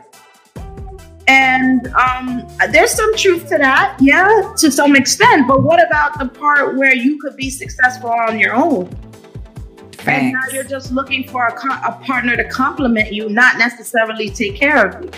And 1.28 1.88
um, 1.88 2.46
there's 2.70 2.92
some 2.92 3.14
truth 3.14 3.48
to 3.50 3.58
that, 3.58 3.98
yeah, 4.00 4.52
to 4.56 4.72
some 4.72 4.96
extent. 4.96 5.46
But 5.46 5.62
what 5.62 5.86
about 5.86 6.18
the 6.18 6.26
part 6.26 6.76
where 6.76 6.94
you 6.94 7.20
could 7.20 7.36
be 7.36 7.50
successful 7.50 8.10
on 8.10 8.38
your 8.38 8.54
own? 8.54 8.86
Facts. 9.92 10.08
And 10.08 10.32
now 10.32 10.40
you're 10.52 10.64
just 10.64 10.90
looking 10.90 11.28
for 11.28 11.46
a, 11.46 11.52
co- 11.52 11.80
a 11.86 11.92
partner 12.04 12.34
to 12.34 12.48
complement 12.48 13.12
you, 13.12 13.28
not 13.28 13.58
necessarily 13.58 14.30
take 14.30 14.56
care 14.56 14.86
of 14.86 15.04
you. 15.04 15.10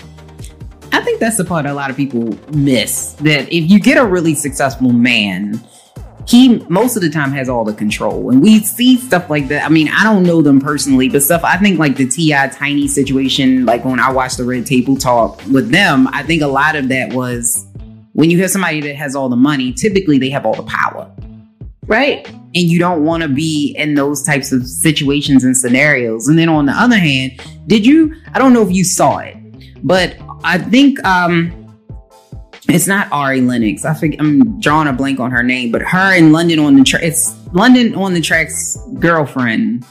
I 0.91 1.01
think 1.01 1.21
that's 1.21 1.37
the 1.37 1.45
part 1.45 1.65
a 1.65 1.73
lot 1.73 1.89
of 1.89 1.95
people 1.95 2.37
miss. 2.53 3.13
That 3.13 3.43
if 3.43 3.71
you 3.71 3.79
get 3.79 3.97
a 3.97 4.05
really 4.05 4.35
successful 4.35 4.91
man, 4.91 5.63
he 6.27 6.59
most 6.69 6.95
of 6.95 7.01
the 7.01 7.09
time 7.09 7.31
has 7.31 7.49
all 7.49 7.63
the 7.63 7.73
control. 7.73 8.29
And 8.29 8.41
we 8.41 8.59
see 8.59 8.97
stuff 8.97 9.29
like 9.29 9.47
that. 9.47 9.65
I 9.65 9.69
mean, 9.69 9.89
I 9.89 10.03
don't 10.03 10.23
know 10.23 10.41
them 10.41 10.59
personally, 10.59 11.09
but 11.09 11.23
stuff 11.23 11.43
I 11.43 11.57
think 11.57 11.79
like 11.79 11.95
the 11.95 12.07
T.I. 12.07 12.47
Tiny 12.49 12.87
situation, 12.87 13.65
like 13.65 13.83
when 13.85 13.99
I 13.99 14.11
watched 14.11 14.37
the 14.37 14.43
Red 14.43 14.65
Table 14.65 14.95
Talk 14.95 15.41
with 15.51 15.71
them, 15.71 16.07
I 16.09 16.23
think 16.23 16.41
a 16.41 16.47
lot 16.47 16.75
of 16.75 16.89
that 16.89 17.13
was 17.13 17.65
when 18.13 18.29
you 18.29 18.41
have 18.41 18.51
somebody 18.51 18.81
that 18.81 18.95
has 18.95 19.15
all 19.15 19.29
the 19.29 19.35
money, 19.35 19.73
typically 19.73 20.19
they 20.19 20.29
have 20.29 20.45
all 20.45 20.55
the 20.55 20.63
power. 20.63 21.09
Right. 21.87 22.27
And 22.29 22.55
you 22.55 22.79
don't 22.79 23.03
want 23.03 23.23
to 23.23 23.29
be 23.29 23.73
in 23.77 23.95
those 23.95 24.23
types 24.23 24.51
of 24.51 24.67
situations 24.67 25.43
and 25.43 25.55
scenarios. 25.55 26.27
And 26.27 26.37
then 26.37 26.49
on 26.49 26.65
the 26.65 26.73
other 26.73 26.97
hand, 26.97 27.41
did 27.67 27.85
you 27.85 28.13
I 28.33 28.39
don't 28.39 28.53
know 28.53 28.61
if 28.61 28.71
you 28.71 28.83
saw 28.83 29.17
it, 29.19 29.37
but 29.83 30.15
I 30.43 30.57
think 30.57 31.03
um 31.05 31.60
it's 32.73 32.87
not 32.87 33.11
Ari 33.11 33.41
Lennox. 33.41 33.85
I 33.85 33.93
think 33.93 34.15
I'm 34.19 34.59
drawing 34.59 34.87
a 34.87 34.93
blank 34.93 35.19
on 35.19 35.31
her 35.31 35.43
name, 35.43 35.71
but 35.71 35.81
her 35.81 36.15
in 36.15 36.31
London 36.31 36.59
On 36.59 36.75
Da 36.75 36.83
Track. 36.83 37.03
It's 37.03 37.35
London 37.53 37.95
On 37.95 38.13
Da 38.13 38.21
Track's 38.21 38.77
girlfriend, 38.99 39.85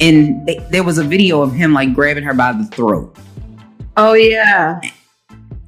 and 0.00 0.46
they, 0.46 0.58
there 0.70 0.82
was 0.82 0.98
a 0.98 1.04
video 1.04 1.42
of 1.42 1.52
him 1.52 1.72
like 1.72 1.94
grabbing 1.94 2.24
her 2.24 2.34
by 2.34 2.52
the 2.52 2.64
throat. 2.66 3.16
Oh 3.96 4.14
yeah. 4.14 4.80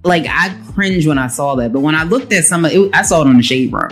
Like 0.05 0.27
I 0.29 0.57
cringe 0.75 1.07
when 1.07 1.19
I 1.19 1.27
saw 1.27 1.55
that, 1.57 1.73
but 1.73 1.81
when 1.81 1.95
I 1.95 2.05
looked 2.05 2.33
at 2.33 2.45
some 2.45 2.65
of 2.65 2.73
it, 2.73 2.91
I 2.95 3.03
saw 3.03 3.23
it 3.23 3.27
on 3.27 3.37
the 3.37 3.43
shade 3.43 3.73
room. 3.73 3.91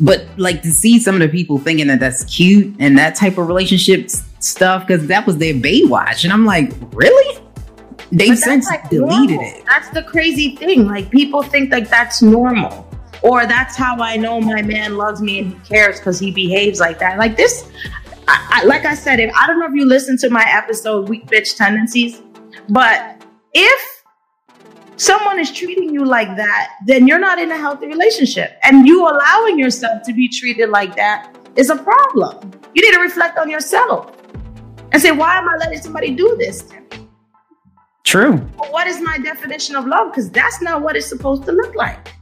But 0.00 0.26
like 0.36 0.62
to 0.62 0.72
see 0.72 0.98
some 0.98 1.14
of 1.14 1.20
the 1.20 1.28
people 1.28 1.58
thinking 1.58 1.86
that 1.86 2.00
that's 2.00 2.24
cute 2.24 2.74
and 2.80 2.98
that 2.98 3.14
type 3.14 3.38
of 3.38 3.46
relationship 3.46 4.10
stuff, 4.40 4.86
because 4.86 5.06
that 5.06 5.26
was 5.26 5.38
their 5.38 5.54
Baywatch, 5.54 6.24
and 6.24 6.32
I'm 6.32 6.44
like, 6.44 6.72
really? 6.92 7.43
They've 8.14 8.38
since 8.38 8.70
like 8.70 8.88
deleted 8.90 9.36
normal. 9.36 9.58
it. 9.58 9.64
That's 9.66 9.90
the 9.90 10.02
crazy 10.02 10.54
thing. 10.56 10.86
Like 10.86 11.10
people 11.10 11.42
think 11.42 11.72
like 11.72 11.88
that's 11.88 12.22
normal. 12.22 12.88
Or 13.22 13.46
that's 13.46 13.74
how 13.74 13.96
I 14.00 14.16
know 14.16 14.40
my 14.40 14.62
man 14.62 14.96
loves 14.96 15.20
me 15.20 15.38
and 15.38 15.52
he 15.52 15.58
cares 15.60 15.98
because 15.98 16.18
he 16.18 16.30
behaves 16.30 16.78
like 16.78 16.98
that. 16.98 17.18
Like 17.18 17.36
this, 17.36 17.70
I, 18.28 18.60
I, 18.62 18.64
like 18.66 18.84
I 18.84 18.94
said, 18.94 19.18
if 19.18 19.34
I 19.34 19.46
don't 19.46 19.58
know 19.58 19.66
if 19.66 19.74
you 19.74 19.86
listened 19.86 20.18
to 20.20 20.30
my 20.30 20.44
episode 20.46 21.08
"Weak 21.08 21.26
Bitch 21.26 21.56
Tendencies," 21.56 22.22
but 22.68 23.24
if 23.52 24.02
someone 24.96 25.40
is 25.40 25.50
treating 25.50 25.92
you 25.92 26.04
like 26.04 26.36
that, 26.36 26.72
then 26.86 27.08
you're 27.08 27.18
not 27.18 27.38
in 27.38 27.50
a 27.50 27.56
healthy 27.56 27.86
relationship, 27.86 28.58
and 28.62 28.86
you 28.86 29.08
allowing 29.08 29.58
yourself 29.58 30.02
to 30.02 30.12
be 30.12 30.28
treated 30.28 30.68
like 30.68 30.94
that 30.96 31.34
is 31.56 31.70
a 31.70 31.76
problem. 31.76 32.52
You 32.74 32.82
need 32.82 32.94
to 32.94 33.00
reflect 33.00 33.38
on 33.38 33.50
yourself 33.50 34.16
and 34.92 35.00
say, 35.00 35.12
"Why 35.12 35.36
am 35.38 35.48
I 35.48 35.56
letting 35.56 35.80
somebody 35.80 36.14
do 36.14 36.36
this?" 36.38 36.62
To 36.62 36.80
me? 36.80 37.03
True. 38.04 38.36
But 38.56 38.70
what 38.70 38.86
is 38.86 39.00
my 39.00 39.18
definition 39.18 39.76
of 39.76 39.86
love? 39.86 40.12
Because 40.12 40.30
that's 40.30 40.60
not 40.62 40.82
what 40.82 40.96
it's 40.96 41.08
supposed 41.08 41.44
to 41.44 41.52
look 41.52 41.74
like. 41.74 42.12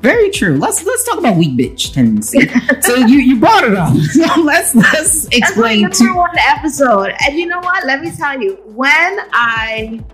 Very 0.00 0.30
true. 0.30 0.58
Let's 0.58 0.84
let's 0.84 1.04
talk 1.04 1.18
about 1.18 1.36
weak 1.36 1.58
bitch 1.58 1.94
tendency. 1.94 2.46
so 2.82 2.94
you 2.96 3.18
you 3.20 3.40
brought 3.40 3.64
it 3.64 3.74
up. 3.74 3.94
So 4.02 4.40
let's 4.42 4.74
let's 4.74 5.26
explain 5.28 5.82
That's 5.82 5.98
to 5.98 6.04
my 6.04 6.08
number 6.08 6.20
one 6.20 6.38
episode. 6.38 7.14
And 7.26 7.38
you 7.38 7.46
know 7.46 7.60
what? 7.60 7.86
Let 7.86 8.02
me 8.02 8.10
tell 8.10 8.38
you, 8.40 8.56
when 8.66 9.18
I 9.32 10.04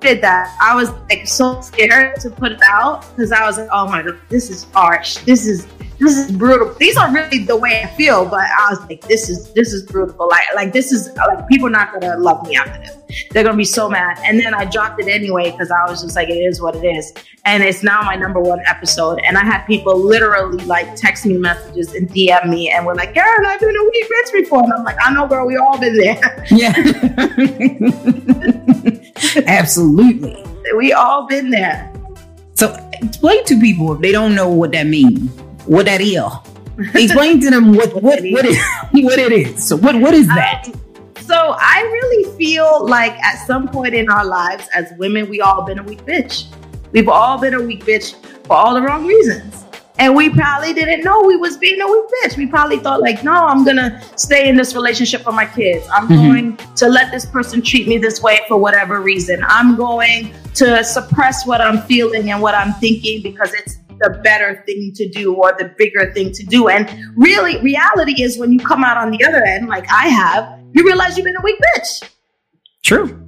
recorded 0.00 0.22
that, 0.22 0.56
I 0.60 0.74
was 0.74 0.90
like 1.08 1.26
so 1.26 1.60
scared 1.60 2.16
to 2.20 2.30
put 2.30 2.52
it 2.52 2.62
out 2.62 3.04
because 3.10 3.32
I 3.32 3.44
was 3.46 3.58
like, 3.58 3.68
oh 3.72 3.86
my 3.86 4.02
god, 4.02 4.18
this 4.28 4.50
is 4.50 4.66
harsh. 4.72 5.18
This 5.18 5.46
is 5.46 5.66
this 5.98 6.16
is 6.16 6.32
brutal. 6.32 6.74
These 6.78 6.96
are 6.96 7.12
really 7.12 7.44
the 7.44 7.56
way 7.56 7.82
I 7.82 7.86
feel, 7.88 8.24
but 8.24 8.40
I 8.40 8.70
was 8.70 8.80
like, 8.88 9.02
this 9.02 9.28
is 9.28 9.52
this 9.52 9.72
is 9.72 9.82
brutal. 9.82 10.28
Like 10.28 10.42
like 10.54 10.72
this 10.72 10.92
is 10.92 11.14
like 11.14 11.46
people 11.48 11.68
not 11.68 11.92
gonna 11.92 12.16
love 12.16 12.46
me 12.48 12.56
after 12.56 12.80
this. 12.80 12.96
They're 13.32 13.44
gonna 13.44 13.56
be 13.56 13.64
so 13.64 13.90
mad. 13.90 14.18
And 14.24 14.40
then 14.40 14.54
I 14.54 14.64
dropped 14.64 15.00
it 15.02 15.08
anyway 15.08 15.50
because 15.50 15.70
I 15.70 15.90
was 15.90 16.02
just 16.02 16.16
like, 16.16 16.30
it 16.30 16.40
is 16.40 16.62
what 16.62 16.74
it 16.76 16.84
is. 16.84 17.12
And 17.44 17.62
it's 17.62 17.82
now 17.82 18.02
my 18.02 18.16
number 18.16 18.40
one 18.40 18.60
episode. 18.66 19.20
And 19.26 19.36
I 19.36 19.44
had 19.44 19.64
people 19.66 19.98
literally 19.98 20.64
like 20.64 20.94
text 20.96 21.26
me 21.26 21.36
messages 21.36 21.94
and 21.94 22.08
DM 22.08 22.48
me 22.48 22.70
and 22.70 22.86
we're 22.86 22.94
like, 22.94 23.12
Karen, 23.12 23.44
I've 23.46 23.60
been 23.60 23.76
a 23.76 23.84
week 23.84 24.06
bitch 24.06 24.32
before. 24.32 24.62
And 24.62 24.72
I'm 24.72 24.84
like, 24.84 24.96
I 25.02 25.12
know, 25.12 25.26
girl, 25.26 25.46
we 25.46 25.56
all 25.56 25.78
been 25.78 25.96
there. 25.96 26.46
Yeah. 26.50 26.72
Absolutely. 29.46 30.44
we 30.76 30.92
all 30.92 31.26
been 31.26 31.50
there. 31.50 31.92
So 32.54 32.74
explain 32.92 33.44
to 33.46 33.58
people 33.58 33.94
if 33.94 34.00
they 34.00 34.12
don't 34.12 34.34
know 34.34 34.48
what 34.48 34.72
that 34.72 34.86
means, 34.86 35.30
what 35.66 35.86
that 35.86 36.00
is. 36.00 36.20
Explain 36.94 37.40
to 37.40 37.50
them 37.50 37.74
what 37.74 37.94
what 38.02 38.20
what 38.22 38.44
it, 38.44 38.58
what 39.04 39.18
it 39.18 39.32
is. 39.32 39.66
So 39.66 39.76
what 39.76 39.96
what 40.00 40.14
is 40.14 40.26
that? 40.28 40.64
Um, 40.66 40.74
so 41.20 41.54
I 41.58 41.82
really 41.82 42.36
feel 42.36 42.86
like 42.86 43.12
at 43.20 43.46
some 43.46 43.68
point 43.68 43.94
in 43.94 44.10
our 44.10 44.24
lives 44.24 44.68
as 44.74 44.92
women, 44.98 45.28
we 45.28 45.40
all 45.40 45.62
been 45.62 45.78
a 45.78 45.82
weak 45.82 46.04
bitch. 46.04 46.46
We've 46.92 47.08
all 47.08 47.38
been 47.38 47.54
a 47.54 47.62
weak 47.62 47.84
bitch 47.84 48.14
for 48.46 48.54
all 48.54 48.74
the 48.74 48.82
wrong 48.82 49.06
reasons. 49.06 49.64
And 50.00 50.16
we 50.16 50.30
probably 50.30 50.72
didn't 50.72 51.04
know 51.04 51.20
we 51.22 51.36
was 51.36 51.58
being 51.58 51.78
a 51.80 51.86
weak 51.86 52.04
bitch. 52.24 52.36
We 52.38 52.46
probably 52.46 52.78
thought 52.78 53.02
like, 53.02 53.22
no, 53.22 53.32
I'm 53.32 53.64
gonna 53.64 54.02
stay 54.16 54.48
in 54.48 54.56
this 54.56 54.74
relationship 54.74 55.20
for 55.20 55.32
my 55.32 55.44
kids. 55.44 55.86
I'm 55.92 56.08
Mhm. 56.08 56.26
going 56.32 56.58
to 56.76 56.88
let 56.88 57.12
this 57.12 57.26
person 57.26 57.60
treat 57.60 57.86
me 57.86 57.98
this 57.98 58.22
way 58.22 58.40
for 58.48 58.56
whatever 58.56 59.00
reason. 59.02 59.44
I'm 59.46 59.76
going 59.76 60.32
to 60.54 60.82
suppress 60.82 61.46
what 61.46 61.60
I'm 61.60 61.82
feeling 61.82 62.30
and 62.30 62.40
what 62.40 62.54
I'm 62.54 62.72
thinking 62.74 63.22
because 63.22 63.52
it's 63.52 63.76
the 64.00 64.18
better 64.24 64.62
thing 64.64 64.92
to 64.94 65.06
do 65.10 65.34
or 65.34 65.54
the 65.58 65.70
bigger 65.76 66.10
thing 66.14 66.32
to 66.32 66.42
do. 66.46 66.68
And 66.68 66.88
really, 67.16 67.60
reality 67.60 68.22
is 68.22 68.38
when 68.38 68.50
you 68.52 68.58
come 68.58 68.82
out 68.82 68.96
on 68.96 69.10
the 69.10 69.22
other 69.26 69.44
end, 69.44 69.68
like 69.68 69.84
I 69.92 70.08
have, 70.08 70.48
you 70.72 70.82
realize 70.82 71.18
you've 71.18 71.26
been 71.26 71.36
a 71.36 71.42
weak 71.42 71.60
bitch. 71.76 72.08
True. 72.82 73.19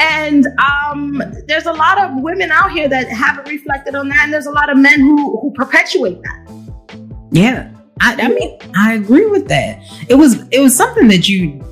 And 0.00 0.46
um, 0.58 1.22
there's 1.46 1.66
a 1.66 1.72
lot 1.72 2.00
of 2.00 2.22
women 2.22 2.50
out 2.50 2.72
here 2.72 2.88
that 2.88 3.08
haven't 3.08 3.48
reflected 3.48 3.94
on 3.94 4.08
that, 4.08 4.24
and 4.24 4.32
there's 4.32 4.46
a 4.46 4.50
lot 4.50 4.70
of 4.70 4.78
men 4.78 4.98
who 5.00 5.38
who 5.40 5.52
perpetuate 5.52 6.20
that. 6.22 6.98
Yeah. 7.30 7.70
I, 8.00 8.16
I 8.18 8.28
mean, 8.28 8.58
I 8.74 8.94
agree 8.94 9.26
with 9.26 9.48
that. 9.48 9.78
It 10.08 10.14
was 10.14 10.48
it 10.50 10.60
was 10.60 10.74
something 10.74 11.08
that 11.08 11.28
you 11.28 11.62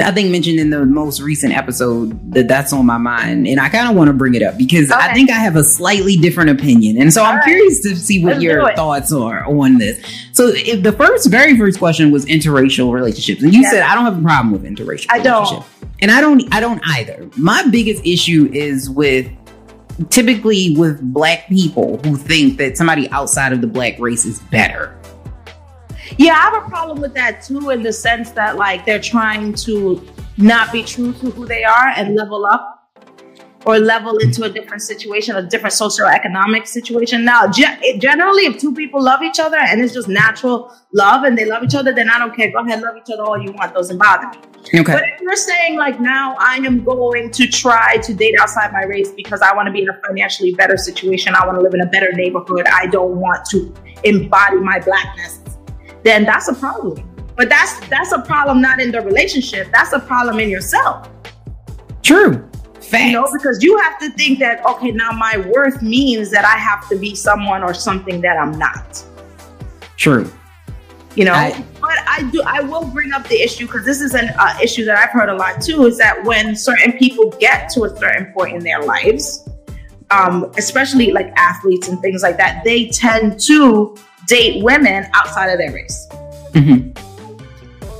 I 0.00 0.12
think 0.12 0.30
mentioned 0.30 0.60
in 0.60 0.70
the 0.70 0.86
most 0.86 1.20
recent 1.20 1.52
episode 1.56 2.32
that 2.34 2.46
that's 2.46 2.72
on 2.72 2.86
my 2.86 2.98
mind, 2.98 3.48
and 3.48 3.58
I 3.58 3.68
kind 3.68 3.88
of 3.88 3.96
want 3.96 4.08
to 4.08 4.12
bring 4.12 4.34
it 4.34 4.42
up 4.42 4.56
because 4.56 4.90
I 4.92 5.12
think 5.12 5.28
I 5.30 5.34
have 5.34 5.56
a 5.56 5.64
slightly 5.64 6.16
different 6.16 6.50
opinion, 6.50 7.00
and 7.00 7.12
so 7.12 7.20
All 7.22 7.26
I'm 7.28 7.36
right. 7.38 7.44
curious 7.44 7.80
to 7.80 7.96
see 7.96 8.22
what 8.22 8.34
Let's 8.34 8.42
your 8.44 8.74
thoughts 8.76 9.12
are 9.12 9.44
on 9.44 9.78
this. 9.78 10.00
So, 10.32 10.52
if 10.54 10.82
the 10.84 10.92
first, 10.92 11.28
very 11.30 11.56
first 11.58 11.78
question 11.78 12.10
was 12.12 12.24
interracial 12.26 12.92
relationships, 12.92 13.42
and 13.42 13.52
you 13.52 13.62
Yeah. 13.62 13.70
said 13.70 13.82
I 13.82 13.94
don't 13.96 14.04
have 14.04 14.18
a 14.18 14.22
problem 14.22 14.52
with 14.52 14.62
interracial. 14.62 15.06
I 15.10 15.18
don't. 15.18 15.64
and 16.00 16.10
I 16.10 16.20
don't, 16.20 16.42
I 16.54 16.60
don't 16.60 16.80
either. 16.84 17.28
My 17.36 17.64
biggest 17.68 18.06
issue 18.06 18.48
is 18.52 18.88
with 18.88 19.28
typically 20.10 20.74
with 20.76 21.00
black 21.12 21.48
people 21.48 21.98
who 22.04 22.16
think 22.16 22.58
that 22.58 22.76
somebody 22.76 23.10
outside 23.10 23.52
of 23.52 23.60
the 23.60 23.66
black 23.66 23.98
race 23.98 24.24
is 24.24 24.38
better. 24.50 24.96
Yeah, 26.18 26.34
I 26.34 26.50
have 26.50 26.66
a 26.66 26.68
problem 26.68 27.00
with 27.00 27.14
that 27.14 27.42
too, 27.42 27.70
in 27.70 27.82
the 27.82 27.92
sense 27.92 28.30
that 28.32 28.56
like 28.56 28.84
they're 28.84 29.00
trying 29.00 29.54
to 29.54 30.06
not 30.36 30.72
be 30.72 30.82
true 30.82 31.12
to 31.14 31.30
who 31.30 31.46
they 31.46 31.64
are 31.64 31.88
and 31.96 32.14
level 32.14 32.46
up 32.46 32.72
or 33.64 33.78
level 33.78 34.18
into 34.18 34.42
a 34.44 34.48
different 34.48 34.82
situation, 34.82 35.36
a 35.36 35.42
different 35.42 35.74
socioeconomic 35.74 36.66
situation. 36.66 37.24
Now, 37.24 37.48
ge- 37.48 37.98
generally, 37.98 38.46
if 38.46 38.58
two 38.58 38.74
people 38.74 39.02
love 39.02 39.22
each 39.22 39.38
other 39.38 39.56
and 39.56 39.80
it's 39.80 39.94
just 39.94 40.08
natural 40.08 40.74
love 40.92 41.24
and 41.24 41.38
they 41.38 41.44
love 41.44 41.62
each 41.62 41.74
other, 41.74 41.94
then 41.94 42.10
I 42.10 42.18
don't 42.18 42.34
care. 42.34 42.50
Go 42.50 42.58
ahead, 42.58 42.82
love 42.82 42.96
each 42.96 43.12
other 43.12 43.22
all 43.22 43.40
you 43.40 43.52
want. 43.52 43.74
Doesn't 43.74 43.98
bother 43.98 44.28
me. 44.28 44.38
Okay. 44.80 44.92
But 44.92 45.02
if 45.04 45.20
you're 45.20 45.36
saying 45.36 45.76
like 45.76 46.00
now 46.00 46.36
I 46.38 46.56
am 46.56 46.84
going 46.84 47.30
to 47.32 47.46
try 47.48 47.96
to 47.98 48.14
date 48.14 48.34
outside 48.40 48.72
my 48.72 48.84
race 48.84 49.10
because 49.10 49.42
I 49.42 49.54
want 49.54 49.66
to 49.66 49.72
be 49.72 49.82
in 49.82 49.88
a 49.88 50.00
financially 50.06 50.54
better 50.54 50.76
situation, 50.76 51.34
I 51.34 51.44
want 51.46 51.58
to 51.58 51.62
live 51.62 51.74
in 51.74 51.80
a 51.80 51.86
better 51.86 52.12
neighborhood, 52.12 52.66
I 52.72 52.86
don't 52.86 53.16
want 53.16 53.44
to 53.50 53.74
embody 54.04 54.56
my 54.56 54.78
blackness, 54.80 55.40
then 56.04 56.24
that's 56.24 56.48
a 56.48 56.54
problem. 56.54 57.08
But 57.36 57.48
that's 57.48 57.80
that's 57.88 58.12
a 58.12 58.20
problem 58.22 58.60
not 58.60 58.80
in 58.80 58.90
the 58.92 59.00
relationship. 59.00 59.68
That's 59.72 59.92
a 59.92 60.00
problem 60.00 60.38
in 60.40 60.48
yourself. 60.50 61.08
True. 62.02 62.48
Facts. 62.80 63.04
You 63.04 63.12
know, 63.12 63.28
because 63.32 63.62
you 63.62 63.78
have 63.78 63.98
to 64.00 64.10
think 64.10 64.38
that 64.40 64.64
okay, 64.66 64.90
now 64.90 65.12
my 65.12 65.38
worth 65.54 65.80
means 65.82 66.30
that 66.30 66.44
I 66.44 66.58
have 66.58 66.88
to 66.90 66.96
be 66.96 67.14
someone 67.14 67.62
or 67.62 67.72
something 67.74 68.20
that 68.20 68.36
I'm 68.36 68.58
not. 68.58 69.02
True. 69.96 70.30
you 71.14 71.24
know 71.26 71.34
I- 71.34 71.64
but 71.80 71.98
i 72.08 72.28
do 72.32 72.42
i 72.46 72.60
will 72.60 72.86
bring 72.86 73.12
up 73.12 73.28
the 73.28 73.40
issue 73.40 73.66
because 73.66 73.84
this 73.84 74.00
is 74.00 74.14
an 74.14 74.30
uh, 74.38 74.58
issue 74.62 74.84
that 74.86 74.96
i've 74.98 75.10
heard 75.10 75.28
a 75.28 75.34
lot 75.34 75.60
too 75.60 75.84
is 75.86 75.98
that 75.98 76.24
when 76.24 76.56
certain 76.56 76.92
people 76.94 77.30
get 77.38 77.68
to 77.74 77.84
a 77.84 77.90
certain 77.96 78.32
point 78.32 78.56
in 78.56 78.64
their 78.64 78.82
lives 78.82 79.46
um, 80.10 80.50
especially 80.56 81.12
like 81.12 81.28
athletes 81.36 81.88
and 81.88 82.00
things 82.00 82.22
like 82.22 82.36
that 82.38 82.62
they 82.64 82.88
tend 82.88 83.38
to 83.40 83.94
date 84.26 84.62
women 84.62 85.06
outside 85.14 85.48
of 85.48 85.58
their 85.58 85.72
race. 85.72 86.08
Hmm 86.54 86.92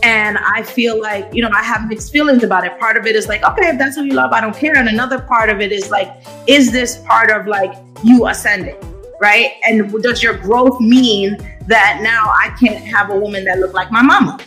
and 0.02 0.36
i 0.38 0.62
feel 0.62 1.00
like 1.00 1.32
you 1.32 1.40
know 1.40 1.50
i 1.54 1.62
have 1.62 1.88
mixed 1.88 2.12
feelings 2.12 2.42
about 2.42 2.64
it. 2.64 2.78
Part 2.78 2.96
of 2.96 3.06
it 3.06 3.16
is 3.16 3.28
like 3.28 3.42
okay 3.44 3.68
if 3.68 3.78
that's 3.78 3.96
who 3.96 4.04
you 4.04 4.14
love 4.14 4.32
i 4.32 4.40
don't 4.40 4.56
care. 4.56 4.76
And 4.76 4.88
another 4.88 5.20
part 5.20 5.48
of 5.48 5.60
it 5.60 5.72
is 5.72 5.90
like 5.90 6.12
is 6.46 6.72
this 6.72 6.98
part 7.06 7.30
of 7.30 7.46
like 7.46 7.72
you 8.02 8.26
ascending 8.26 8.76
right? 9.20 9.52
And 9.64 10.02
does 10.02 10.20
your 10.20 10.36
growth 10.36 10.80
mean 10.80 11.36
that 11.68 12.00
now 12.02 12.32
i 12.36 12.48
can't 12.58 12.84
have 12.84 13.10
a 13.10 13.16
woman 13.16 13.44
that 13.44 13.58
look 13.58 13.72
like 13.72 13.92
my 13.92 14.02
mama? 14.02 14.38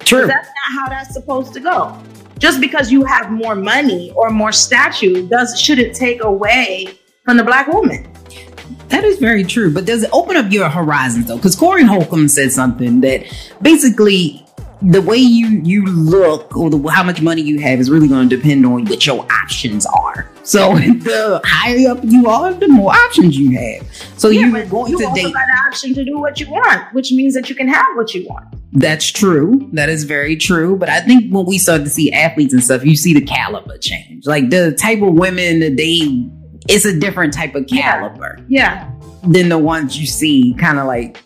True. 0.00 0.26
that's 0.26 0.48
not 0.48 0.80
how 0.80 0.88
that's 0.88 1.12
supposed 1.14 1.52
to 1.54 1.60
go. 1.60 1.96
Just 2.38 2.60
because 2.60 2.90
you 2.90 3.04
have 3.04 3.30
more 3.30 3.54
money 3.54 4.12
or 4.16 4.30
more 4.30 4.50
statue 4.50 5.28
does 5.28 5.60
shouldn't 5.60 5.94
take 5.94 6.24
away 6.24 6.98
from 7.24 7.36
the 7.36 7.44
black 7.44 7.68
woman 7.68 8.10
That 8.88 9.04
is 9.04 9.18
very 9.18 9.44
true, 9.44 9.72
but 9.72 9.84
does 9.84 10.02
it 10.02 10.10
open 10.12 10.36
up 10.36 10.50
your 10.52 10.68
horizons 10.68 11.26
though? 11.26 11.36
Because 11.36 11.56
Corey 11.56 11.84
Holcomb 11.84 12.28
said 12.28 12.52
something 12.52 13.00
that 13.02 13.24
basically 13.60 14.38
the 14.84 15.00
way 15.00 15.16
you 15.16 15.60
you 15.62 15.84
look 15.86 16.56
or 16.56 16.68
the, 16.68 16.88
how 16.88 17.04
much 17.04 17.22
money 17.22 17.40
you 17.40 17.60
have 17.60 17.78
is 17.78 17.88
really 17.88 18.08
going 18.08 18.28
to 18.28 18.36
depend 18.36 18.66
on 18.66 18.84
what 18.86 19.06
your 19.06 19.24
options 19.30 19.86
are. 19.86 20.28
So 20.42 20.74
the 20.76 21.40
higher 21.44 21.90
up 21.92 22.00
you 22.02 22.26
are, 22.28 22.52
the 22.52 22.66
more 22.66 22.92
options 22.92 23.38
you 23.38 23.56
have. 23.56 23.86
So 24.18 24.28
Yeah, 24.30 24.46
you're 24.48 24.66
going 24.66 24.90
you 24.90 24.98
to 24.98 25.04
also 25.06 25.14
date. 25.22 25.32
got 25.32 25.44
the 25.46 25.62
option 25.68 25.94
to 25.94 26.04
do 26.04 26.18
what 26.18 26.40
you 26.40 26.50
want 26.50 26.92
which 26.92 27.12
means 27.12 27.32
that 27.34 27.48
you 27.48 27.54
can 27.54 27.68
have 27.68 27.86
what 27.94 28.12
you 28.12 28.26
want 28.28 28.44
That's 28.72 29.06
true. 29.12 29.68
That 29.72 29.88
is 29.88 30.02
very 30.02 30.34
true. 30.36 30.76
But 30.76 30.88
I 30.88 31.00
think 31.00 31.32
when 31.32 31.46
we 31.46 31.58
start 31.58 31.84
to 31.84 31.90
see 31.90 32.10
athletes 32.10 32.52
and 32.52 32.64
stuff, 32.64 32.84
you 32.84 32.96
see 32.96 33.14
the 33.14 33.20
caliber 33.20 33.78
change. 33.78 34.26
Like 34.26 34.50
the 34.50 34.72
type 34.72 35.00
of 35.02 35.12
women 35.14 35.60
that 35.60 35.76
they, 35.76 36.28
it's 36.68 36.84
a 36.84 36.98
different 36.98 37.32
type 37.34 37.54
of 37.54 37.66
caliber. 37.66 38.38
yeah 38.48 38.90
than 39.24 39.48
the 39.48 39.58
ones 39.58 39.98
you 40.00 40.06
see 40.06 40.54
kind 40.58 40.78
of 40.78 40.86
like 40.86 41.22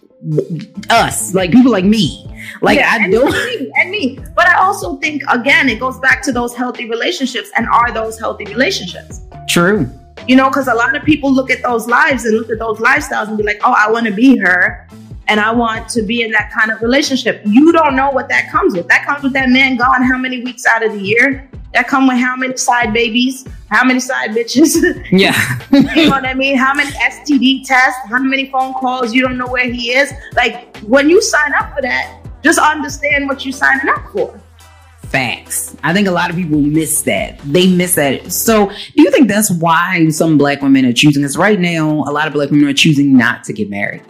us, 0.90 1.34
like 1.34 1.50
people 1.52 1.70
like 1.72 1.84
me. 1.84 2.26
Like 2.62 2.78
Yeah, 2.78 2.90
I 2.92 3.04
and 3.04 3.12
don't. 3.12 3.30
me, 3.32 3.72
and 3.76 3.90
me. 3.90 4.18
But 4.34 4.46
I 4.48 4.58
also 4.58 4.96
think 4.96 5.22
again, 5.30 5.68
it 5.68 5.78
goes 5.80 5.98
back 6.00 6.22
to 6.22 6.32
those 6.32 6.54
healthy 6.54 6.88
relationships, 6.88 7.50
and 7.56 7.66
are 7.68 7.92
those 7.92 8.18
healthy 8.18 8.44
relationships? 8.46 9.20
True. 9.48 9.88
You 10.26 10.36
know, 10.36 10.48
because 10.48 10.68
a 10.68 10.74
lot 10.74 10.96
of 10.96 11.04
people 11.04 11.32
look 11.32 11.50
at 11.50 11.62
those 11.62 11.86
lives 11.86 12.24
and 12.24 12.36
look 12.36 12.50
at 12.50 12.58
those 12.58 12.78
lifestyles 12.78 13.28
and 13.28 13.36
be 13.38 13.44
like, 13.44 13.60
"Oh, 13.64 13.74
I 13.76 13.90
want 13.90 14.06
to 14.06 14.12
be 14.12 14.36
her, 14.38 14.88
and 15.28 15.38
I 15.40 15.52
want 15.52 15.88
to 15.90 16.02
be 16.02 16.22
in 16.22 16.30
that 16.32 16.50
kind 16.52 16.70
of 16.70 16.80
relationship." 16.82 17.42
You 17.44 17.72
don't 17.72 17.94
know 17.94 18.10
what 18.10 18.28
that 18.28 18.50
comes 18.50 18.74
with. 18.74 18.88
That 18.88 19.04
comes 19.06 19.22
with 19.22 19.32
that 19.34 19.48
man 19.50 19.76
gone 19.76 20.02
how 20.02 20.18
many 20.18 20.42
weeks 20.42 20.66
out 20.66 20.84
of 20.84 20.92
the 20.92 21.00
year? 21.00 21.48
That 21.76 21.88
come 21.88 22.06
with 22.06 22.16
how 22.16 22.36
many 22.36 22.56
side 22.56 22.94
babies? 22.94 23.46
How 23.68 23.84
many 23.84 24.00
side 24.00 24.30
bitches? 24.30 24.72
Yeah. 25.12 25.36
you 25.70 25.82
know 25.82 26.08
what 26.08 26.24
I 26.24 26.32
mean? 26.32 26.56
How 26.56 26.72
many 26.72 26.88
STD 26.92 27.66
tests? 27.66 28.00
How 28.08 28.18
many 28.18 28.50
phone 28.50 28.72
calls? 28.72 29.12
You 29.12 29.20
don't 29.20 29.36
know 29.36 29.46
where 29.46 29.70
he 29.70 29.92
is. 29.92 30.10
Like 30.34 30.74
when 30.78 31.10
you 31.10 31.20
sign 31.20 31.52
up 31.52 31.74
for 31.74 31.82
that, 31.82 32.22
just 32.42 32.58
understand 32.58 33.28
what 33.28 33.44
you're 33.44 33.52
signing 33.52 33.90
up 33.90 34.10
for. 34.10 34.40
Facts. 35.02 35.76
I 35.84 35.92
think 35.92 36.08
a 36.08 36.12
lot 36.12 36.30
of 36.30 36.36
people 36.36 36.62
miss 36.62 37.02
that. 37.02 37.40
They 37.40 37.66
miss 37.66 37.96
that. 37.96 38.32
So, 38.32 38.68
do 38.70 39.02
you 39.02 39.10
think 39.10 39.28
that's 39.28 39.50
why 39.50 40.08
some 40.08 40.38
black 40.38 40.62
women 40.62 40.86
are 40.86 40.94
choosing? 40.94 41.24
Because 41.24 41.36
right 41.36 41.60
now, 41.60 42.04
a 42.08 42.10
lot 42.10 42.26
of 42.26 42.32
black 42.32 42.50
women 42.50 42.66
are 42.70 42.72
choosing 42.72 43.18
not 43.18 43.44
to 43.44 43.52
get 43.52 43.68
married. 43.68 44.02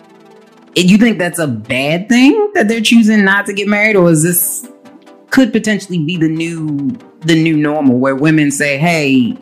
And 0.76 0.88
you 0.88 0.98
think 0.98 1.18
that's 1.18 1.40
a 1.40 1.48
bad 1.48 2.08
thing 2.08 2.52
that 2.54 2.68
they're 2.68 2.80
choosing 2.80 3.24
not 3.24 3.46
to 3.46 3.52
get 3.52 3.66
married, 3.66 3.96
or 3.96 4.08
is 4.08 4.22
this 4.22 4.68
could 5.30 5.52
potentially 5.52 5.98
be 5.98 6.16
the 6.16 6.28
new 6.28 6.90
the 7.20 7.34
new 7.40 7.56
normal 7.56 7.98
where 7.98 8.14
women 8.14 8.50
say, 8.50 8.78
"Hey, 8.78 9.36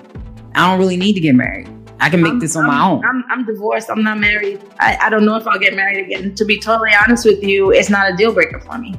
I 0.54 0.68
don't 0.70 0.78
really 0.78 0.96
need 0.96 1.14
to 1.14 1.20
get 1.20 1.34
married." 1.34 1.68
I 2.00 2.10
can 2.10 2.20
make 2.22 2.30
I'm- 2.32 2.40
this 2.40 2.56
on 2.56 2.66
my 2.66 2.74
I'm- 2.74 2.90
own. 2.92 3.04
I'm, 3.04 3.24
I'm 3.30 3.44
divorced. 3.46 3.88
I'm 3.90 4.02
not 4.02 4.18
married. 4.18 4.60
I, 4.80 4.98
I 5.02 5.10
don't 5.10 5.24
know 5.24 5.36
if 5.36 5.46
I'll 5.46 5.58
get 5.58 5.74
married 5.74 6.04
again. 6.04 6.34
To 6.34 6.44
be 6.44 6.58
totally 6.60 6.90
honest 7.00 7.24
with 7.24 7.42
you, 7.42 7.70
it's 7.72 7.88
not 7.88 8.12
a 8.12 8.16
deal 8.16 8.32
breaker 8.32 8.60
for 8.60 8.76
me. 8.78 8.94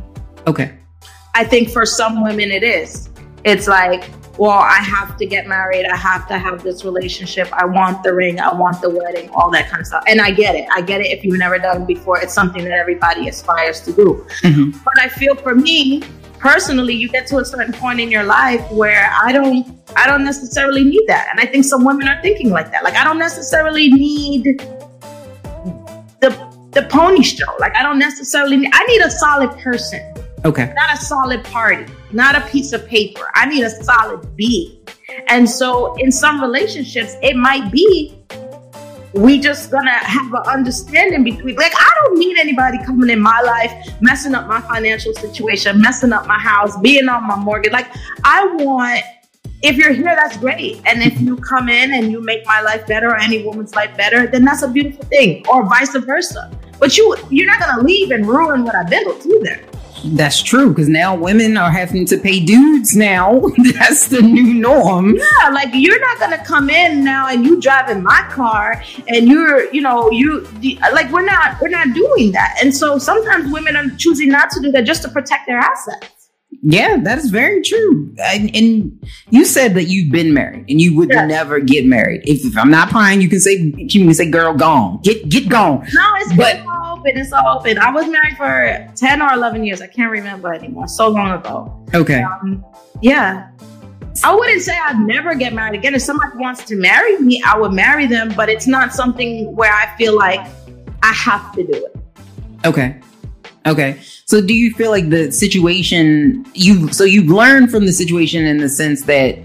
okay. 0.47 0.71
I 1.37 1.43
think 1.43 1.69
for 1.69 1.85
some 1.85 2.23
women 2.23 2.49
it 2.49 2.63
is. 2.63 3.09
It's 3.43 3.67
like, 3.67 4.09
well, 4.37 4.51
I 4.51 4.77
have 4.77 5.17
to 5.17 5.25
get 5.25 5.47
married. 5.47 5.85
I 5.85 5.97
have 5.97 6.29
to 6.29 6.37
have 6.37 6.63
this 6.63 6.85
relationship. 6.85 7.49
I 7.51 7.65
want 7.65 8.03
the 8.03 8.13
ring. 8.13 8.39
I 8.39 8.53
want 8.53 8.81
the 8.81 8.89
wedding, 8.89 9.29
all 9.31 9.51
that 9.51 9.69
kind 9.69 9.81
of 9.81 9.87
stuff. 9.87 10.03
And 10.07 10.21
I 10.21 10.31
get 10.31 10.55
it. 10.55 10.65
I 10.73 10.79
get 10.79 11.01
it 11.01 11.07
if 11.07 11.25
you've 11.25 11.37
never 11.37 11.59
done 11.59 11.81
it 11.81 11.87
before. 11.87 12.19
It's 12.21 12.33
something 12.33 12.63
that 12.63 12.71
everybody 12.71 13.27
aspires 13.27 13.81
to 13.81 13.91
do. 13.91 14.25
Mhm. 14.43 14.81
But 14.85 14.93
I 14.99 15.09
feel 15.09 15.35
for 15.35 15.53
me, 15.55 16.03
personally, 16.39 16.93
you 16.93 17.09
get 17.09 17.27
to 17.27 17.37
a 17.37 17.45
certain 17.45 17.73
point 17.73 17.99
in 17.99 18.11
your 18.11 18.23
life 18.23 18.69
where 18.71 19.11
I 19.21 19.31
don't 19.31 19.65
I 19.95 20.07
don't 20.07 20.23
necessarily 20.23 20.83
need 20.83 21.03
that. 21.07 21.27
And 21.31 21.39
I 21.39 21.45
think 21.45 21.65
some 21.65 21.83
women 21.83 22.07
are 22.07 22.21
thinking 22.21 22.49
like 22.49 22.71
that. 22.71 22.83
Like 22.83 22.95
I 22.95 23.03
don't 23.03 23.19
necessarily 23.19 23.89
need 23.91 24.59
the 26.21 26.55
the 26.71 26.83
pony 26.89 27.23
show. 27.23 27.45
Like 27.59 27.75
I 27.75 27.83
don't 27.83 27.99
necessarily 27.99 28.57
need, 28.57 28.71
I 28.73 28.85
need 28.85 29.01
a 29.01 29.09
solid 29.09 29.51
person 29.59 30.01
Okay. 30.45 30.71
not 30.75 30.93
a 30.93 30.97
solid 30.97 31.43
party, 31.45 31.91
not 32.11 32.35
a 32.35 32.41
piece 32.41 32.71
of 32.71 32.85
paper. 32.85 33.31
I 33.33 33.47
need 33.47 33.63
a 33.63 33.69
solid 33.83 34.35
being. 34.35 34.77
And 35.27 35.49
so 35.49 35.95
in 35.95 36.11
some 36.11 36.39
relationships, 36.39 37.15
it 37.23 37.35
might 37.35 37.71
be 37.71 38.15
we 39.15 39.39
just 39.39 39.71
gonna 39.71 39.91
have 39.91 40.33
an 40.33 40.43
understanding 40.45 41.23
between 41.23 41.55
like 41.55 41.73
I 41.73 41.91
don't 42.03 42.19
need 42.19 42.37
anybody 42.37 42.77
coming 42.83 43.09
in 43.09 43.21
my 43.21 43.41
life, 43.41 43.71
messing 44.01 44.35
up 44.35 44.47
my 44.47 44.59
financial 44.61 45.13
situation, 45.13 45.81
messing 45.81 46.11
up 46.11 46.27
my 46.27 46.37
house, 46.37 46.77
being 46.79 47.07
on 47.07 47.25
my 47.25 47.37
mortgage. 47.37 47.71
Like 47.71 47.87
I 48.25 48.45
want 48.55 49.03
if 49.61 49.77
you're 49.77 49.93
here, 49.93 50.15
that's 50.15 50.37
great. 50.37 50.81
And 50.85 51.01
if 51.01 51.19
you 51.19 51.37
come 51.37 51.69
in 51.69 51.93
and 51.93 52.11
you 52.11 52.21
make 52.21 52.45
my 52.45 52.61
life 52.61 52.85
better 52.85 53.09
or 53.09 53.17
any 53.17 53.43
woman's 53.43 53.73
life 53.73 53.95
better, 53.95 54.27
then 54.27 54.43
that's 54.43 54.61
a 54.63 54.67
beautiful 54.67 55.05
thing. 55.05 55.45
Or 55.47 55.65
vice 55.65 55.95
versa. 55.95 56.51
But 56.77 56.97
you 56.97 57.15
you're 57.29 57.47
not 57.47 57.59
gonna 57.59 57.83
leave 57.83 58.11
and 58.11 58.27
ruin 58.27 58.65
what 58.65 58.75
I 58.75 58.83
built 58.83 59.25
either. 59.25 59.63
That's 60.13 60.41
true 60.43 60.69
because 60.69 60.87
now 60.89 61.15
women 61.15 61.57
are 61.57 61.71
having 61.71 62.05
to 62.07 62.17
pay 62.17 62.39
dudes 62.39 62.95
now. 62.95 63.41
That's 63.79 64.07
the 64.07 64.21
new 64.21 64.53
norm. 64.53 65.15
Yeah, 65.15 65.49
like 65.49 65.69
you're 65.73 65.99
not 65.99 66.19
gonna 66.19 66.43
come 66.45 66.69
in 66.69 67.03
now 67.03 67.27
and 67.29 67.45
you 67.45 67.59
driving 67.59 68.03
my 68.03 68.21
car 68.29 68.83
and 69.07 69.27
you're, 69.27 69.71
you 69.73 69.81
know, 69.81 70.09
you 70.11 70.41
like 70.93 71.11
we're 71.11 71.25
not 71.25 71.59
we're 71.61 71.69
not 71.69 71.93
doing 71.93 72.31
that. 72.33 72.57
And 72.61 72.75
so 72.75 72.97
sometimes 72.97 73.51
women 73.51 73.75
are 73.75 73.85
choosing 73.97 74.29
not 74.29 74.49
to 74.51 74.59
do 74.61 74.71
that 74.71 74.85
just 74.85 75.01
to 75.03 75.09
protect 75.09 75.47
their 75.47 75.57
assets. 75.57 76.09
Yeah, 76.67 76.97
that 77.03 77.17
is 77.19 77.29
very 77.29 77.61
true. 77.61 78.11
And, 78.17 78.55
and 78.55 79.05
you 79.29 79.45
said 79.45 79.75
that 79.75 79.83
you've 79.83 80.11
been 80.11 80.33
married 80.33 80.65
and 80.69 80.81
you 80.81 80.95
would 80.95 81.09
Yeah. 81.11 81.25
never 81.25 81.59
get 81.59 81.85
married. 81.85 82.21
If, 82.25 82.43
if 82.43 82.57
I'm 82.57 82.71
not 82.71 82.89
prying, 82.89 83.21
you 83.21 83.29
can 83.29 83.39
say 83.39 83.71
you 83.75 83.87
can 84.05 84.13
say, 84.13 84.29
"Girl, 84.31 84.53
gone. 84.53 84.99
Get 85.03 85.29
get 85.29 85.47
gone." 85.49 85.85
No, 85.93 86.13
it's, 86.17 86.33
But- 86.35 86.61
all 86.61 86.84
open. 87.05 87.19
It's 87.21 87.33
all 87.33 87.59
open. 87.59 87.77
I 87.77 87.91
was 87.91 88.07
married 88.07 88.37
for 88.37 88.87
ten 88.95 89.21
or 89.21 89.31
eleven 89.33 89.63
years. 89.63 89.81
I 89.81 89.87
can't 89.87 90.11
remember 90.11 90.53
anymore. 90.53 90.87
So 90.87 91.09
long 91.09 91.31
ago. 91.31 91.85
Okay. 91.93 92.21
Um, 92.21 92.63
yeah. 93.01 93.49
I 94.23 94.33
wouldn't 94.33 94.61
say 94.61 94.77
I'd 94.77 94.99
never 94.99 95.35
get 95.35 95.53
married 95.53 95.77
again. 95.77 95.93
If 95.93 96.01
somebody 96.01 96.37
wants 96.37 96.63
to 96.65 96.77
marry 96.77 97.17
me, 97.19 97.43
I 97.45 97.57
would 97.57 97.73
marry 97.73 98.07
them, 98.07 98.33
but 98.35 98.47
it's 98.47 98.65
not 98.65 98.93
something 98.93 99.53
where 99.55 99.73
I 99.73 99.93
feel 99.97 100.15
like 100.15 100.39
I 101.03 101.11
have 101.11 101.53
to 101.55 101.63
do 101.63 101.73
it. 101.73 101.97
Okay. 102.65 102.99
Okay. 103.65 103.99
So 104.25 104.41
do 104.41 104.53
you 104.53 104.73
feel 104.73 104.89
like 104.89 105.09
the 105.09 105.31
situation 105.31 106.45
you 106.53 106.91
so 106.93 107.03
you've 107.03 107.29
learned 107.29 107.71
from 107.71 107.85
the 107.85 107.91
situation 107.91 108.45
in 108.45 108.57
the 108.57 108.69
sense 108.69 109.03
that 109.03 109.37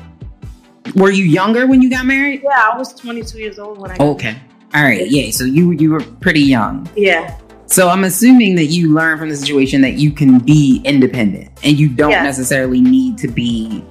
were 0.94 1.11
you 1.11 1.24
younger 1.24 1.66
when 1.66 1.82
you 1.82 1.90
got 1.90 2.06
married? 2.06 2.42
Yeah, 2.42 2.70
I 2.72 2.78
was 2.78 2.94
22 2.94 3.38
years 3.38 3.58
old 3.58 3.78
when 3.78 3.90
I 3.90 3.96
Okay. 3.98 4.36
All 4.72 4.84
right. 4.84 5.11
Yeah. 5.11 5.32
So 5.32 5.44
you 5.44 5.72
you 5.72 5.90
were 5.90 6.00
pretty 6.20 6.42
young. 6.42 6.88
Yeah. 6.96 7.36
So 7.70 7.88
I'm 7.88 8.02
assuming 8.02 8.56
that 8.56 8.66
you 8.66 8.92
learn 8.92 9.16
from 9.16 9.28
the 9.28 9.36
situation 9.36 9.80
that 9.82 9.92
you 9.94 10.10
can 10.10 10.40
be 10.40 10.82
independent 10.84 11.50
and 11.62 11.78
you 11.78 11.88
don't 11.88 12.10
Yeah. 12.10 12.24
necessarily 12.24 12.80
need 12.80 13.16
to 13.18 13.28
be 13.28 13.84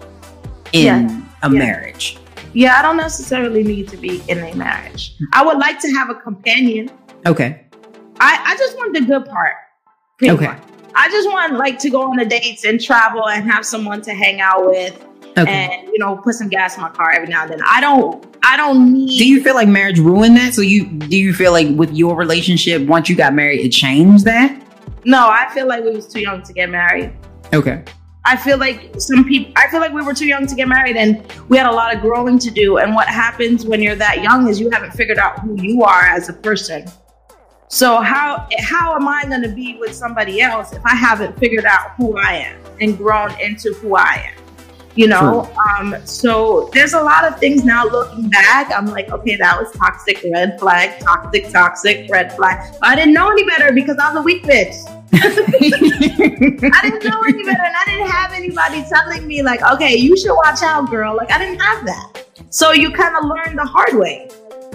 in 0.73 0.85
Yeah. 1.07 1.21
a 1.43 1.49
Yeah. 1.51 1.59
marriage. 1.59 2.17
Yeah, 2.53 2.77
I 2.77 2.81
don't 2.81 2.97
necessarily 2.97 3.63
need 3.63 3.87
to 3.89 3.95
be 3.97 4.21
in 4.27 4.39
a 4.39 4.53
marriage. 4.53 5.15
I 5.31 5.45
would 5.45 5.57
like 5.59 5.79
to 5.79 5.91
have 5.91 6.09
a 6.09 6.15
companion. 6.15 6.91
Okay. 7.25 7.61
I, 8.19 8.37
I 8.47 8.57
just 8.57 8.75
want 8.75 8.93
the 8.93 9.01
good 9.01 9.25
part. 9.25 9.55
Okay. 10.21 10.47
much. 10.47 10.57
I 10.95 11.07
just 11.09 11.29
want 11.29 11.53
like 11.53 11.79
to 11.79 11.89
go 11.89 12.01
on 12.01 12.17
the 12.17 12.25
dates 12.25 12.65
and 12.65 12.81
travel 12.81 13.29
and 13.29 13.49
have 13.49 13.65
someone 13.65 14.01
to 14.01 14.11
hang 14.13 14.41
out 14.41 14.65
with 14.67 14.99
Okay. 15.37 15.69
and 15.71 15.87
you 15.87 15.99
know 15.99 16.17
put 16.17 16.35
some 16.35 16.49
gas 16.49 16.75
in 16.75 16.81
my 16.81 16.89
car 16.89 17.11
every 17.11 17.27
now 17.27 17.43
and 17.43 17.51
then. 17.51 17.59
I 17.65 17.81
don't 17.81 18.25
I 18.43 18.57
don't 18.57 18.93
need 18.93 19.17
do 19.17 19.27
you 19.27 19.43
feel 19.43 19.55
like 19.55 19.67
marriage 19.67 19.99
ruined 19.99 20.37
that? 20.37 20.53
So 20.53 20.61
you 20.61 20.85
do 20.85 21.17
you 21.17 21.33
feel 21.33 21.51
like 21.51 21.67
with 21.69 21.93
your 21.93 22.15
relationship 22.15 22.87
once 22.87 23.09
you 23.09 23.15
got 23.15 23.33
married 23.33 23.61
it 23.61 23.69
changed 23.69 24.25
that? 24.25 24.61
No, 25.05 25.29
I 25.29 25.49
feel 25.53 25.67
like 25.67 25.83
we 25.83 25.91
was 25.91 26.07
too 26.07 26.19
young 26.19 26.41
to 26.43 26.53
get 26.53 26.69
married. 26.69 27.13
Okay. 27.53 27.83
I 28.25 28.35
feel 28.35 28.57
like 28.57 28.99
some 28.99 29.23
people, 29.23 29.53
I 29.55 29.69
feel 29.69 29.79
like 29.79 29.93
we 29.93 30.01
were 30.01 30.13
too 30.13 30.27
young 30.27 30.45
to 30.45 30.53
get 30.53 30.67
married 30.67 30.97
and 30.97 31.25
we 31.47 31.57
had 31.57 31.67
a 31.67 31.71
lot 31.71 31.95
of 31.95 32.01
growing 32.01 32.37
to 32.39 32.51
do. 32.51 32.77
And 32.77 32.93
what 32.93 33.07
happens 33.07 33.65
when 33.65 33.81
you're 33.81 33.95
that 33.95 34.21
young 34.21 34.47
is 34.47 34.59
you 34.59 34.69
haven't 34.69 34.91
figured 34.91 35.17
out 35.17 35.39
who 35.39 35.59
you 35.61 35.83
are 35.83 36.03
as 36.03 36.27
a 36.29 36.33
person. 36.33 36.85
So 37.69 38.01
how 38.01 38.47
how 38.59 38.95
am 38.95 39.07
I 39.07 39.25
going 39.25 39.43
to 39.43 39.49
be 39.49 39.77
with 39.77 39.93
somebody 39.93 40.41
else 40.41 40.73
if 40.73 40.83
I 40.85 40.95
haven't 40.95 41.37
figured 41.37 41.65
out 41.65 41.91
who 41.97 42.17
I 42.17 42.33
am 42.33 42.59
and 42.81 42.97
grown 42.97 43.31
into 43.39 43.73
who 43.75 43.95
I 43.95 44.31
am? 44.33 44.38
You 44.95 45.07
know, 45.07 45.49
um, 45.77 45.95
so 46.03 46.69
there's 46.73 46.93
a 46.93 47.01
lot 47.01 47.23
of 47.23 47.39
things 47.39 47.63
now 47.63 47.85
looking 47.85 48.29
back. 48.29 48.71
I'm 48.75 48.87
like, 48.87 49.09
okay, 49.11 49.35
that 49.37 49.57
was 49.57 49.71
toxic, 49.71 50.25
red 50.33 50.59
flag, 50.59 50.99
toxic, 50.99 51.49
toxic, 51.49 52.09
red 52.11 52.33
flag. 52.35 52.75
I 52.81 52.95
didn't 52.95 53.13
know 53.13 53.29
any 53.29 53.45
better 53.45 53.71
because 53.71 53.97
I 53.97 54.11
was 54.11 54.19
a 54.19 54.23
weak 54.23 54.43
bitch. 54.43 54.75
I 55.13 56.79
didn't 56.81 57.03
know 57.05 57.21
any 57.21 57.43
better, 57.43 57.63
and 57.63 57.75
I 57.75 57.83
didn't 57.85 58.09
have 58.09 58.33
anybody 58.33 58.83
telling 58.89 59.25
me 59.27 59.41
like, 59.41 59.61
okay, 59.61 59.95
you 59.95 60.17
should 60.17 60.35
watch 60.35 60.61
out, 60.63 60.89
girl. 60.89 61.15
Like 61.15 61.31
I 61.31 61.37
didn't 61.37 61.59
have 61.59 61.85
that. 61.85 62.25
So 62.49 62.71
you 62.71 62.91
kind 62.91 63.15
of 63.15 63.25
learn 63.25 63.55
the 63.55 63.65
hard 63.65 63.93
way, 63.93 64.29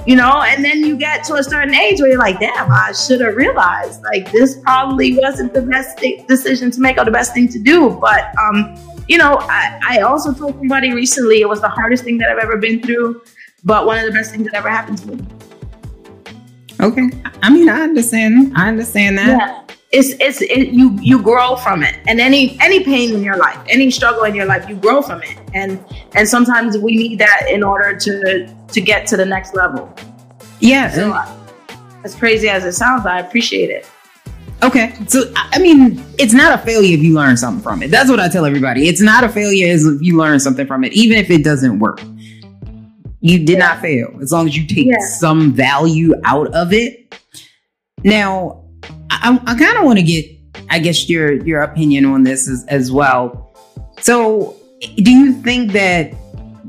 you 0.06 0.16
know. 0.16 0.42
And 0.42 0.64
then 0.64 0.84
you 0.84 0.96
get 0.96 1.24
to 1.24 1.34
a 1.34 1.42
certain 1.42 1.74
age 1.74 2.00
where 2.00 2.10
you're 2.10 2.18
like, 2.18 2.40
damn, 2.40 2.70
I 2.70 2.92
should 2.92 3.20
have 3.20 3.36
realized 3.36 4.02
like 4.04 4.30
this 4.32 4.60
probably 4.60 5.18
wasn't 5.18 5.52
the 5.52 5.62
best 5.62 5.98
thi- 5.98 6.24
decision 6.28 6.70
to 6.70 6.80
make 6.80 6.98
or 6.98 7.04
the 7.04 7.10
best 7.10 7.34
thing 7.34 7.48
to 7.48 7.58
do. 7.58 7.90
But 8.00 8.32
um, 8.38 8.76
you 9.08 9.18
know, 9.18 9.36
I, 9.40 9.80
I 9.88 9.98
also 10.00 10.32
told 10.32 10.54
somebody 10.56 10.92
recently 10.92 11.40
it 11.40 11.48
was 11.48 11.60
the 11.60 11.68
hardest 11.68 12.04
thing 12.04 12.18
that 12.18 12.30
I've 12.30 12.38
ever 12.38 12.56
been 12.56 12.80
through, 12.82 13.22
but 13.64 13.86
one 13.86 13.98
of 13.98 14.04
the 14.06 14.12
best 14.12 14.30
things 14.30 14.44
that 14.44 14.54
ever 14.54 14.68
happened 14.70 14.98
to 14.98 15.06
me. 15.14 15.26
Okay. 16.80 17.08
I 17.42 17.50
mean, 17.50 17.68
I 17.68 17.82
understand. 17.82 18.52
I 18.56 18.68
understand 18.68 19.18
that. 19.18 19.28
yeah 19.28 19.60
it's 19.92 20.08
it's 20.18 20.42
it, 20.42 20.70
you 20.72 20.98
you 21.00 21.22
grow 21.22 21.54
from 21.54 21.84
it 21.84 21.94
and 22.08 22.20
any 22.20 22.58
any 22.60 22.82
pain 22.82 23.14
in 23.14 23.22
your 23.22 23.36
life 23.36 23.56
any 23.68 23.92
struggle 23.92 24.24
in 24.24 24.34
your 24.34 24.44
life 24.44 24.68
you 24.68 24.74
grow 24.74 25.00
from 25.00 25.22
it 25.22 25.38
and 25.54 25.78
and 26.16 26.28
sometimes 26.28 26.76
we 26.76 26.96
need 26.96 27.16
that 27.16 27.46
in 27.48 27.62
order 27.62 27.96
to 27.96 28.12
to 28.66 28.80
get 28.80 29.06
to 29.06 29.16
the 29.16 29.24
next 29.24 29.54
level 29.54 29.94
Yeah. 30.58 30.90
so 30.90 31.12
uh, 31.12 31.32
as 32.02 32.16
crazy 32.16 32.48
as 32.48 32.64
it 32.64 32.72
sounds 32.72 33.06
i 33.06 33.20
appreciate 33.20 33.70
it 33.70 33.88
Okay. 34.64 34.94
So, 35.08 35.30
I 35.36 35.58
mean, 35.58 36.02
it's 36.18 36.32
not 36.32 36.58
a 36.58 36.62
failure 36.64 36.96
if 36.96 37.02
you 37.02 37.14
learn 37.14 37.36
something 37.36 37.62
from 37.62 37.82
it. 37.82 37.90
That's 37.90 38.08
what 38.08 38.18
I 38.18 38.28
tell 38.28 38.46
everybody. 38.46 38.88
It's 38.88 39.02
not 39.02 39.22
a 39.22 39.28
failure 39.28 39.66
if 39.68 40.00
you 40.00 40.16
learn 40.16 40.40
something 40.40 40.66
from 40.66 40.84
it, 40.84 40.92
even 40.94 41.18
if 41.18 41.30
it 41.30 41.44
doesn't 41.44 41.78
work. 41.80 42.00
You 43.20 43.44
did 43.44 43.58
not 43.58 43.80
fail 43.80 44.16
as 44.22 44.32
long 44.32 44.46
as 44.48 44.56
you 44.56 44.66
take 44.66 44.86
Yeah. 44.86 44.96
some 45.18 45.52
value 45.52 46.14
out 46.24 46.52
of 46.54 46.72
it. 46.72 47.14
Now, 48.04 48.64
I, 49.10 49.38
I 49.46 49.54
kind 49.58 49.76
of 49.78 49.84
want 49.84 49.98
to 49.98 50.02
get, 50.02 50.26
I 50.70 50.78
guess, 50.78 51.08
your 51.08 51.42
your 51.44 51.62
opinion 51.62 52.04
on 52.06 52.22
this 52.22 52.48
as, 52.48 52.64
as 52.68 52.90
well. 52.92 53.54
So, 54.00 54.56
do 54.96 55.10
you 55.10 55.32
think 55.42 55.72
that 55.72 56.12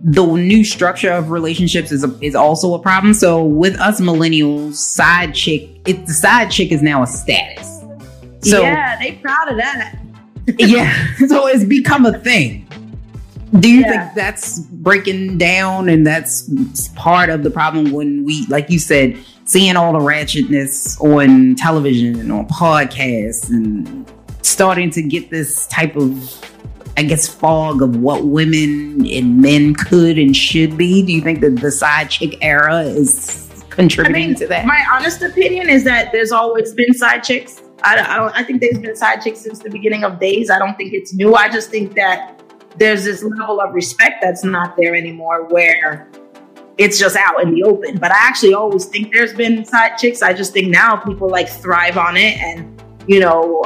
the 0.04 0.26
new 0.26 0.64
structure 0.64 1.12
of 1.12 1.30
relationships 1.32 1.92
is 1.92 2.04
a, 2.04 2.18
is 2.22 2.36
also 2.36 2.74
a 2.74 2.80
problem? 2.80 3.14
So, 3.14 3.44
with 3.44 3.78
us 3.80 4.00
millennials, 4.00 4.76
side 4.76 5.34
chick, 5.34 5.70
it 5.86 6.06
the 6.06 6.14
side 6.14 6.52
chick 6.52 6.72
is 6.72 6.82
now 6.82 7.04
a 7.04 7.08
status. 7.08 7.75
So 8.46 8.62
yeah 8.62 8.98
they 9.00 9.14
proud 9.14 9.50
of 9.50 9.58
that 9.58 9.98
yeah, 10.60 11.08
so 11.28 11.48
it's 11.48 11.64
become 11.64 12.06
a 12.06 12.20
thing. 12.20 12.68
Do 13.60 13.68
you 13.68 13.82
Yeah. 13.82 14.04
think 14.06 14.16
that's 14.16 14.60
breaking 14.60 15.40
down 15.40 15.90
and 15.90 16.06
that's 16.06 16.48
part 16.90 17.30
of 17.30 17.42
the 17.42 17.50
problem 17.50 17.92
when 17.92 18.24
we, 18.26 18.46
like 18.48 18.70
you 18.70 18.78
said, 18.78 19.18
seeing 19.46 19.76
all 19.76 19.94
the 19.94 19.98
ratchetness 20.00 21.02
on 21.02 21.56
television 21.56 22.20
and 22.20 22.32
on 22.32 22.48
podcasts 22.48 23.50
and 23.50 24.06
starting 24.44 24.92
to 24.92 25.02
get 25.02 25.32
this 25.32 25.66
type 25.68 25.96
of, 25.96 26.46
I 26.96 27.02
guess, 27.04 27.28
fog 27.28 27.82
of 27.82 27.96
what 27.98 28.26
women 28.26 29.04
and 29.08 29.42
men 29.42 29.74
could 29.74 30.20
and 30.20 30.36
should 30.38 30.78
be? 30.78 31.02
Do 31.04 31.12
you 31.12 31.22
think 31.22 31.42
that 31.42 31.56
the 31.56 31.72
side 31.72 32.12
chick 32.12 32.38
era 32.42 32.82
is 32.84 33.50
I 33.64 33.66
contributing 33.70 34.28
mean, 34.28 34.36
to 34.36 34.48
that? 34.48 34.68
my 34.68 34.86
honest 34.94 35.24
opinion 35.24 35.70
is 35.70 35.84
that 35.86 36.12
there's 36.12 36.32
always 36.32 36.72
been 36.74 36.94
side 36.94 37.24
chicks. 37.24 37.62
I, 37.86 38.14
I 38.14 38.18
don't. 38.18 38.36
I 38.36 38.44
think 38.44 38.62
there's 38.62 38.80
been 38.80 38.96
side 38.96 39.22
chicks 39.22 39.40
since 39.40 39.60
the 39.60 39.70
beginning 39.70 40.04
of 40.04 40.20
days. 40.20 40.50
I 40.50 40.58
don't 40.58 40.76
think 40.76 40.94
it's 40.94 41.14
new. 41.14 41.36
I 41.36 41.48
just 41.50 41.70
think 41.70 41.94
that 41.96 42.42
there's 42.78 43.04
this 43.04 43.24
level 43.24 43.62
of 43.62 43.74
respect 43.74 44.22
that's 44.22 44.44
not 44.44 44.76
there 44.76 44.96
anymore. 44.96 45.46
Where 45.46 46.10
it's 46.78 47.00
just 47.00 47.16
out 47.16 47.42
in 47.42 47.54
the 47.54 47.64
open. 47.64 47.98
But 47.98 48.12
I 48.12 48.18
actually 48.18 48.54
always 48.54 48.86
think 48.86 49.14
there's 49.14 49.34
been 49.34 49.64
side 49.64 49.98
chicks. 49.98 50.22
I 50.22 50.34
just 50.34 50.52
think 50.52 50.70
now 50.70 50.98
people 50.98 51.30
like 51.30 51.48
thrive 51.48 51.98
on 51.98 52.18
it, 52.18 52.38
and 52.38 52.84
you 53.08 53.20
know, 53.20 53.64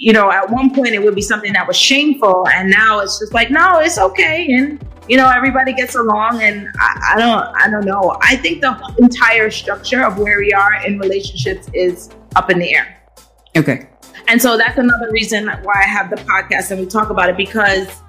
you 0.00 0.12
know, 0.12 0.30
at 0.30 0.50
one 0.50 0.74
point 0.74 0.94
it 0.94 1.02
would 1.02 1.14
be 1.14 1.22
something 1.22 1.52
that 1.54 1.66
was 1.66 1.76
shameful, 1.76 2.46
and 2.48 2.70
now 2.70 3.00
it's 3.00 3.18
just 3.18 3.32
like, 3.32 3.50
no, 3.50 3.78
it's 3.78 3.98
okay, 3.98 4.46
and 4.52 4.84
you 5.08 5.16
know, 5.16 5.28
everybody 5.28 5.72
gets 5.72 5.94
along, 5.94 6.42
and 6.42 6.68
I, 6.78 7.12
I 7.14 7.18
don't, 7.18 7.56
I 7.56 7.70
don't 7.70 7.84
know. 7.84 8.16
I 8.22 8.36
think 8.36 8.60
the 8.60 8.94
entire 8.98 9.50
structure 9.50 10.02
of 10.04 10.18
where 10.18 10.38
we 10.38 10.52
are 10.52 10.74
in 10.86 10.98
relationships 10.98 11.68
is 11.74 12.10
up 12.36 12.50
in 12.50 12.58
the 12.58 12.74
air. 12.74 13.03
Okay. 13.56 13.88
And 14.28 14.40
so 14.40 14.56
that's 14.56 14.78
another 14.78 15.10
reason 15.10 15.46
why 15.46 15.74
I 15.76 15.88
have 15.88 16.10
the 16.10 16.16
podcast 16.16 16.70
and 16.70 16.80
we 16.80 16.86
talk 16.86 17.10
about 17.10 17.28
it 17.28 17.36
because, 17.36 18.02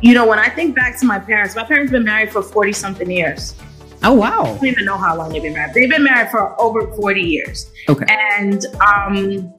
you 0.00 0.14
know, 0.14 0.26
when 0.26 0.38
I 0.38 0.48
think 0.48 0.74
back 0.74 0.98
to 1.00 1.06
my 1.06 1.18
parents, 1.18 1.56
my 1.56 1.64
parents 1.64 1.90
have 1.90 1.98
been 1.98 2.04
married 2.04 2.30
for 2.30 2.42
40 2.42 2.72
something 2.72 3.10
years. 3.10 3.54
Oh 4.02 4.12
wow. 4.12 4.42
I 4.42 4.54
don't 4.54 4.66
even 4.66 4.84
know 4.84 4.96
how 4.96 5.16
long 5.16 5.30
they've 5.32 5.42
been 5.42 5.54
married. 5.54 5.74
They've 5.74 5.90
been 5.90 6.04
married 6.04 6.30
for 6.30 6.60
over 6.60 6.86
40 6.94 7.20
years. 7.20 7.70
Okay. 7.88 8.04
And 8.08 8.64
um, 8.76 9.52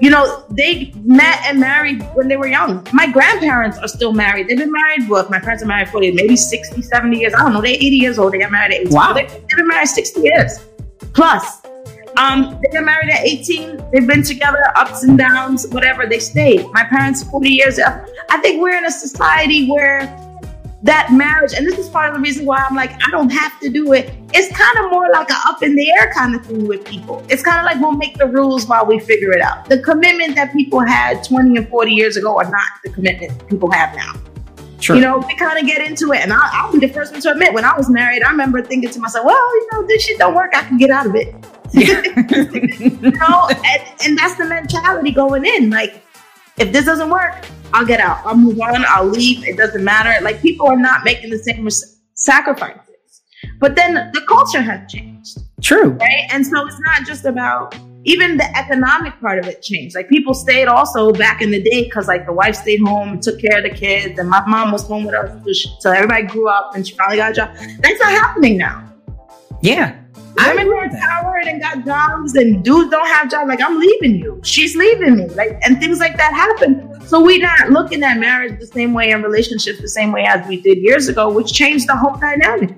you 0.00 0.08
know, 0.08 0.44
they 0.50 0.92
met 1.04 1.44
and 1.44 1.60
married 1.60 2.02
when 2.14 2.28
they 2.28 2.36
were 2.36 2.46
young. 2.46 2.86
My 2.92 3.10
grandparents 3.10 3.78
are 3.78 3.88
still 3.88 4.12
married. 4.12 4.48
They've 4.48 4.56
been 4.56 4.72
married, 4.72 5.08
well, 5.08 5.28
my 5.28 5.38
parents 5.38 5.62
are 5.62 5.66
married 5.66 5.88
40, 5.88 6.12
maybe 6.12 6.36
60, 6.36 6.80
70 6.80 7.18
years. 7.18 7.34
I 7.34 7.40
don't 7.40 7.52
know. 7.52 7.60
They're 7.60 7.74
80 7.74 7.84
years 7.84 8.18
old. 8.18 8.32
They 8.32 8.38
got 8.38 8.50
married 8.50 8.74
at 8.74 8.80
18. 8.80 8.94
Wow. 8.94 9.12
They, 9.12 9.24
have 9.24 9.48
been 9.48 9.68
married 9.68 9.88
60 9.88 10.20
years 10.20 10.58
plus. 11.12 11.60
Um, 12.16 12.58
they 12.62 12.68
got 12.72 12.84
married 12.84 13.10
at 13.10 13.24
18. 13.24 13.90
They've 13.92 14.06
been 14.06 14.22
together, 14.22 14.62
ups 14.76 15.02
and 15.02 15.16
downs, 15.16 15.66
whatever. 15.68 16.06
They 16.06 16.18
stayed. 16.18 16.66
My 16.72 16.84
parents, 16.84 17.22
40 17.24 17.48
years. 17.48 17.78
I 17.78 18.38
think 18.38 18.60
we're 18.60 18.76
in 18.76 18.84
a 18.84 18.90
society 18.90 19.68
where 19.68 20.00
that 20.82 21.12
marriage, 21.12 21.52
and 21.52 21.66
this 21.66 21.78
is 21.78 21.88
part 21.88 22.08
of 22.08 22.14
the 22.14 22.20
reason 22.20 22.46
why 22.46 22.64
I'm 22.68 22.74
like, 22.74 22.92
I 23.06 23.10
don't 23.10 23.30
have 23.30 23.58
to 23.60 23.68
do 23.68 23.92
it. 23.92 24.12
It's 24.32 24.56
kind 24.56 24.84
of 24.84 24.90
more 24.90 25.10
like 25.12 25.28
a 25.30 25.36
up 25.46 25.62
in 25.62 25.74
the 25.74 25.90
air 25.90 26.12
kind 26.14 26.34
of 26.34 26.44
thing 26.46 26.66
with 26.66 26.84
people. 26.84 27.24
It's 27.28 27.42
kind 27.42 27.58
of 27.58 27.64
like 27.64 27.80
we'll 27.80 27.96
make 27.96 28.16
the 28.16 28.26
rules 28.26 28.66
while 28.66 28.86
we 28.86 28.98
figure 28.98 29.32
it 29.32 29.42
out. 29.42 29.66
The 29.66 29.82
commitment 29.82 30.36
that 30.36 30.52
people 30.52 30.80
had 30.80 31.22
20 31.24 31.56
and 31.56 31.68
40 31.68 31.92
years 31.92 32.16
ago 32.16 32.38
are 32.38 32.50
not 32.50 32.68
the 32.82 32.90
commitment 32.90 33.46
people 33.48 33.70
have 33.70 33.94
now. 33.94 34.14
Sure. 34.80 34.96
You 34.96 35.02
know, 35.02 35.18
we 35.18 35.36
kind 35.36 35.58
of 35.58 35.66
get 35.66 35.86
into 35.86 36.12
it, 36.12 36.20
and 36.20 36.32
I, 36.32 36.48
I'll 36.52 36.72
be 36.72 36.78
the 36.78 36.88
first 36.88 37.12
one 37.12 37.20
to 37.20 37.32
admit 37.32 37.52
when 37.52 37.64
I 37.64 37.76
was 37.76 37.90
married, 37.90 38.22
I 38.22 38.30
remember 38.30 38.62
thinking 38.62 38.90
to 38.90 38.98
myself, 38.98 39.26
"Well, 39.26 39.36
you 39.36 39.68
know, 39.72 39.86
this 39.86 40.02
shit 40.02 40.18
don't 40.18 40.34
work. 40.34 40.52
I 40.54 40.62
can 40.64 40.78
get 40.78 40.90
out 40.90 41.06
of 41.06 41.14
it." 41.14 41.34
you 41.72 43.10
know, 43.12 43.48
and, 43.48 43.82
and 44.04 44.18
that's 44.18 44.36
the 44.36 44.46
mentality 44.48 45.12
going 45.12 45.44
in. 45.44 45.70
Like, 45.70 46.02
if 46.58 46.72
this 46.72 46.86
doesn't 46.86 47.10
work, 47.10 47.44
I'll 47.72 47.86
get 47.86 48.00
out. 48.00 48.24
I'll 48.24 48.36
move 48.36 48.60
on. 48.60 48.84
I'll 48.88 49.06
leave. 49.06 49.46
It 49.46 49.56
doesn't 49.56 49.84
matter. 49.84 50.12
Like, 50.24 50.40
people 50.40 50.66
are 50.66 50.76
not 50.76 51.04
making 51.04 51.30
the 51.30 51.38
same 51.38 51.68
sacrifices. 52.14 52.80
But 53.58 53.76
then 53.76 53.94
the 53.94 54.22
culture 54.28 54.60
has 54.60 54.90
changed, 54.90 55.38
True. 55.62 55.90
right? 55.90 56.26
And 56.32 56.46
so 56.46 56.66
it's 56.66 56.80
not 56.80 57.06
just 57.06 57.24
about 57.24 57.74
even 58.04 58.36
the 58.36 58.56
economic 58.56 59.18
part 59.20 59.38
of 59.38 59.46
it 59.46 59.62
changed. 59.62 59.94
Like 59.94 60.08
people 60.08 60.34
stayed 60.34 60.66
also 60.66 61.12
back 61.12 61.42
in 61.42 61.50
the 61.50 61.62
day 61.62 61.84
because 61.84 62.08
like 62.08 62.26
the 62.26 62.32
wife 62.32 62.56
stayed 62.56 62.80
home 62.80 63.10
and 63.10 63.22
took 63.22 63.40
care 63.40 63.58
of 63.58 63.64
the 63.64 63.70
kids, 63.70 64.18
and 64.18 64.28
my 64.28 64.42
mom 64.46 64.72
was 64.72 64.86
home 64.86 65.04
with 65.04 65.14
us 65.14 65.66
so 65.80 65.90
everybody 65.90 66.24
grew 66.24 66.48
up 66.48 66.74
and 66.74 66.86
she 66.86 66.94
finally 66.94 67.18
got 67.18 67.32
a 67.32 67.34
job. 67.34 67.54
That's 67.80 68.00
not 68.00 68.10
happening 68.10 68.56
now. 68.56 68.86
Yeah. 69.62 69.96
Women 70.36 70.68
with 70.68 70.92
empowered 70.92 71.44
and 71.46 71.60
got 71.60 71.84
jobs, 71.84 72.34
and 72.34 72.64
dudes 72.64 72.90
don't 72.90 73.06
have 73.08 73.30
jobs. 73.30 73.48
Like 73.48 73.60
I'm 73.60 73.78
leaving 73.78 74.16
you. 74.16 74.40
She's 74.42 74.74
leaving 74.76 75.16
me. 75.16 75.26
Like 75.26 75.60
and 75.62 75.78
things 75.78 75.98
like 76.00 76.16
that 76.16 76.32
happen. 76.32 76.86
So 77.06 77.22
we're 77.22 77.42
not 77.42 77.70
looking 77.70 78.02
at 78.04 78.18
marriage 78.18 78.58
the 78.60 78.66
same 78.66 78.94
way 78.94 79.10
and 79.10 79.22
relationships 79.22 79.80
the 79.80 79.88
same 79.88 80.12
way 80.12 80.24
as 80.24 80.46
we 80.46 80.60
did 80.60 80.78
years 80.78 81.08
ago, 81.08 81.28
which 81.28 81.52
changed 81.52 81.88
the 81.88 81.96
whole 81.96 82.16
dynamic. 82.16 82.70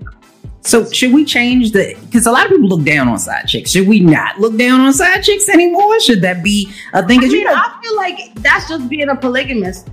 So 0.64 0.88
should 0.90 1.12
we 1.12 1.24
change 1.24 1.72
the? 1.72 1.96
Because 2.04 2.26
a 2.26 2.30
lot 2.30 2.44
of 2.46 2.52
people 2.52 2.68
look 2.68 2.84
down 2.86 3.08
on 3.08 3.18
side 3.18 3.46
chicks. 3.48 3.70
Should 3.72 3.88
we 3.88 3.98
not 4.00 4.38
look 4.38 4.56
down 4.56 4.80
on 4.80 4.92
side 4.92 5.22
chicks 5.22 5.48
anymore? 5.48 5.98
Should 6.00 6.22
that 6.22 6.42
be 6.42 6.72
a 6.92 7.04
thing? 7.06 7.18
I 7.18 7.22
mean, 7.22 7.30
you 7.32 7.44
know, 7.44 7.52
I 7.54 7.78
feel 7.82 7.96
like 7.96 8.34
that's 8.36 8.68
just 8.68 8.88
being 8.88 9.08
a 9.08 9.16
polygamist. 9.16 9.88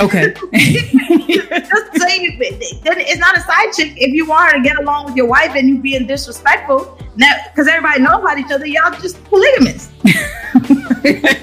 okay. 0.00 0.34
just 0.52 2.02
say 2.02 2.36
it's 2.36 3.18
not 3.20 3.36
a 3.36 3.40
side 3.40 3.72
chick 3.72 3.94
if 3.96 4.12
you 4.12 4.26
want 4.26 4.50
her 4.52 4.58
to 4.58 4.62
get 4.62 4.78
along 4.78 5.06
with 5.06 5.16
your 5.16 5.26
wife 5.26 5.52
and 5.54 5.68
you 5.68 5.78
being 5.78 6.06
disrespectful. 6.06 6.98
Now, 7.16 7.32
Because 7.52 7.68
everybody 7.68 8.02
know 8.02 8.20
about 8.20 8.38
each 8.38 8.50
other, 8.50 8.66
y'all 8.66 8.90
just 9.00 9.22
polygamists. 9.24 9.90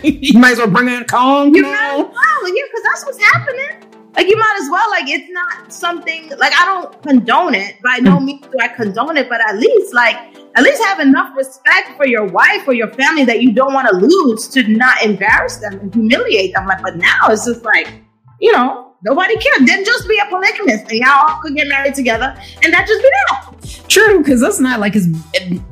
you 0.04 0.38
might 0.38 0.52
as 0.52 0.58
well 0.58 0.68
bring 0.70 0.90
in 0.90 1.04
Kong. 1.06 1.56
You 1.56 1.58
You 1.66 1.72
know? 1.72 2.12
well, 2.14 2.56
yeah, 2.56 2.64
because 2.68 2.84
that's 2.84 3.06
what's 3.06 3.24
happening. 3.24 3.91
Like 4.16 4.28
you 4.28 4.38
might 4.38 4.60
as 4.62 4.70
well. 4.70 4.90
Like 4.90 5.08
it's 5.08 5.32
not 5.32 5.72
something 5.72 6.30
like 6.38 6.54
I 6.58 6.66
don't 6.66 7.02
condone 7.02 7.56
it. 7.56 7.82
By 7.82 7.98
no 8.02 8.18
hmm. 8.18 8.26
means 8.26 8.48
do 8.48 8.58
I 8.60 8.68
condone 8.68 9.18
it, 9.18 9.30
but 9.30 9.42
at 9.42 9.58
least 9.58 9.94
like 9.94 10.16
at 10.56 10.64
least 10.64 10.84
have 10.84 11.00
enough 11.00 11.36
respect 11.36 11.96
for 11.96 12.06
your 12.06 12.26
wife 12.26 12.68
or 12.68 12.74
your 12.74 12.90
family 12.90 13.24
that 13.26 13.42
you 13.42 13.54
don't 13.54 13.74
want 13.74 13.88
to 13.88 13.96
lose 13.96 14.48
to 14.50 14.68
not 14.68 15.02
embarrass 15.02 15.58
them 15.58 15.80
and 15.80 15.94
humiliate 15.94 16.54
them. 16.54 16.68
Like, 16.68 16.82
but 16.82 16.98
now 16.98 17.30
it's 17.30 17.46
just 17.46 17.64
like, 17.64 17.94
you 18.40 18.52
know, 18.52 18.91
nobody 19.04 19.36
cares. 19.38 19.66
Then 19.66 19.84
just 19.86 20.08
be 20.08 20.20
a 20.20 20.30
polygamist 20.30 20.90
and 20.90 21.00
y'all 21.00 21.40
could 21.42 21.56
get 21.56 21.68
married 21.68 21.96
together 21.96 22.36
and 22.64 22.74
that 22.74 22.88
just 22.88 23.02
be 23.02 23.10
that. 23.30 23.88
True, 23.90 24.20
because 24.20 24.40
that's 24.42 24.60
not 24.60 24.80
like 24.80 24.94
it's 24.96 25.08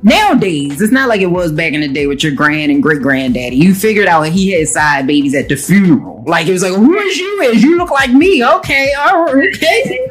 nowadays. 0.04 0.82
It's 0.82 0.92
not 0.92 1.08
like 1.10 1.22
it 1.22 1.28
was 1.28 1.52
back 1.52 1.74
in 1.74 1.82
the 1.82 1.88
day 1.88 2.06
with 2.08 2.24
your 2.24 2.34
grand 2.34 2.72
and 2.72 2.82
great 2.84 3.02
granddaddy. 3.02 3.56
You 3.56 3.74
figured 3.74 4.08
out 4.08 4.24
he 4.28 4.52
had 4.52 4.68
side 4.68 5.08
babies 5.08 5.34
at 5.36 5.48
the 5.50 5.56
funeral. 5.56 6.24
Like 6.28 6.48
it 6.48 6.52
was 6.52 6.64
like, 6.64 6.74
who 6.74 6.98
is 6.98 7.18
you? 7.18 7.42
Is 7.44 7.64
you 7.64 7.78
look 7.78 7.90
like 7.92 8.12
me? 8.12 8.44
Okay, 8.46 8.94
all 9.00 9.26
right, 9.26 9.48
okay. 9.56 10.10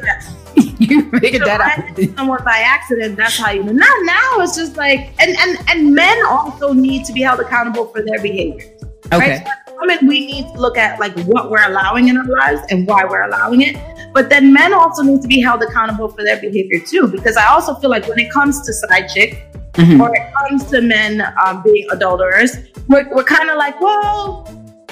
you 0.79 1.09
figured 1.19 1.41
So 1.43 1.45
that 1.47 1.61
out. 1.61 2.17
someone 2.17 2.43
by 2.43 2.59
accident. 2.65 3.15
That's 3.15 3.37
how 3.37 3.51
you 3.51 3.63
know. 3.63 3.71
Not 3.71 4.05
now. 4.05 4.39
It's 4.39 4.55
just 4.55 4.75
like, 4.75 5.11
and 5.19 5.35
and 5.37 5.57
and 5.69 5.93
men 5.93 6.17
also 6.27 6.73
need 6.73 7.05
to 7.05 7.13
be 7.13 7.21
held 7.21 7.39
accountable 7.39 7.85
for 7.87 8.01
their 8.01 8.21
behavior. 8.21 8.65
Okay. 9.11 9.37
Right? 9.43 9.47
So 9.67 9.75
women, 9.79 10.07
we 10.07 10.25
need 10.25 10.45
to 10.53 10.59
look 10.59 10.77
at 10.77 10.99
like 10.99 11.17
what 11.21 11.49
we're 11.49 11.65
allowing 11.67 12.07
in 12.09 12.17
our 12.17 12.25
lives 12.25 12.61
and 12.69 12.87
why 12.87 13.05
we're 13.05 13.23
allowing 13.23 13.61
it. 13.61 13.77
But 14.13 14.29
then 14.29 14.51
men 14.53 14.73
also 14.73 15.03
need 15.03 15.21
to 15.21 15.27
be 15.27 15.39
held 15.41 15.61
accountable 15.63 16.09
for 16.09 16.23
their 16.23 16.39
behavior 16.39 16.79
too, 16.85 17.07
because 17.07 17.37
I 17.37 17.45
also 17.47 17.75
feel 17.75 17.89
like 17.89 18.07
when 18.07 18.19
it 18.19 18.31
comes 18.31 18.61
to 18.65 18.73
side 18.73 19.07
chick 19.07 19.45
Mhm. 19.73 19.99
or 20.01 20.13
it 20.15 20.33
comes 20.33 20.65
to 20.71 20.81
men 20.81 21.21
um, 21.45 21.61
being 21.63 21.87
adulterers, 21.91 22.55
we're, 22.87 23.07
we're 23.15 23.23
kind 23.23 23.49
of 23.49 23.57
like, 23.57 23.79
well, 23.79 24.45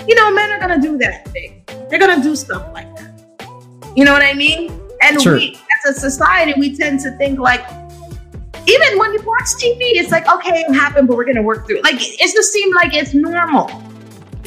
you 0.07 0.15
know, 0.15 0.32
men 0.32 0.51
are 0.51 0.59
gonna 0.59 0.80
do 0.82 0.97
that 0.99 1.28
thing. 1.30 1.63
They're 1.89 1.99
gonna 1.99 2.22
do 2.24 2.36
stuff 2.36 2.63
like 2.74 2.88
that. 2.95 3.11
You 3.95 4.05
know 4.05 4.13
what 4.13 4.22
I 4.22 4.34
mean? 4.34 4.80
And 5.01 5.20
Sure. 5.22 5.34
we, 5.34 5.57
as 5.86 5.97
a 5.97 5.99
society, 5.99 6.53
we 6.57 6.78
tend 6.78 6.99
to 7.01 7.11
think 7.18 7.39
like, 7.39 7.65
even 8.68 8.99
when 8.99 9.13
you 9.13 9.22
watch 9.24 9.47
TV, 9.59 9.78
it's 9.99 10.11
like, 10.11 10.28
okay, 10.32 10.59
it 10.68 10.74
happened, 10.74 11.07
but 11.07 11.18
we're 11.18 11.26
gonna 11.26 11.41
work 11.41 11.65
through 11.65 11.78
it. 11.78 11.84
Like 11.84 11.95
it 11.99 12.34
just 12.34 12.51
seemed 12.53 12.76
like 12.76 12.93
it's 12.93 13.13
normal. 13.13 13.70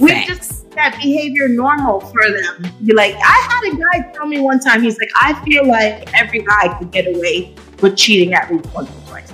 We 0.00 0.08
Facts. 0.10 0.26
just 0.28 0.70
that 0.72 0.96
behavior 0.96 1.48
normal 1.48 2.00
for 2.00 2.30
them. 2.30 2.72
You're 2.80 2.96
like, 2.96 3.14
I 3.16 3.48
had 3.62 3.72
a 3.72 3.76
guy 3.76 4.12
tell 4.12 4.26
me 4.26 4.40
one 4.40 4.60
time, 4.60 4.82
he's 4.82 4.98
like, 4.98 5.10
I 5.16 5.34
feel 5.44 5.66
like 5.66 6.08
every 6.18 6.40
guy 6.42 6.76
could 6.78 6.90
get 6.90 7.06
away 7.14 7.54
with 7.82 7.96
cheating 7.96 8.32
at 8.34 8.50
least 8.50 8.72
once 8.74 8.88
or 8.90 9.08
twice. 9.08 9.32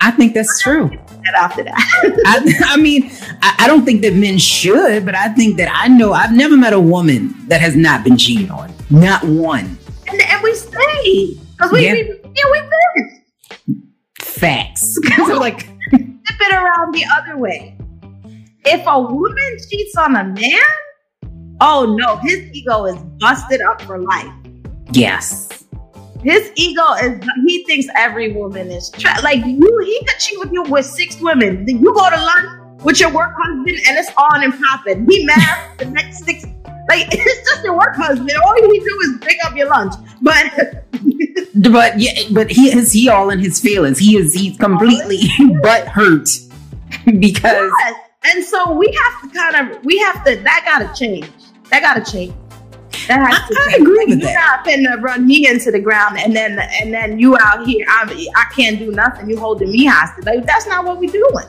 I 0.00 0.10
think 0.12 0.34
that's 0.34 0.60
true. 0.62 0.84
And 0.90 1.36
after 1.36 1.62
that, 1.64 1.74
I, 2.26 2.72
I 2.74 2.76
mean, 2.78 3.10
I, 3.42 3.54
I 3.60 3.66
don't 3.66 3.84
think 3.84 4.00
that 4.02 4.14
men 4.14 4.38
should, 4.38 5.04
but 5.04 5.14
I 5.14 5.28
think 5.34 5.56
that 5.58 5.68
I 5.74 5.88
know 5.88 6.12
I've 6.12 6.32
never 6.32 6.56
met 6.56 6.72
a 6.72 6.80
woman 6.80 7.34
that 7.48 7.60
has 7.60 7.76
not 7.76 8.04
been 8.04 8.16
cheated 8.16 8.50
on. 8.50 8.72
Not 8.90 9.22
one. 9.24 9.76
and, 10.06 10.20
and 10.22 10.42
we 10.42 10.54
stay 10.54 11.34
because 11.56 11.72
we, 11.72 11.84
Yeah. 11.84 11.92
we 11.92 12.20
yeah 12.34 12.50
we 12.50 12.60
live. 12.60 13.82
Facts. 14.20 14.98
so 15.16 15.34
like, 15.38 15.66
Flip 15.90 16.40
it 16.40 16.54
around 16.54 16.94
the 16.94 17.04
other 17.14 17.36
way. 17.36 17.76
If 18.68 18.86
a 18.86 19.00
woman 19.00 19.56
cheats 19.70 19.96
on 19.96 20.16
a 20.16 20.24
man, 20.24 20.60
oh 21.60 21.96
no, 21.98 22.16
his 22.16 22.38
ego 22.52 22.84
is 22.86 22.96
busted 23.18 23.60
up 23.62 23.82
for 23.82 23.98
life. 23.98 24.32
yes. 24.92 25.64
His 26.24 26.50
ego 26.56 26.82
is 27.00 27.24
he 27.46 27.64
thinks 27.64 27.86
every 27.96 28.32
woman 28.32 28.72
is 28.72 28.90
tra- 28.90 29.20
like 29.22 29.38
you. 29.46 29.78
He 29.84 29.98
could 30.04 30.18
cheat 30.18 30.36
with 30.40 30.50
you 30.52 30.64
with 30.64 30.84
six 30.84 31.20
women. 31.20 31.64
Then 31.64 31.78
you 31.80 31.94
go 31.94 32.10
to 32.10 32.16
lunch 32.16 32.82
with 32.84 32.98
your 32.98 33.12
work 33.12 33.32
husband 33.40 33.68
and 33.86 33.96
it's 33.96 34.10
on 34.16 34.42
and 34.42 34.52
popping. 34.52 35.06
He 35.08 35.24
mad 35.24 35.78
the 35.78 35.84
next 35.84 36.24
six. 36.24 36.44
Like 36.88 37.06
it's 37.12 37.50
just 37.50 37.62
your 37.62 37.76
work 37.78 37.94
husband. 37.94 38.32
All 38.44 38.54
he 38.56 38.80
do 38.80 39.00
is 39.04 39.18
pick 39.20 39.36
up 39.44 39.54
your 39.56 39.68
lunch. 39.68 39.94
But 40.20 40.84
But 41.72 42.00
yeah, 42.00 42.12
but 42.32 42.50
he 42.50 42.76
is 42.76 42.92
he 42.92 43.08
all 43.08 43.30
in 43.30 43.38
his 43.38 43.60
feelings. 43.60 43.98
He 44.00 44.16
is 44.16 44.34
he's 44.34 44.56
completely 44.56 45.20
butt 45.62 45.86
hurt 45.86 46.28
because 47.20 47.70
Yes. 47.80 47.94
And 48.24 48.44
so 48.44 48.72
we 48.72 48.86
have 49.04 49.22
to 49.22 49.38
kind 49.38 49.70
of 49.70 49.84
we 49.84 49.98
have 49.98 50.24
to 50.24 50.36
that 50.36 50.62
gotta 50.64 50.92
change. 50.98 51.30
That 51.70 51.80
gotta 51.82 52.10
change. 52.10 52.34
That 53.06 53.26
has 53.26 53.34
I- 53.42 53.48
to 53.48 53.60
I 53.60 53.70
change. 53.72 53.82
agree 53.82 54.04
with 54.06 54.18
You're 54.20 54.32
that. 54.32 54.62
not 54.64 54.66
finna 54.66 55.00
run 55.02 55.26
me 55.26 55.46
into 55.48 55.70
the 55.70 55.80
ground 55.80 56.18
and 56.18 56.34
then 56.34 56.58
and 56.58 56.92
then 56.92 57.18
you 57.18 57.36
out 57.38 57.66
here 57.66 57.86
I'm, 57.88 58.08
I 58.10 58.44
can't 58.54 58.78
do 58.78 58.90
nothing. 58.90 59.30
You 59.30 59.38
holding 59.38 59.70
me 59.70 59.86
hostage. 59.86 60.24
Like 60.26 60.44
that's 60.46 60.66
not 60.66 60.84
what 60.84 60.98
we're 60.98 61.10
doing. 61.10 61.46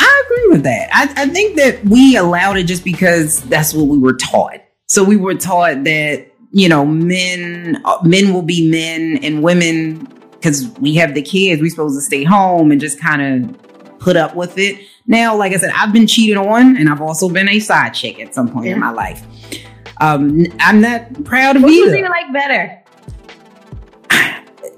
I 0.00 0.22
agree 0.26 0.48
with 0.50 0.62
that. 0.64 0.88
I, 0.92 1.22
I 1.22 1.28
think 1.28 1.56
that 1.56 1.84
we 1.84 2.16
allowed 2.16 2.56
it 2.56 2.64
just 2.64 2.84
because 2.84 3.42
that's 3.44 3.74
what 3.74 3.86
we 3.86 3.98
were 3.98 4.14
taught. 4.14 4.60
So 4.86 5.02
we 5.04 5.16
were 5.16 5.34
taught 5.34 5.84
that 5.84 6.26
you 6.50 6.68
know, 6.68 6.84
men 6.84 7.82
men 8.04 8.32
will 8.32 8.42
be 8.42 8.70
men 8.70 9.18
and 9.22 9.42
women 9.42 9.98
because 10.32 10.68
we 10.80 10.94
have 10.94 11.14
the 11.14 11.22
kids, 11.22 11.60
we're 11.60 11.68
supposed 11.70 11.96
to 11.96 12.00
stay 12.00 12.24
home 12.24 12.70
and 12.72 12.80
just 12.80 12.98
kind 13.00 13.20
of 13.22 13.67
put 13.98 14.16
up 14.16 14.34
with 14.34 14.58
it. 14.58 14.86
Now, 15.06 15.36
like 15.36 15.52
I 15.52 15.56
said, 15.56 15.70
I've 15.74 15.92
been 15.92 16.06
cheated 16.06 16.36
on 16.36 16.76
and 16.76 16.88
I've 16.88 17.00
also 17.00 17.28
been 17.28 17.48
a 17.48 17.58
side 17.60 17.90
chick 17.94 18.20
at 18.20 18.34
some 18.34 18.50
point 18.50 18.66
Yeah. 18.66 18.74
in 18.74 18.80
my 18.80 18.90
life. 18.90 19.24
Um, 20.00 20.46
I'm 20.60 20.80
not 20.80 21.24
proud 21.24 21.56
of 21.56 21.62
What 21.62 21.68
do 21.68 21.74
you 21.74 21.96
you 21.96 22.08
like 22.08 22.32
better? 22.32 22.74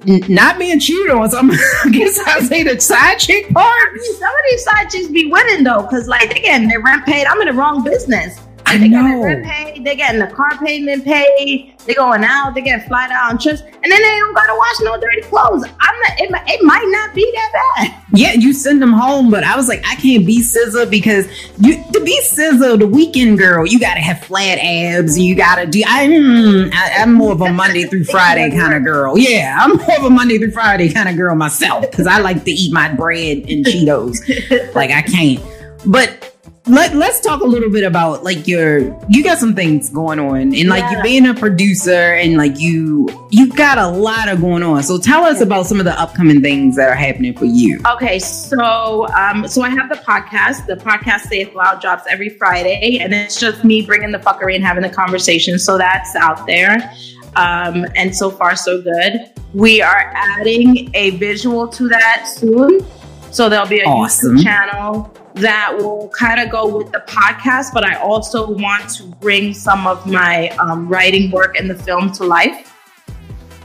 Not 0.06 0.58
being 0.58 0.80
cheated 0.80 1.10
on. 1.10 1.30
So 1.30 1.38
I'm, 1.38 1.50
I 1.84 1.88
guess 1.92 2.18
I 2.26 2.40
say 2.40 2.62
the 2.62 2.80
side 2.80 3.18
chick 3.18 3.50
part. 3.50 3.90
Some 4.18 4.28
of 4.30 4.40
these 4.50 4.64
side 4.64 4.88
chicks 4.88 5.08
be 5.08 5.30
winning 5.30 5.62
though, 5.62 5.82
because 5.82 6.08
like 6.08 6.32
they 6.32 6.40
getting 6.40 6.68
their 6.68 6.80
rent 6.80 7.04
paid. 7.04 7.26
I'm 7.26 7.38
in 7.42 7.48
the 7.48 7.52
wrong 7.52 7.84
business. 7.84 8.40
I 8.70 8.78
they 8.78 8.88
getting 8.88 9.10
know. 9.10 9.22
rent 9.22 9.44
paid, 9.44 9.84
they 9.84 9.96
getting 9.96 10.20
the 10.20 10.28
car 10.28 10.56
payment 10.58 11.04
paid, 11.04 11.74
they 11.86 11.94
going 11.94 12.24
out, 12.24 12.54
they 12.54 12.62
getting 12.62 12.86
flight 12.86 13.10
out 13.10 13.30
on 13.30 13.38
trips, 13.38 13.62
and 13.62 13.90
then 13.90 14.02
they 14.02 14.18
don't 14.18 14.34
gotta 14.34 14.54
wash 14.54 14.80
no 14.82 15.00
dirty 15.00 15.22
clothes. 15.22 15.64
I'm 15.64 16.00
not 16.00 16.20
it, 16.20 16.30
it 16.48 16.62
might 16.62 16.86
not 16.86 17.14
be 17.14 17.30
that 17.34 17.50
bad. 17.76 18.02
Yeah, 18.12 18.32
you 18.32 18.52
send 18.52 18.82
them 18.82 18.92
home, 18.92 19.30
but 19.30 19.44
I 19.44 19.56
was 19.56 19.68
like, 19.68 19.80
I 19.86 19.94
can't 19.96 20.26
be 20.26 20.40
SZA 20.40 20.90
because 20.90 21.26
you 21.58 21.82
to 21.92 22.04
be 22.04 22.20
SZA, 22.22 22.78
the 22.78 22.86
weekend 22.86 23.38
girl, 23.38 23.66
you 23.66 23.78
gotta 23.78 24.00
have 24.00 24.22
flat 24.24 24.58
abs. 24.58 25.18
You 25.18 25.34
gotta 25.34 25.66
do. 25.66 25.82
I, 25.86 26.06
mm, 26.06 26.72
I 26.72 27.02
I'm 27.02 27.14
more 27.14 27.32
of 27.32 27.40
a 27.40 27.52
Monday 27.52 27.84
through 27.84 28.04
Friday 28.04 28.50
kind 28.50 28.74
of 28.74 28.84
girl. 28.84 29.18
Yeah, 29.18 29.58
I'm 29.60 29.76
more 29.76 29.98
of 29.98 30.04
a 30.04 30.10
Monday 30.10 30.38
through 30.38 30.52
Friday 30.52 30.92
kind 30.92 31.08
of 31.08 31.16
girl 31.16 31.34
myself 31.34 31.90
because 31.90 32.06
I 32.06 32.18
like 32.18 32.44
to 32.44 32.50
eat 32.50 32.72
my 32.72 32.92
bread 32.92 33.38
and 33.48 33.64
Cheetos. 33.64 34.74
like 34.74 34.90
I 34.90 35.02
can't. 35.02 35.42
But 35.86 36.29
let 36.70 36.94
let's 36.94 37.20
talk 37.20 37.40
a 37.40 37.44
little 37.44 37.70
bit 37.70 37.84
about 37.84 38.22
like 38.22 38.46
your 38.46 38.96
you 39.08 39.24
got 39.24 39.38
some 39.38 39.54
things 39.54 39.90
going 39.90 40.18
on 40.20 40.54
and 40.54 40.68
like 40.68 40.88
you 40.90 41.02
being 41.02 41.26
a 41.26 41.34
producer 41.34 42.14
and 42.14 42.36
like 42.36 42.58
you 42.58 43.08
you 43.30 43.48
got 43.52 43.78
a 43.78 43.88
lot 43.88 44.28
of 44.28 44.40
going 44.40 44.62
on. 44.62 44.82
So 44.82 44.98
tell 44.98 45.24
us 45.24 45.40
about 45.40 45.66
some 45.66 45.78
of 45.80 45.84
the 45.84 45.98
upcoming 46.00 46.40
things 46.40 46.76
that 46.76 46.88
are 46.88 46.94
happening 46.94 47.36
for 47.36 47.44
you. 47.44 47.80
Okay, 47.86 48.18
so 48.18 49.08
um, 49.08 49.48
so 49.48 49.62
I 49.62 49.70
have 49.70 49.88
the 49.88 49.96
podcast. 49.96 50.66
The 50.66 50.76
podcast 50.76 51.22
Sayith 51.22 51.54
Loud 51.54 51.80
drops 51.80 52.04
every 52.08 52.28
Friday, 52.30 52.98
and 53.00 53.12
it's 53.12 53.38
just 53.38 53.64
me 53.64 53.82
bringing 53.82 54.12
the 54.12 54.18
fuckery 54.18 54.54
and 54.54 54.64
having 54.64 54.82
the 54.82 54.90
conversation. 54.90 55.58
So 55.58 55.76
that's 55.76 56.14
out 56.14 56.46
there, 56.46 56.92
um, 57.36 57.86
and 57.96 58.14
so 58.14 58.30
far 58.30 58.54
so 58.56 58.80
good. 58.80 59.30
We 59.54 59.82
are 59.82 60.12
adding 60.14 60.90
a 60.94 61.10
visual 61.10 61.66
to 61.68 61.88
that 61.88 62.28
soon, 62.28 62.86
so 63.32 63.48
there'll 63.48 63.66
be 63.66 63.80
a 63.80 63.84
Awesome. 63.84 64.36
YouTube 64.36 64.44
channel 64.44 65.16
that 65.34 65.76
will 65.76 66.10
kind 66.18 66.40
of 66.40 66.50
go 66.50 66.78
with 66.78 66.92
the 66.92 67.02
podcast. 67.06 67.72
But 67.72 67.84
I 67.84 67.94
also 67.94 68.50
want 68.50 68.90
to 68.96 69.04
bring 69.04 69.54
some 69.54 69.86
of 69.86 70.06
my 70.06 70.48
um, 70.50 70.88
writing 70.88 71.30
work 71.30 71.58
in 71.58 71.68
the 71.68 71.74
film 71.74 72.12
to 72.12 72.24
life. 72.24 72.66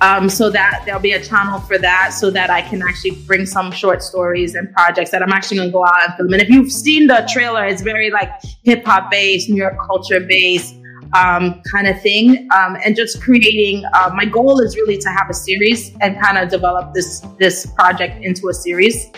Um, 0.01 0.27
so 0.27 0.49
that 0.49 0.83
there'll 0.85 0.99
be 0.99 1.13
a 1.13 1.23
channel 1.23 1.61
for 1.61 1.77
that 1.77 2.09
so 2.09 2.29
that 2.29 2.49
I 2.49 2.61
can 2.61 2.81
actually 2.81 3.11
bring 3.25 3.45
some 3.45 3.71
short 3.71 4.03
stories 4.03 4.53
and 4.53 4.71
projects 4.73 5.11
that 5.11 5.23
I'm 5.23 5.31
actually 5.31 5.57
going 5.57 5.69
to 5.69 5.73
go 5.73 5.85
out 5.85 6.09
and 6.09 6.13
film. 6.15 6.33
And 6.33 6.41
if 6.41 6.49
you've 6.49 6.71
seen 6.71 7.07
the 7.07 7.27
trailer, 7.31 7.65
it's 7.65 7.81
very 7.81 8.11
like 8.11 8.29
hip 8.63 8.85
hop 8.85 9.09
based, 9.09 9.49
New 9.49 9.55
York 9.55 9.77
culture 9.87 10.19
based 10.19 10.75
um, 11.15 11.61
kind 11.71 11.87
of 11.87 11.99
thing. 12.01 12.47
Um, 12.53 12.77
and 12.83 12.95
just 12.95 13.21
creating, 13.21 13.85
uh, 13.93 14.11
my 14.13 14.25
goal 14.25 14.59
is 14.59 14.75
really 14.75 14.97
to 14.97 15.09
have 15.09 15.29
a 15.29 15.33
series 15.33 15.95
and 16.01 16.21
kind 16.21 16.37
of 16.37 16.49
develop 16.49 16.93
this, 16.93 17.21
this 17.39 17.65
project 17.65 18.23
into 18.23 18.49
a 18.49 18.53
series. 18.53 19.09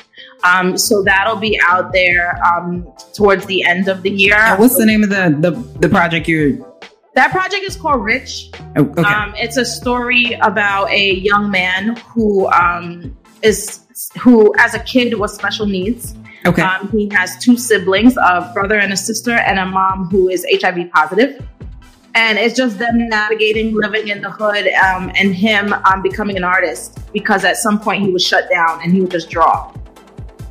Um, 0.43 0.77
so 0.77 1.03
that'll 1.03 1.37
be 1.37 1.59
out 1.63 1.91
there 1.93 2.39
um, 2.45 2.87
towards 3.13 3.45
the 3.45 3.63
end 3.63 3.87
of 3.87 4.03
the 4.03 4.11
year. 4.11 4.35
And 4.35 4.59
what's 4.59 4.77
the 4.77 4.85
name 4.85 5.03
of 5.03 5.09
the 5.09 5.35
the, 5.39 5.51
the 5.79 5.89
project 5.89 6.27
you're? 6.27 6.57
That 7.15 7.31
project 7.31 7.63
is 7.63 7.75
called 7.75 8.03
Rich. 8.03 8.51
Oh, 8.75 8.83
okay. 8.83 9.01
Um, 9.01 9.33
it's 9.35 9.57
a 9.57 9.65
story 9.65 10.33
about 10.41 10.91
a 10.91 11.15
young 11.15 11.49
man 11.49 11.95
who 12.13 12.47
um, 12.51 13.17
is 13.41 13.81
who, 14.21 14.53
as 14.59 14.75
a 14.75 14.79
kid, 14.79 15.17
was 15.17 15.33
special 15.33 15.65
needs. 15.65 16.13
okay. 16.45 16.61
Um, 16.61 16.89
he 16.91 17.09
has 17.13 17.35
two 17.39 17.57
siblings, 17.57 18.15
a 18.17 18.51
brother 18.53 18.77
and 18.77 18.93
a 18.93 18.97
sister, 18.97 19.31
and 19.31 19.57
a 19.57 19.65
mom 19.65 20.05
who 20.09 20.29
is 20.29 20.45
HIV 20.61 20.91
positive. 20.91 21.43
And 22.13 22.37
it's 22.37 22.55
just 22.55 22.79
them 22.79 23.09
navigating 23.09 23.75
living 23.75 24.07
in 24.07 24.21
the 24.21 24.31
hood 24.31 24.67
um, 24.73 25.11
and 25.15 25.35
him 25.35 25.73
um, 25.73 26.01
becoming 26.01 26.35
an 26.35 26.43
artist 26.43 26.99
because 27.13 27.45
at 27.45 27.57
some 27.57 27.79
point 27.79 28.03
he 28.03 28.11
was 28.11 28.25
shut 28.25 28.49
down 28.49 28.79
and 28.81 28.91
he 28.91 29.01
would 29.01 29.11
just 29.11 29.29
draw. 29.29 29.71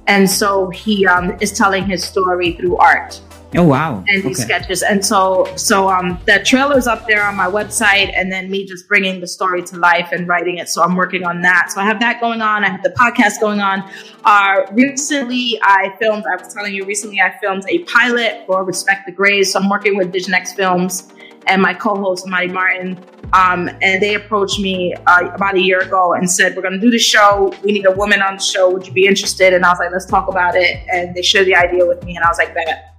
And 0.06 0.30
so 0.30 0.70
he 0.70 1.06
um, 1.06 1.36
is 1.40 1.52
telling 1.52 1.84
his 1.84 2.04
story 2.04 2.52
through 2.52 2.76
art 2.76 3.20
oh 3.56 3.62
wow. 3.62 4.04
and 4.08 4.22
these 4.22 4.38
Okay. 4.38 4.58
sketches. 4.58 4.82
And 4.82 5.04
so, 5.04 5.46
so 5.56 5.88
um, 5.88 6.18
the 6.26 6.40
trailer's 6.44 6.86
up 6.86 7.06
there 7.06 7.24
on 7.24 7.34
my 7.36 7.46
website, 7.46 8.12
and 8.14 8.30
then 8.30 8.50
me 8.50 8.66
just 8.66 8.86
bringing 8.88 9.20
the 9.20 9.26
story 9.26 9.62
to 9.64 9.76
life 9.76 10.08
and 10.12 10.28
writing 10.28 10.58
it. 10.58 10.68
So 10.68 10.82
I'm 10.82 10.94
working 10.96 11.24
on 11.24 11.42
that. 11.42 11.72
So 11.72 11.80
I 11.80 11.84
have 11.84 12.00
that 12.00 12.20
going 12.20 12.40
on. 12.42 12.64
I 12.64 12.68
have 12.68 12.82
the 12.82 12.90
podcast 12.90 13.40
going 13.40 13.60
on. 13.60 13.88
Uh, 14.24 14.66
recently, 14.72 15.58
I 15.62 15.94
filmed. 15.98 16.24
I 16.30 16.36
was 16.42 16.52
telling 16.52 16.74
you 16.74 16.84
recently, 16.84 17.20
I 17.20 17.36
filmed 17.40 17.64
a 17.68 17.80
pilot 17.84 18.44
for 18.46 18.64
Respect 18.64 19.06
the 19.06 19.12
Grays. 19.12 19.52
So 19.52 19.60
I'm 19.60 19.68
working 19.68 19.96
with 19.96 20.12
Vision 20.12 20.34
X 20.34 20.52
Films 20.52 21.12
and 21.46 21.62
my 21.62 21.74
co-host 21.74 22.26
Marty 22.26 22.48
Martin. 22.48 22.98
Um, 23.32 23.68
and 23.82 24.02
they 24.02 24.14
approached 24.14 24.60
me 24.60 24.94
uh, 25.06 25.30
about 25.34 25.56
a 25.56 25.60
year 25.60 25.80
ago 25.80 26.14
and 26.14 26.30
said, 26.30 26.54
"We're 26.54 26.62
going 26.62 26.74
to 26.74 26.80
do 26.80 26.90
the 26.90 26.98
show. 26.98 27.54
We 27.62 27.72
need 27.72 27.86
a 27.86 27.92
woman 27.92 28.22
on 28.22 28.36
the 28.36 28.42
show. 28.42 28.70
Would 28.70 28.86
you 28.86 28.92
be 28.92 29.06
interested?" 29.06 29.52
And 29.52 29.64
I 29.64 29.70
was 29.70 29.78
like, 29.78 29.90
"Let's 29.92 30.06
talk 30.06 30.28
about 30.28 30.54
it." 30.54 30.80
And 30.92 31.14
they 31.14 31.22
shared 31.22 31.46
the 31.46 31.56
idea 31.56 31.84
with 31.86 32.04
me, 32.04 32.16
and 32.16 32.24
I 32.24 32.28
was 32.28 32.38
like, 32.38 32.54
"Bet." 32.54 32.92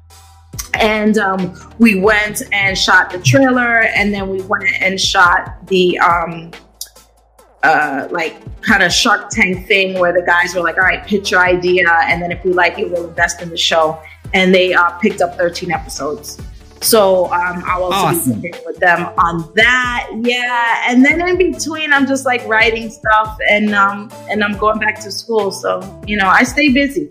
and 0.80 1.18
um, 1.18 1.54
we 1.80 2.00
went 2.00 2.44
and 2.52 2.78
shot 2.78 3.10
the 3.10 3.20
trailer 3.20 3.82
and 3.82 4.14
then 4.14 4.30
we 4.30 4.42
went 4.44 4.70
and 4.82 5.00
shot 5.00 5.66
the 5.68 5.98
um, 6.00 6.52
uh, 7.64 8.08
like 8.12 8.36
kind 8.62 8.84
of 8.84 8.92
shark 8.92 9.30
tank 9.30 9.68
thing 9.68 10.00
where 10.00 10.14
the 10.14 10.26
guys 10.26 10.54
were 10.54 10.62
like 10.62 10.78
all 10.78 10.84
right 10.84 11.06
pitch 11.06 11.32
your 11.32 11.42
idea 11.42 11.88
and 12.04 12.22
then 12.22 12.32
if 12.32 12.44
we 12.44 12.54
like 12.54 12.78
it 12.78 12.90
we'll 12.90 13.08
invest 13.08 13.42
in 13.42 13.50
the 13.50 13.58
show 13.58 14.02
and 14.34 14.54
they 14.54 14.74
uh, 14.74 14.92
picked 15.00 15.22
up 15.22 15.36
13 15.36 15.72
episodes 15.72 16.40
so 16.82 17.26
um, 17.34 17.64
i'll 17.66 17.84
also 17.84 17.96
Awesome. 18.08 18.40
be 18.42 18.50
working 18.50 18.66
with 18.66 18.78
them 18.78 19.06
on 19.18 19.52
that 19.56 20.10
yeah 20.24 20.84
and 20.90 21.04
then 21.04 21.20
in 21.28 21.38
between 21.38 21.92
i'm 21.94 22.06
just 22.08 22.26
like 22.26 22.46
writing 22.48 22.90
stuff 22.90 23.38
and 23.50 23.74
um, 23.74 24.10
and 24.30 24.44
i'm 24.44 24.58
going 24.58 24.80
back 24.80 25.00
to 25.02 25.12
school 25.12 25.52
so 25.52 26.02
you 26.06 26.16
know 26.18 26.28
i 26.28 26.44
stay 26.44 26.70
busy 26.70 27.08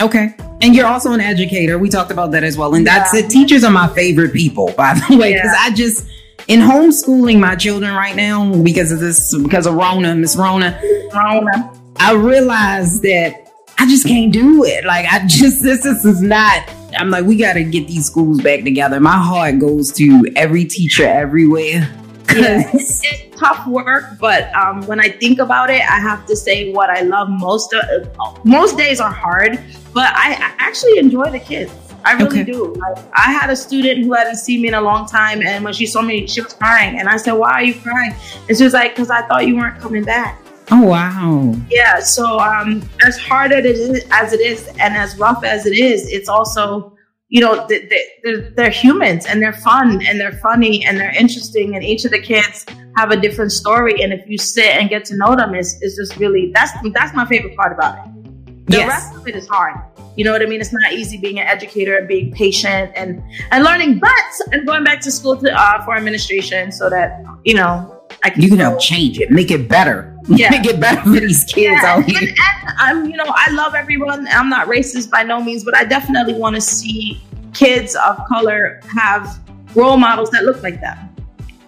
Okay. 0.00 0.34
And 0.62 0.74
you're 0.74 0.86
also 0.86 1.12
an 1.12 1.20
educator. 1.20 1.78
We 1.78 1.90
talked 1.90 2.10
about 2.10 2.30
that 2.30 2.42
as 2.42 2.56
well. 2.56 2.74
And 2.74 2.86
that's 2.86 3.12
Yeah. 3.12 3.20
it. 3.20 3.28
Teachers 3.28 3.64
are 3.64 3.70
my 3.70 3.86
favorite 3.88 4.32
people, 4.32 4.72
by 4.76 4.94
the 4.94 5.14
way, 5.18 5.34
because 5.34 5.50
Yeah. 5.52 5.60
I 5.60 5.70
just 5.74 6.06
in 6.48 6.60
homeschooling 6.60 7.38
my 7.38 7.54
children 7.54 7.94
right 7.94 8.16
now 8.16 8.50
because 8.62 8.92
of 8.92 9.00
this 9.00 9.36
because 9.42 9.66
of 9.66 9.74
Rona, 9.74 10.14
Miss 10.14 10.36
Rona, 10.36 10.80
Rona. 11.14 11.70
I 11.96 12.14
realized 12.14 13.02
that 13.02 13.52
I 13.78 13.84
just 13.90 14.06
can't 14.06 14.32
do 14.32 14.64
it. 14.64 14.86
Like 14.86 15.04
I 15.04 15.26
just 15.26 15.62
this, 15.62 15.82
this 15.82 16.06
is 16.06 16.22
not 16.22 16.66
I'm 17.00 17.08
like, 17.10 17.24
we 17.24 17.36
gotta 17.36 17.64
get 17.64 17.88
these 17.88 18.04
schools 18.06 18.42
back 18.42 18.62
together. 18.62 19.00
My 19.00 19.16
heart 19.16 19.58
goes 19.58 19.90
to 19.92 20.26
every 20.36 20.66
teacher 20.66 21.06
everywhere. 21.06 21.90
Yeah, 22.34 22.62
it's, 22.74 23.00
it's 23.10 23.40
tough 23.40 23.66
work, 23.66 24.04
but 24.20 24.54
um, 24.54 24.82
when 24.86 25.00
I 25.00 25.08
think 25.08 25.38
about 25.38 25.70
it, 25.70 25.80
I 25.80 25.98
have 25.98 26.26
to 26.26 26.36
say 26.36 26.72
what 26.72 26.90
I 26.90 27.00
love 27.00 27.30
most. 27.30 27.72
Uh, 27.74 28.04
most 28.44 28.76
days 28.76 29.00
are 29.00 29.10
hard, 29.10 29.58
but 29.94 30.12
I, 30.14 30.32
I 30.34 30.54
actually 30.58 30.98
enjoy 30.98 31.30
the 31.30 31.40
kids. 31.40 31.72
I 32.04 32.12
really 32.12 32.40
Okay. 32.42 32.52
do. 32.52 32.74
Like, 32.74 32.98
I 33.14 33.32
had 33.32 33.48
a 33.50 33.56
student 33.56 34.04
who 34.04 34.12
hadn't 34.12 34.36
seen 34.36 34.60
me 34.62 34.68
in 34.68 34.74
a 34.74 34.80
long 34.80 35.06
time, 35.06 35.42
and 35.42 35.64
when 35.64 35.72
she 35.72 35.86
saw 35.86 36.02
me, 36.02 36.26
she 36.26 36.42
was 36.42 36.52
crying, 36.52 36.98
and 36.98 37.08
I 37.08 37.16
said, 37.16 37.32
"Why 37.32 37.52
are 37.52 37.62
you 37.64 37.74
crying?" 37.74 38.14
And 38.48 38.56
she 38.58 38.64
was 38.64 38.74
like, 38.74 38.94
"Cause 38.94 39.10
I 39.10 39.22
thought 39.22 39.46
you 39.46 39.56
weren't 39.56 39.80
coming 39.80 40.04
back." 40.04 40.38
Oh 40.72 40.82
wow. 40.82 41.54
Yeah. 41.68 42.00
So 42.00 42.38
um, 42.38 42.82
as 43.04 43.18
hard 43.18 43.52
as 43.52 43.64
it 43.64 43.76
is, 43.76 44.04
as 44.12 44.32
it 44.32 44.40
is, 44.40 44.66
and 44.78 44.96
as 44.96 45.16
rough 45.18 45.42
as 45.44 45.66
it 45.66 45.76
is, 45.76 46.08
it's 46.10 46.28
also 46.28 46.96
you 47.28 47.40
know 47.40 47.66
th- 47.66 47.88
th- 47.88 48.08
they're, 48.22 48.50
they're 48.56 48.70
humans 48.70 49.24
and 49.26 49.40
they're 49.42 49.52
fun 49.52 50.04
and 50.06 50.20
they're 50.20 50.38
funny 50.38 50.84
and 50.84 50.98
they're 50.98 51.14
interesting 51.16 51.74
and 51.76 51.84
each 51.84 52.04
of 52.04 52.10
the 52.10 52.20
kids 52.20 52.66
have 52.96 53.12
a 53.12 53.16
different 53.16 53.52
story 53.52 54.02
and 54.02 54.12
if 54.12 54.28
you 54.28 54.36
sit 54.36 54.66
and 54.66 54.88
get 54.90 55.04
to 55.04 55.16
know 55.16 55.36
them 55.36 55.54
it's, 55.54 55.80
it's 55.80 55.94
just 55.94 56.16
really 56.16 56.50
that's 56.56 56.72
that's 56.92 57.14
my 57.14 57.24
favorite 57.24 57.56
part 57.56 57.72
about 57.72 57.96
it 58.04 58.66
the 58.66 58.78
Yes. 58.78 58.88
rest 58.88 59.14
of 59.14 59.28
it 59.28 59.36
is 59.36 59.46
hard 59.46 59.76
you 60.16 60.24
know 60.24 60.32
what 60.32 60.42
i 60.42 60.46
mean 60.46 60.60
it's 60.60 60.72
not 60.72 60.92
easy 60.92 61.18
being 61.18 61.38
an 61.38 61.46
educator 61.46 61.96
and 61.98 62.08
being 62.08 62.32
patient 62.32 62.90
and 62.96 63.22
and 63.52 63.62
learning 63.62 64.00
but 64.00 64.10
and 64.50 64.66
going 64.66 64.82
back 64.82 65.00
to 65.00 65.12
school 65.12 65.36
to 65.36 65.52
uh, 65.56 65.84
for 65.84 65.94
administration 65.96 66.72
so 66.72 66.90
that 66.90 67.22
you 67.44 67.54
know 67.54 67.99
i 68.24 68.30
can 68.30 68.42
You 68.42 68.48
can 68.48 68.58
help 68.58 68.80
change 68.80 69.18
it, 69.18 69.30
make 69.30 69.50
it 69.50 69.68
better. 69.68 70.06
Yeah. 70.28 70.50
Make 70.50 70.66
it 70.66 70.78
better 70.78 71.00
for 71.02 71.18
these 71.18 71.42
kids 71.44 71.80
yeah, 71.82 71.88
out 71.90 72.04
and, 72.04 72.10
here. 72.16 72.28
and 72.28 72.74
I'm, 72.78 73.10
you 73.10 73.16
know, 73.16 73.24
I 73.26 73.50
love 73.50 73.74
everyone. 73.74 74.28
I'm 74.28 74.48
not 74.48 74.68
racist 74.68 75.10
by 75.10 75.24
no 75.24 75.42
means, 75.42 75.64
but 75.64 75.74
I 75.74 75.82
definitely 75.84 76.34
want 76.34 76.54
to 76.54 76.60
see 76.60 77.20
kids 77.52 77.96
of 77.96 78.16
color 78.28 78.80
have 78.96 79.40
role 79.74 79.96
models 79.96 80.30
that 80.30 80.44
look 80.44 80.62
like 80.62 80.80
them. 80.80 80.96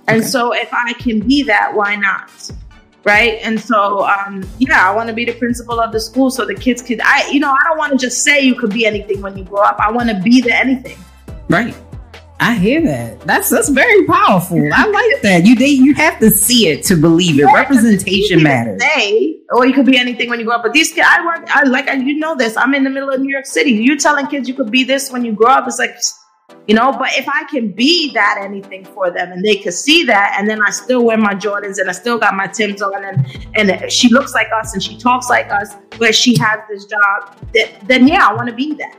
And 0.07 0.19
Okay. 0.21 0.27
so, 0.29 0.53
if 0.55 0.69
I 0.73 0.93
can 0.93 1.27
be 1.27 1.43
that, 1.45 1.75
why 1.75 1.97
not? 1.97 2.31
Right. 3.05 3.41
And 3.43 3.59
so, 3.61 4.07
um, 4.07 4.45
yeah, 4.59 4.89
I 4.89 4.95
want 4.95 5.09
to 5.09 5.15
be 5.15 5.25
the 5.25 5.33
principal 5.33 5.81
of 5.81 5.91
the 5.91 5.99
school 5.99 6.31
so 6.31 6.45
the 6.45 6.55
kids 6.55 6.83
could. 6.83 7.01
I, 7.03 7.29
you 7.33 7.41
know, 7.41 7.51
I 7.51 7.59
don't 7.69 7.79
want 7.79 7.91
to 7.93 7.99
just 7.99 8.23
say 8.23 8.43
you 8.43 8.55
could 8.55 8.71
be 8.73 8.87
anything 8.87 9.23
when 9.23 9.37
you 9.37 9.43
grow 9.45 9.63
up. 9.63 9.81
I 9.81 9.91
want 9.91 10.09
to 10.11 10.21
be 10.21 10.41
the 10.41 10.55
anything. 10.57 10.99
Right. 11.49 11.75
I 12.43 12.55
hear 12.55 12.83
that. 12.83 13.21
That's 13.21 13.49
that's 13.49 13.69
very 13.69 14.05
powerful. 14.05 14.59
I 14.75 14.87
like 14.87 15.23
that. 15.23 15.47
You 15.47 15.55
they 15.55 15.69
you 15.69 15.95
have 15.95 16.19
to 16.19 16.29
see 16.29 16.67
it 16.67 16.83
to 16.87 16.97
believe 16.97 17.39
it. 17.39 17.45
Representation 17.45 18.43
matters. 18.43 18.83
Say, 18.83 19.39
or 19.53 19.65
you 19.65 19.73
could 19.73 19.87
be 19.87 19.97
anything 19.97 20.29
when 20.29 20.41
you 20.41 20.47
grow 20.47 20.57
up. 20.57 20.65
But 20.65 20.73
these 20.73 20.93
kids, 20.93 21.07
I 21.09 21.25
work. 21.25 21.49
I 21.55 21.63
like 21.63 21.89
I, 21.89 21.95
you 21.95 22.19
know 22.19 22.35
this. 22.35 22.57
I'm 22.57 22.75
in 22.75 22.83
the 22.83 22.91
middle 22.91 23.11
of 23.11 23.21
New 23.21 23.31
York 23.31 23.47
City. 23.47 23.71
You 23.71 23.97
telling 23.97 24.27
kids 24.27 24.49
you 24.49 24.55
could 24.55 24.73
be 24.73 24.83
this 24.83 25.13
when 25.13 25.25
you 25.25 25.33
grow 25.33 25.51
up? 25.51 25.69
It's 25.69 25.79
like, 25.79 25.95
you 26.67 26.75
know. 26.75 26.91
But 26.91 27.11
if 27.13 27.29
I 27.29 27.45
can 27.45 27.71
be 27.71 28.13
that 28.15 28.39
anything 28.43 28.87
for 28.87 29.09
them, 29.13 29.31
and 29.31 29.45
they 29.45 29.55
could 29.55 29.75
see 29.75 30.03
that, 30.07 30.35
and 30.37 30.51
then 30.51 30.61
I 30.67 30.71
still 30.71 31.05
wear 31.05 31.19
my 31.19 31.37
Jordans, 31.37 31.79
and 31.79 31.89
I 31.89 31.93
still 31.93 32.19
got 32.19 32.35
my 32.35 32.49
Timbs 32.49 32.83
on, 32.83 33.05
and 33.05 33.25
and 33.55 33.93
she 33.93 34.09
looks 34.09 34.35
like 34.35 34.49
us, 34.53 34.75
and 34.75 34.83
she 34.83 34.99
talks 34.99 35.31
like 35.31 35.49
us, 35.53 35.77
but 35.97 36.13
she 36.13 36.37
has 36.39 36.59
this 36.69 36.87
job. 36.87 37.37
That, 37.55 37.87
then 37.87 38.09
yeah, 38.09 38.27
I 38.27 38.35
want 38.35 38.49
to 38.49 38.55
be 38.55 38.75
that. 38.75 38.97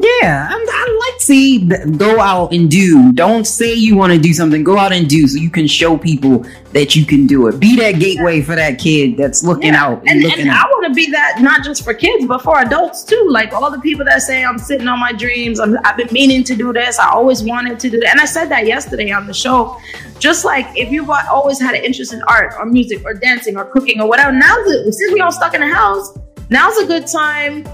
Yeah, 0.00 0.48
I'm, 0.50 0.60
I 0.60 1.08
like 1.08 1.18
to 1.18 1.24
see 1.24 1.68
go 1.96 2.18
out 2.18 2.52
and 2.52 2.68
do. 2.68 3.12
Don't 3.12 3.46
say 3.46 3.72
you 3.72 3.94
want 3.94 4.12
to 4.12 4.18
do 4.18 4.32
something. 4.32 4.64
Go 4.64 4.76
out 4.76 4.92
and 4.92 5.08
do 5.08 5.28
so 5.28 5.38
you 5.38 5.50
can 5.50 5.68
show 5.68 5.96
people 5.96 6.44
that 6.72 6.96
you 6.96 7.06
can 7.06 7.28
do 7.28 7.46
it. 7.46 7.60
Be 7.60 7.76
that 7.76 8.00
gateway 8.00 8.42
for 8.42 8.56
that 8.56 8.80
kid 8.80 9.16
that's 9.16 9.44
looking 9.44 9.72
yeah. 9.72 9.84
out 9.84 10.00
and, 10.00 10.10
and 10.10 10.22
looking 10.22 10.40
and 10.40 10.50
out. 10.50 10.66
I 10.66 10.70
want 10.70 10.86
to 10.88 10.94
be 10.94 11.12
that 11.12 11.40
not 11.40 11.62
just 11.62 11.84
for 11.84 11.94
kids 11.94 12.26
but 12.26 12.42
for 12.42 12.58
adults 12.58 13.04
too. 13.04 13.28
Like 13.30 13.52
all 13.52 13.70
the 13.70 13.78
people 13.78 14.04
that 14.06 14.22
say 14.22 14.44
I'm 14.44 14.58
sitting 14.58 14.88
on 14.88 14.98
my 14.98 15.12
dreams. 15.12 15.60
i 15.60 15.68
have 15.84 15.96
been 15.96 16.08
meaning 16.10 16.42
to 16.42 16.56
do 16.56 16.72
this. 16.72 16.98
I 16.98 17.10
always 17.10 17.44
wanted 17.44 17.78
to 17.78 17.88
do 17.88 18.00
that, 18.00 18.10
and 18.10 18.20
I 18.20 18.24
said 18.24 18.46
that 18.46 18.66
yesterday 18.66 19.12
on 19.12 19.28
the 19.28 19.34
show. 19.34 19.80
Just 20.18 20.44
like 20.44 20.66
if 20.76 20.90
you've 20.90 21.08
always 21.08 21.60
had 21.60 21.76
an 21.76 21.84
interest 21.84 22.12
in 22.12 22.20
art 22.26 22.54
or 22.58 22.66
music 22.66 23.04
or 23.04 23.14
dancing 23.14 23.56
or 23.56 23.64
cooking 23.66 24.00
or 24.00 24.08
whatever, 24.08 24.32
now 24.32 24.56
since 24.64 25.12
we 25.12 25.20
all 25.20 25.30
stuck 25.30 25.54
in 25.54 25.60
the 25.60 25.68
house, 25.68 26.18
now's 26.50 26.76
a 26.78 26.86
good 26.86 27.06
time 27.06 27.64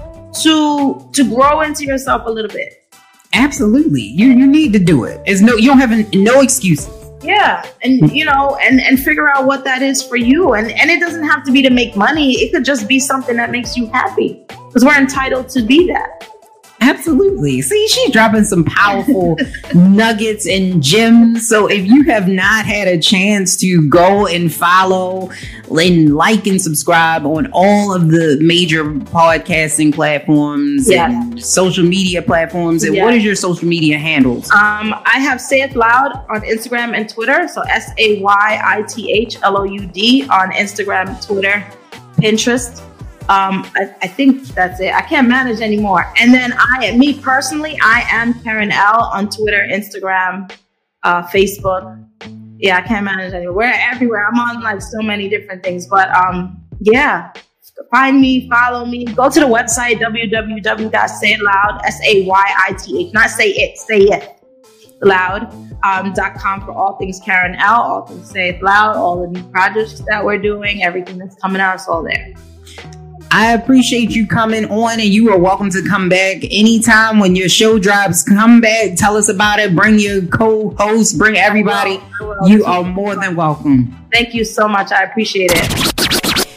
to 0.41 1.09
to 1.13 1.23
grow 1.23 1.61
into 1.61 1.85
yourself 1.85 2.25
a 2.25 2.29
little 2.29 2.51
bit. 2.51 2.83
Absolutely, 3.33 4.01
you 4.01 4.27
you 4.27 4.47
need 4.47 4.73
to 4.73 4.79
do 4.79 5.05
it. 5.05 5.21
It's 5.25 5.41
no 5.41 5.55
you 5.55 5.67
don't 5.67 5.79
have 5.79 5.91
an, 5.91 6.07
no 6.13 6.41
excuses. 6.41 6.89
Yeah, 7.23 7.63
and 7.83 8.11
you 8.11 8.25
know, 8.25 8.57
and 8.63 8.81
and 8.81 8.99
figure 8.99 9.29
out 9.29 9.45
what 9.45 9.63
that 9.63 9.81
is 9.81 10.01
for 10.01 10.15
you, 10.15 10.53
and 10.53 10.71
and 10.71 10.89
it 10.89 10.99
doesn't 10.99 11.23
have 11.23 11.43
to 11.45 11.51
be 11.51 11.61
to 11.61 11.69
make 11.69 11.95
money. 11.95 12.33
It 12.33 12.51
could 12.51 12.65
just 12.65 12.87
be 12.87 12.99
something 12.99 13.35
that 13.37 13.51
makes 13.51 13.77
you 13.77 13.87
happy 13.87 14.43
because 14.47 14.83
we're 14.83 14.97
entitled 14.97 15.49
to 15.49 15.61
be 15.61 15.87
that. 15.87 16.27
Absolutely. 16.81 17.61
See, 17.61 17.87
she's 17.87 18.11
dropping 18.11 18.43
some 18.43 18.65
powerful 18.65 19.37
nuggets 19.75 20.47
and 20.47 20.81
gems. 20.81 21.47
So 21.47 21.67
if 21.67 21.85
you 21.85 22.03
have 22.05 22.27
not 22.27 22.65
had 22.65 22.87
a 22.87 22.99
chance 22.99 23.55
to 23.57 23.87
go 23.87 24.25
and 24.25 24.51
follow 24.51 25.29
and 25.69 26.15
like 26.15 26.47
and 26.47 26.59
subscribe 26.59 27.23
on 27.25 27.49
all 27.53 27.93
of 27.93 28.09
the 28.09 28.39
major 28.41 28.83
podcasting 28.83 29.93
platforms 29.93 30.89
and 30.89 31.41
social 31.43 31.85
media 31.85 32.21
platforms, 32.21 32.83
and 32.83 32.97
what 32.97 33.13
is 33.13 33.23
your 33.23 33.35
social 33.35 33.67
media 33.67 33.99
handles? 33.99 34.49
Um, 34.51 34.95
I 35.05 35.19
have 35.19 35.37
Sayith 35.39 35.75
Loud 35.75 36.25
on 36.29 36.41
Instagram 36.41 36.95
and 36.95 37.07
Twitter. 37.07 37.47
So 37.47 37.61
S 37.61 37.91
A 37.99 38.19
Y 38.21 38.61
I 38.63 38.81
T 38.83 39.11
H 39.11 39.37
L 39.43 39.59
O 39.59 39.63
U 39.63 39.85
D 39.85 40.27
on 40.29 40.51
Instagram, 40.51 41.23
Twitter, 41.25 41.63
Pinterest. 42.17 42.81
Um, 43.29 43.65
I, 43.75 43.93
I, 44.01 44.07
think 44.07 44.41
that's 44.49 44.79
it. 44.79 44.93
I 44.93 45.01
can't 45.01 45.27
manage 45.27 45.61
anymore. 45.61 46.11
And 46.19 46.33
then 46.33 46.53
I, 46.57 46.91
me 46.97 47.19
personally, 47.19 47.77
I 47.81 48.03
am 48.09 48.33
Karen 48.41 48.71
Elle 48.71 49.03
on 49.13 49.29
Twitter, 49.29 49.67
Instagram, 49.71 50.51
uh, 51.03 51.23
Facebook. 51.27 52.03
Yeah, 52.57 52.77
I 52.77 52.81
can't 52.81 53.05
manage 53.05 53.33
anymore. 53.33 53.55
We're 53.55 53.73
everywhere. 53.73 54.27
I'm 54.27 54.39
on 54.39 54.61
like 54.63 54.81
so 54.81 55.01
many 55.01 55.29
different 55.29 55.63
things, 55.63 55.87
but 55.87 56.09
um, 56.15 56.61
yeah. 56.81 57.31
Find 57.89 58.19
me, 58.19 58.49
follow 58.49 58.85
me. 58.85 59.05
Go 59.05 59.29
to 59.29 59.39
the 59.39 59.45
website 59.45 59.99
www.sayitloud, 59.99 61.81
S 61.83 61.99
A 62.05 62.25
Y 62.25 62.53
I 62.67 62.73
T 62.73 63.07
H, 63.07 63.13
not 63.13 63.29
say 63.29 63.49
it, 63.49 63.77
say 63.77 63.99
it 63.99 64.41
loud. 65.01 65.53
Um, 65.83 66.13
.com 66.37 66.61
for 66.61 66.71
all 66.73 66.95
things 66.97 67.19
Karen 67.19 67.55
Elle, 67.55 67.81
all 67.81 68.05
things 68.05 68.31
Sayith 68.31 68.61
Loud, 68.61 68.95
all 68.95 69.21
the 69.21 69.27
new 69.27 69.43
projects 69.49 70.01
that 70.07 70.23
we're 70.23 70.37
doing, 70.37 70.83
everything 70.83 71.17
that's 71.17 71.35
coming 71.37 71.59
out, 71.59 71.75
it's 71.75 71.87
all 71.87 72.03
there. 72.03 72.33
I 73.33 73.53
appreciate 73.53 74.09
you 74.09 74.27
coming 74.27 74.65
on, 74.65 74.99
and 74.99 75.07
you 75.07 75.31
are 75.31 75.39
welcome 75.39 75.69
to 75.69 75.81
come 75.87 76.09
back 76.09 76.43
anytime 76.43 77.17
when 77.17 77.33
your 77.33 77.47
show 77.47 77.79
drops. 77.79 78.23
Come 78.23 78.59
back, 78.59 78.97
tell 78.97 79.15
us 79.15 79.29
about 79.29 79.57
it. 79.59 79.73
Bring 79.73 79.99
your 79.99 80.25
co-host, 80.25 81.17
bring 81.17 81.37
everybody. 81.37 82.01
You 82.45 82.65
are 82.65 82.83
more 82.83 83.15
than 83.15 83.37
welcome. 83.37 83.95
Thank 84.11 84.33
you 84.33 84.43
so 84.43 84.67
much. 84.67 84.91
I 84.91 85.03
appreciate 85.03 85.51
it. 85.53 86.47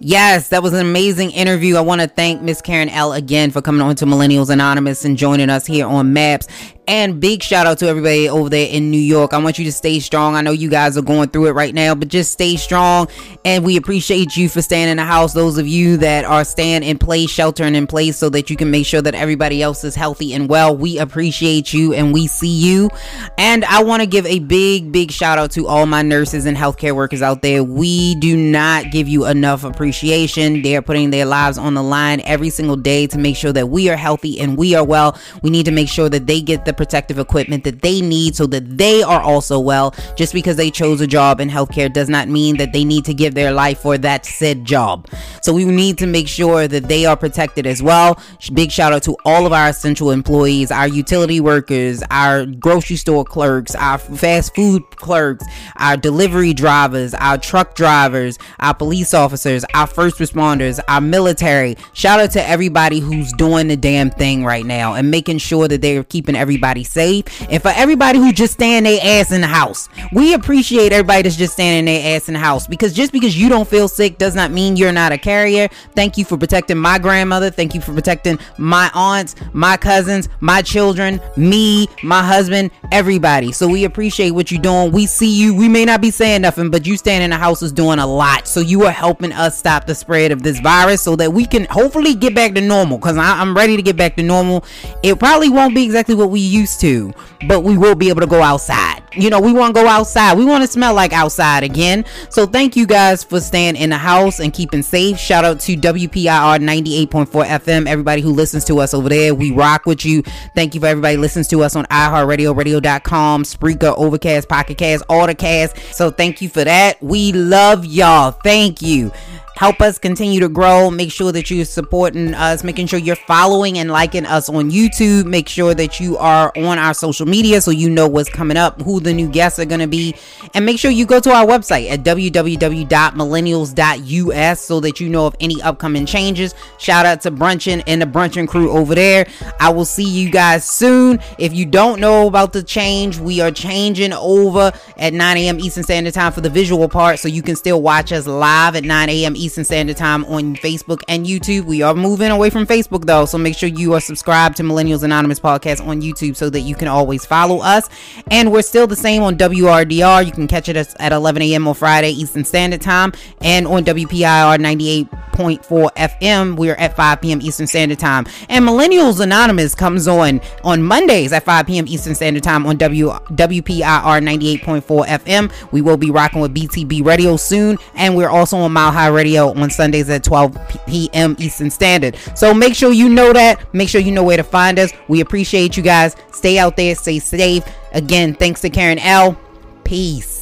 Yes, 0.00 0.48
that 0.48 0.64
was 0.64 0.72
an 0.72 0.80
amazing 0.80 1.30
interview. 1.30 1.76
I 1.76 1.82
want 1.82 2.00
to 2.00 2.08
thank 2.08 2.42
Miss 2.42 2.60
Karen 2.60 2.88
Elle 2.88 3.12
again 3.12 3.52
for 3.52 3.62
coming 3.62 3.82
on 3.82 3.94
to 3.96 4.04
Millennials 4.04 4.50
Anonymous 4.50 5.04
and 5.04 5.16
joining 5.16 5.48
us 5.48 5.64
here 5.64 5.86
on 5.86 6.12
Maps. 6.12 6.48
And 6.90 7.20
big 7.20 7.40
shout 7.40 7.68
out 7.68 7.78
to 7.78 7.86
everybody 7.86 8.28
over 8.28 8.48
there 8.48 8.66
in 8.68 8.90
New 8.90 8.98
York. 8.98 9.32
I 9.32 9.38
want 9.38 9.60
you 9.60 9.64
to 9.66 9.70
stay 9.70 10.00
strong. 10.00 10.34
I 10.34 10.40
know 10.40 10.50
you 10.50 10.68
guys 10.68 10.98
are 10.98 11.02
going 11.02 11.28
through 11.28 11.46
it 11.46 11.52
right 11.52 11.72
now, 11.72 11.94
but 11.94 12.08
just 12.08 12.32
stay 12.32 12.56
strong. 12.56 13.06
And 13.44 13.64
we 13.64 13.76
appreciate 13.76 14.36
you 14.36 14.48
for 14.48 14.60
staying 14.60 14.88
in 14.88 14.96
the 14.96 15.04
house. 15.04 15.32
Those 15.32 15.56
of 15.56 15.68
you 15.68 15.98
that 15.98 16.24
are 16.24 16.42
staying 16.42 16.82
in 16.82 16.98
place, 16.98 17.30
sheltering 17.30 17.76
in 17.76 17.86
place, 17.86 18.16
so 18.16 18.28
that 18.30 18.50
you 18.50 18.56
can 18.56 18.72
make 18.72 18.86
sure 18.86 19.00
that 19.02 19.14
everybody 19.14 19.62
else 19.62 19.84
is 19.84 19.94
healthy 19.94 20.34
and 20.34 20.48
well. 20.48 20.76
We 20.76 20.98
appreciate 20.98 21.72
you 21.72 21.94
and 21.94 22.12
we 22.12 22.26
see 22.26 22.48
you. 22.48 22.90
And 23.38 23.64
I 23.66 23.84
want 23.84 24.02
to 24.02 24.06
give 24.08 24.26
a 24.26 24.40
big, 24.40 24.90
big 24.90 25.12
shout 25.12 25.38
out 25.38 25.52
to 25.52 25.68
all 25.68 25.86
my 25.86 26.02
nurses 26.02 26.44
and 26.44 26.56
healthcare 26.56 26.96
workers 26.96 27.22
out 27.22 27.40
there. 27.40 27.62
We 27.62 28.16
do 28.16 28.36
not 28.36 28.90
give 28.90 29.06
you 29.06 29.26
enough 29.26 29.62
appreciation. 29.62 30.62
They 30.62 30.74
are 30.74 30.82
putting 30.82 31.10
their 31.10 31.24
lives 31.24 31.56
on 31.56 31.74
the 31.74 31.84
line 31.84 32.20
every 32.22 32.50
single 32.50 32.74
day 32.74 33.06
to 33.06 33.16
make 33.16 33.36
sure 33.36 33.52
that 33.52 33.68
we 33.68 33.88
are 33.88 33.96
healthy 33.96 34.40
and 34.40 34.56
we 34.56 34.74
are 34.74 34.84
well. 34.84 35.16
We 35.44 35.50
need 35.50 35.66
to 35.66 35.70
make 35.70 35.88
sure 35.88 36.08
that 36.08 36.26
they 36.26 36.40
get 36.40 36.64
the 36.64 36.79
protective 36.80 37.18
equipment 37.18 37.62
that 37.64 37.82
they 37.82 38.00
need 38.00 38.34
so 38.34 38.46
that 38.46 38.78
they 38.78 39.02
are 39.02 39.20
also 39.20 39.60
well. 39.60 39.94
Just 40.16 40.32
because 40.32 40.56
they 40.56 40.70
chose 40.70 41.02
a 41.02 41.06
job 41.06 41.38
in 41.38 41.50
healthcare 41.50 41.92
does 41.92 42.08
not 42.08 42.26
mean 42.26 42.56
that 42.56 42.72
they 42.72 42.84
need 42.86 43.04
to 43.04 43.12
give 43.12 43.34
their 43.34 43.52
life 43.52 43.80
for 43.80 43.98
that 43.98 44.24
said 44.24 44.64
job. 44.64 45.06
So 45.42 45.52
we 45.52 45.66
need 45.66 45.98
to 45.98 46.06
make 46.06 46.26
sure 46.26 46.66
that 46.66 46.84
they 46.84 47.04
are 47.04 47.18
protected 47.18 47.66
as 47.66 47.82
well. 47.82 48.18
Big 48.54 48.70
shout 48.72 48.94
out 48.94 49.02
to 49.02 49.14
all 49.26 49.44
of 49.44 49.52
our 49.52 49.68
essential 49.68 50.10
employees, 50.10 50.70
our 50.70 50.88
utility 50.88 51.38
workers, 51.38 52.02
our 52.10 52.46
grocery 52.46 52.96
store 52.96 53.26
clerks, 53.26 53.74
our 53.74 53.98
fast 53.98 54.54
food 54.54 54.82
clerks, 54.96 55.44
our 55.76 55.98
delivery 55.98 56.54
drivers, 56.54 57.12
our 57.12 57.36
truck 57.36 57.74
drivers, 57.74 58.38
our 58.60 58.72
police 58.72 59.12
officers, 59.12 59.66
our 59.74 59.86
first 59.86 60.16
responders, 60.16 60.80
our 60.88 61.02
military. 61.02 61.76
Shout 61.92 62.20
out 62.20 62.30
to 62.30 62.48
everybody 62.48 63.00
who's 63.00 63.34
doing 63.34 63.68
the 63.68 63.76
damn 63.76 64.08
thing 64.08 64.46
right 64.46 64.64
now 64.64 64.94
and 64.94 65.10
making 65.10 65.38
sure 65.38 65.68
that 65.68 65.82
they're 65.82 66.04
keeping 66.04 66.36
everybody 66.36 66.59
everybody 66.60 66.84
safe 66.84 67.24
and 67.50 67.62
for 67.62 67.72
everybody 67.74 68.18
who 68.18 68.34
just 68.34 68.52
stand 68.52 68.84
their 68.84 69.00
ass 69.02 69.32
in 69.32 69.40
the 69.40 69.46
house. 69.46 69.88
We 70.12 70.34
appreciate 70.34 70.92
everybody 70.92 71.22
that's 71.22 71.36
just 71.36 71.54
standing 71.54 71.86
their 71.86 72.16
ass 72.16 72.28
in 72.28 72.34
the 72.34 72.40
house 72.40 72.66
because 72.66 72.92
just 72.92 73.12
because 73.12 73.40
you 73.40 73.48
don't 73.48 73.66
feel 73.66 73.88
sick 73.88 74.18
does 74.18 74.34
not 74.34 74.50
mean 74.50 74.76
you're 74.76 74.92
not 74.92 75.10
a 75.10 75.16
carrier. 75.16 75.68
Thank 75.94 76.18
you 76.18 76.26
for 76.26 76.36
protecting 76.36 76.76
my 76.76 76.98
grandmother. 76.98 77.48
Thank 77.48 77.74
you 77.74 77.80
for 77.80 77.94
protecting 77.94 78.38
my 78.58 78.90
aunts, 78.92 79.36
my 79.54 79.78
cousins, 79.78 80.28
my 80.40 80.60
children, 80.60 81.18
me, 81.34 81.88
my 82.02 82.22
husband, 82.22 82.70
everybody. 82.92 83.52
So 83.52 83.66
we 83.66 83.84
appreciate 83.84 84.32
what 84.32 84.50
you're 84.50 84.60
doing. 84.60 84.92
We 84.92 85.06
see 85.06 85.34
you. 85.34 85.54
We 85.54 85.66
may 85.66 85.86
not 85.86 86.02
be 86.02 86.10
saying 86.10 86.42
nothing, 86.42 86.70
but 86.70 86.86
you 86.86 86.98
standing 86.98 87.24
in 87.24 87.30
the 87.30 87.38
house 87.38 87.62
is 87.62 87.72
doing 87.72 87.98
a 87.98 88.06
lot. 88.06 88.46
So 88.46 88.60
you 88.60 88.84
are 88.84 88.92
helping 88.92 89.32
us 89.32 89.58
stop 89.58 89.86
the 89.86 89.94
spread 89.94 90.30
of 90.30 90.42
this 90.42 90.60
virus 90.60 91.00
so 91.00 91.16
that 91.16 91.32
we 91.32 91.46
can 91.46 91.64
hopefully 91.70 92.14
get 92.14 92.34
back 92.34 92.52
to 92.52 92.60
normal 92.60 92.98
because 92.98 93.16
I'm 93.16 93.56
ready 93.56 93.76
to 93.76 93.82
get 93.82 93.96
back 93.96 94.16
to 94.16 94.22
normal. 94.22 94.62
It 95.02 95.18
probably 95.18 95.48
won't 95.48 95.74
be 95.74 95.84
exactly 95.84 96.14
what 96.14 96.28
we 96.28 96.49
used 96.50 96.80
to, 96.80 97.12
but 97.48 97.60
we 97.60 97.78
will 97.78 97.94
be 97.94 98.08
able 98.08 98.20
to 98.20 98.26
go 98.26 98.42
outside. 98.42 99.02
You 99.12 99.30
know, 99.30 99.40
we 99.40 99.52
want 99.52 99.74
to 99.74 99.82
go 99.82 99.88
outside. 99.88 100.36
We 100.36 100.44
want 100.44 100.62
to 100.62 100.70
smell 100.70 100.94
like 100.94 101.12
outside 101.12 101.62
again. 101.62 102.04
So 102.28 102.46
thank 102.46 102.76
you 102.76 102.86
guys 102.86 103.24
for 103.24 103.40
staying 103.40 103.76
in 103.76 103.90
the 103.90 103.96
house 103.98 104.40
and 104.40 104.52
keeping 104.52 104.82
safe. 104.82 105.18
Shout 105.18 105.44
out 105.44 105.60
to 105.60 105.76
WPIR 105.76 106.60
98.4 106.60 107.26
FM. 107.26 107.86
Everybody 107.86 108.22
who 108.22 108.30
listens 108.30 108.64
to 108.66 108.78
us 108.80 108.94
over 108.94 109.08
there, 109.08 109.34
we 109.34 109.50
rock 109.50 109.86
with 109.86 110.04
you. 110.04 110.22
Thank 110.54 110.74
you 110.74 110.80
for 110.80 110.86
everybody 110.86 111.16
listens 111.16 111.48
to 111.48 111.62
us 111.62 111.74
on 111.76 111.86
iHeartRadio, 111.86 112.56
radio.com, 112.56 113.44
Spreaker, 113.44 113.94
Overcast, 113.96 114.48
Pocket 114.48 114.78
Cast, 114.78 115.04
all 115.08 115.26
the. 115.26 115.78
So 115.92 116.10
thank 116.10 116.40
you 116.42 116.48
for 116.48 116.64
that. 116.64 117.02
We 117.02 117.32
love 117.32 117.84
y'all. 117.84 118.32
Thank 118.32 118.82
you 118.82 119.12
help 119.60 119.80
us 119.82 119.98
continue 119.98 120.40
to 120.40 120.48
grow. 120.48 120.90
Make 120.90 121.12
sure 121.12 121.30
that 121.32 121.50
you're 121.50 121.66
supporting 121.66 122.32
us, 122.32 122.64
making 122.64 122.86
sure 122.86 122.98
you're 122.98 123.14
following 123.14 123.76
and 123.76 123.90
liking 123.90 124.24
us 124.24 124.48
on 124.48 124.70
YouTube. 124.70 125.26
Make 125.26 125.50
sure 125.50 125.74
that 125.74 126.00
you 126.00 126.16
are 126.16 126.50
on 126.56 126.78
our 126.78 126.94
social 126.94 127.26
media 127.26 127.60
so 127.60 127.70
you 127.70 127.90
know 127.90 128.08
what's 128.08 128.30
coming 128.30 128.56
up, 128.56 128.80
who 128.80 129.00
the 129.00 129.12
new 129.12 129.28
guests 129.28 129.58
are 129.58 129.66
going 129.66 129.82
to 129.82 129.86
be. 129.86 130.14
And 130.54 130.64
make 130.64 130.78
sure 130.78 130.90
you 130.90 131.04
go 131.04 131.20
to 131.20 131.30
our 131.30 131.44
website 131.44 131.90
at 131.90 132.04
www.millennials.us 132.04 134.60
so 134.62 134.80
that 134.80 134.98
you 134.98 135.10
know 135.10 135.26
of 135.26 135.36
any 135.40 135.60
upcoming 135.60 136.06
changes. 136.06 136.54
Shout 136.78 137.04
out 137.04 137.20
to 137.20 137.30
Brunchin 137.30 137.82
and 137.86 138.00
the 138.00 138.06
Brunchin 138.06 138.48
crew 138.48 138.70
over 138.70 138.94
there. 138.94 139.26
I 139.60 139.68
will 139.68 139.84
see 139.84 140.08
you 140.08 140.30
guys 140.30 140.64
soon. 140.64 141.20
If 141.38 141.52
you 141.52 141.66
don't 141.66 142.00
know 142.00 142.26
about 142.26 142.54
the 142.54 142.62
change, 142.62 143.18
we 143.18 143.42
are 143.42 143.50
changing 143.50 144.14
over 144.14 144.72
at 144.96 145.12
9 145.12 145.36
a.m. 145.36 145.60
Eastern 145.60 145.84
Standard 145.84 146.14
Time 146.14 146.32
for 146.32 146.40
the 146.40 146.48
visual 146.48 146.88
part 146.88 147.18
so 147.18 147.28
you 147.28 147.42
can 147.42 147.56
still 147.56 147.82
watch 147.82 148.10
us 148.10 148.26
live 148.26 148.74
at 148.74 148.84
9 148.84 149.10
a.m. 149.10 149.36
Eastern 149.36 149.49
Eastern 149.50 149.64
Standard 149.64 149.96
Time 149.96 150.24
on 150.26 150.54
Facebook 150.54 151.02
and 151.08 151.26
YouTube. 151.26 151.64
We 151.64 151.82
are 151.82 151.92
moving 151.92 152.30
away 152.30 152.50
from 152.50 152.68
Facebook 152.68 153.04
though, 153.04 153.24
so 153.24 153.36
make 153.36 153.56
sure 153.56 153.68
you 153.68 153.94
are 153.94 154.00
subscribed 154.00 154.56
to 154.58 154.62
Millennials 154.62 155.02
Anonymous 155.02 155.40
podcast 155.40 155.84
on 155.84 156.00
YouTube 156.00 156.36
so 156.36 156.48
that 156.50 156.60
you 156.60 156.76
can 156.76 156.86
always 156.86 157.26
follow 157.26 157.58
us. 157.58 157.88
And 158.30 158.52
we're 158.52 158.62
still 158.62 158.86
the 158.86 158.94
same 158.94 159.24
on 159.24 159.36
WRDR. 159.36 160.24
You 160.24 160.30
can 160.30 160.46
catch 160.46 160.68
it 160.68 160.76
at 160.76 161.12
11 161.12 161.42
a.m. 161.42 161.66
on 161.66 161.74
Friday 161.74 162.10
Eastern 162.10 162.44
Standard 162.44 162.80
Time 162.80 163.12
and 163.40 163.66
on 163.66 163.84
WPIR 163.84 165.08
98.4 165.34 165.90
FM. 165.96 166.56
We're 166.56 166.76
at 166.76 166.94
5 166.94 167.20
p.m. 167.20 167.42
Eastern 167.42 167.66
Standard 167.66 167.98
Time. 167.98 168.26
And 168.48 168.64
Millennials 168.64 169.20
Anonymous 169.20 169.74
comes 169.74 170.06
on 170.06 170.40
on 170.62 170.80
Mondays 170.84 171.32
at 171.32 171.42
5 171.42 171.66
p.m. 171.66 171.88
Eastern 171.88 172.14
Standard 172.14 172.44
Time 172.44 172.66
on 172.66 172.76
W 172.76 173.08
WPIR 173.08 174.62
98.4 174.62 175.06
FM. 175.06 175.72
We 175.72 175.82
will 175.82 175.96
be 175.96 176.12
rocking 176.12 176.40
with 176.40 176.54
BTB 176.54 177.04
Radio 177.04 177.36
soon, 177.36 177.78
and 177.96 178.16
we're 178.16 178.28
also 178.28 178.56
on 178.58 178.72
Mile 178.72 178.92
High 178.92 179.08
Radio 179.40 179.62
on 179.62 179.70
Sundays 179.70 180.08
at 180.10 180.24
12 180.24 180.56
p.m. 180.86 181.36
Eastern 181.38 181.70
Standard. 181.70 182.16
So 182.34 182.52
make 182.52 182.74
sure 182.74 182.92
you 182.92 183.08
know 183.08 183.32
that. 183.32 183.72
Make 183.74 183.88
sure 183.88 184.00
you 184.00 184.12
know 184.12 184.24
where 184.24 184.36
to 184.36 184.44
find 184.44 184.78
us. 184.78 184.92
We 185.08 185.20
appreciate 185.20 185.76
you 185.76 185.82
guys. 185.82 186.16
Stay 186.32 186.58
out 186.58 186.76
there, 186.76 186.94
stay 186.94 187.18
safe. 187.18 187.64
Again, 187.92 188.34
thanks 188.34 188.60
to 188.62 188.70
Karen 188.70 188.98
Elle. 188.98 189.38
Peace. 189.84 190.39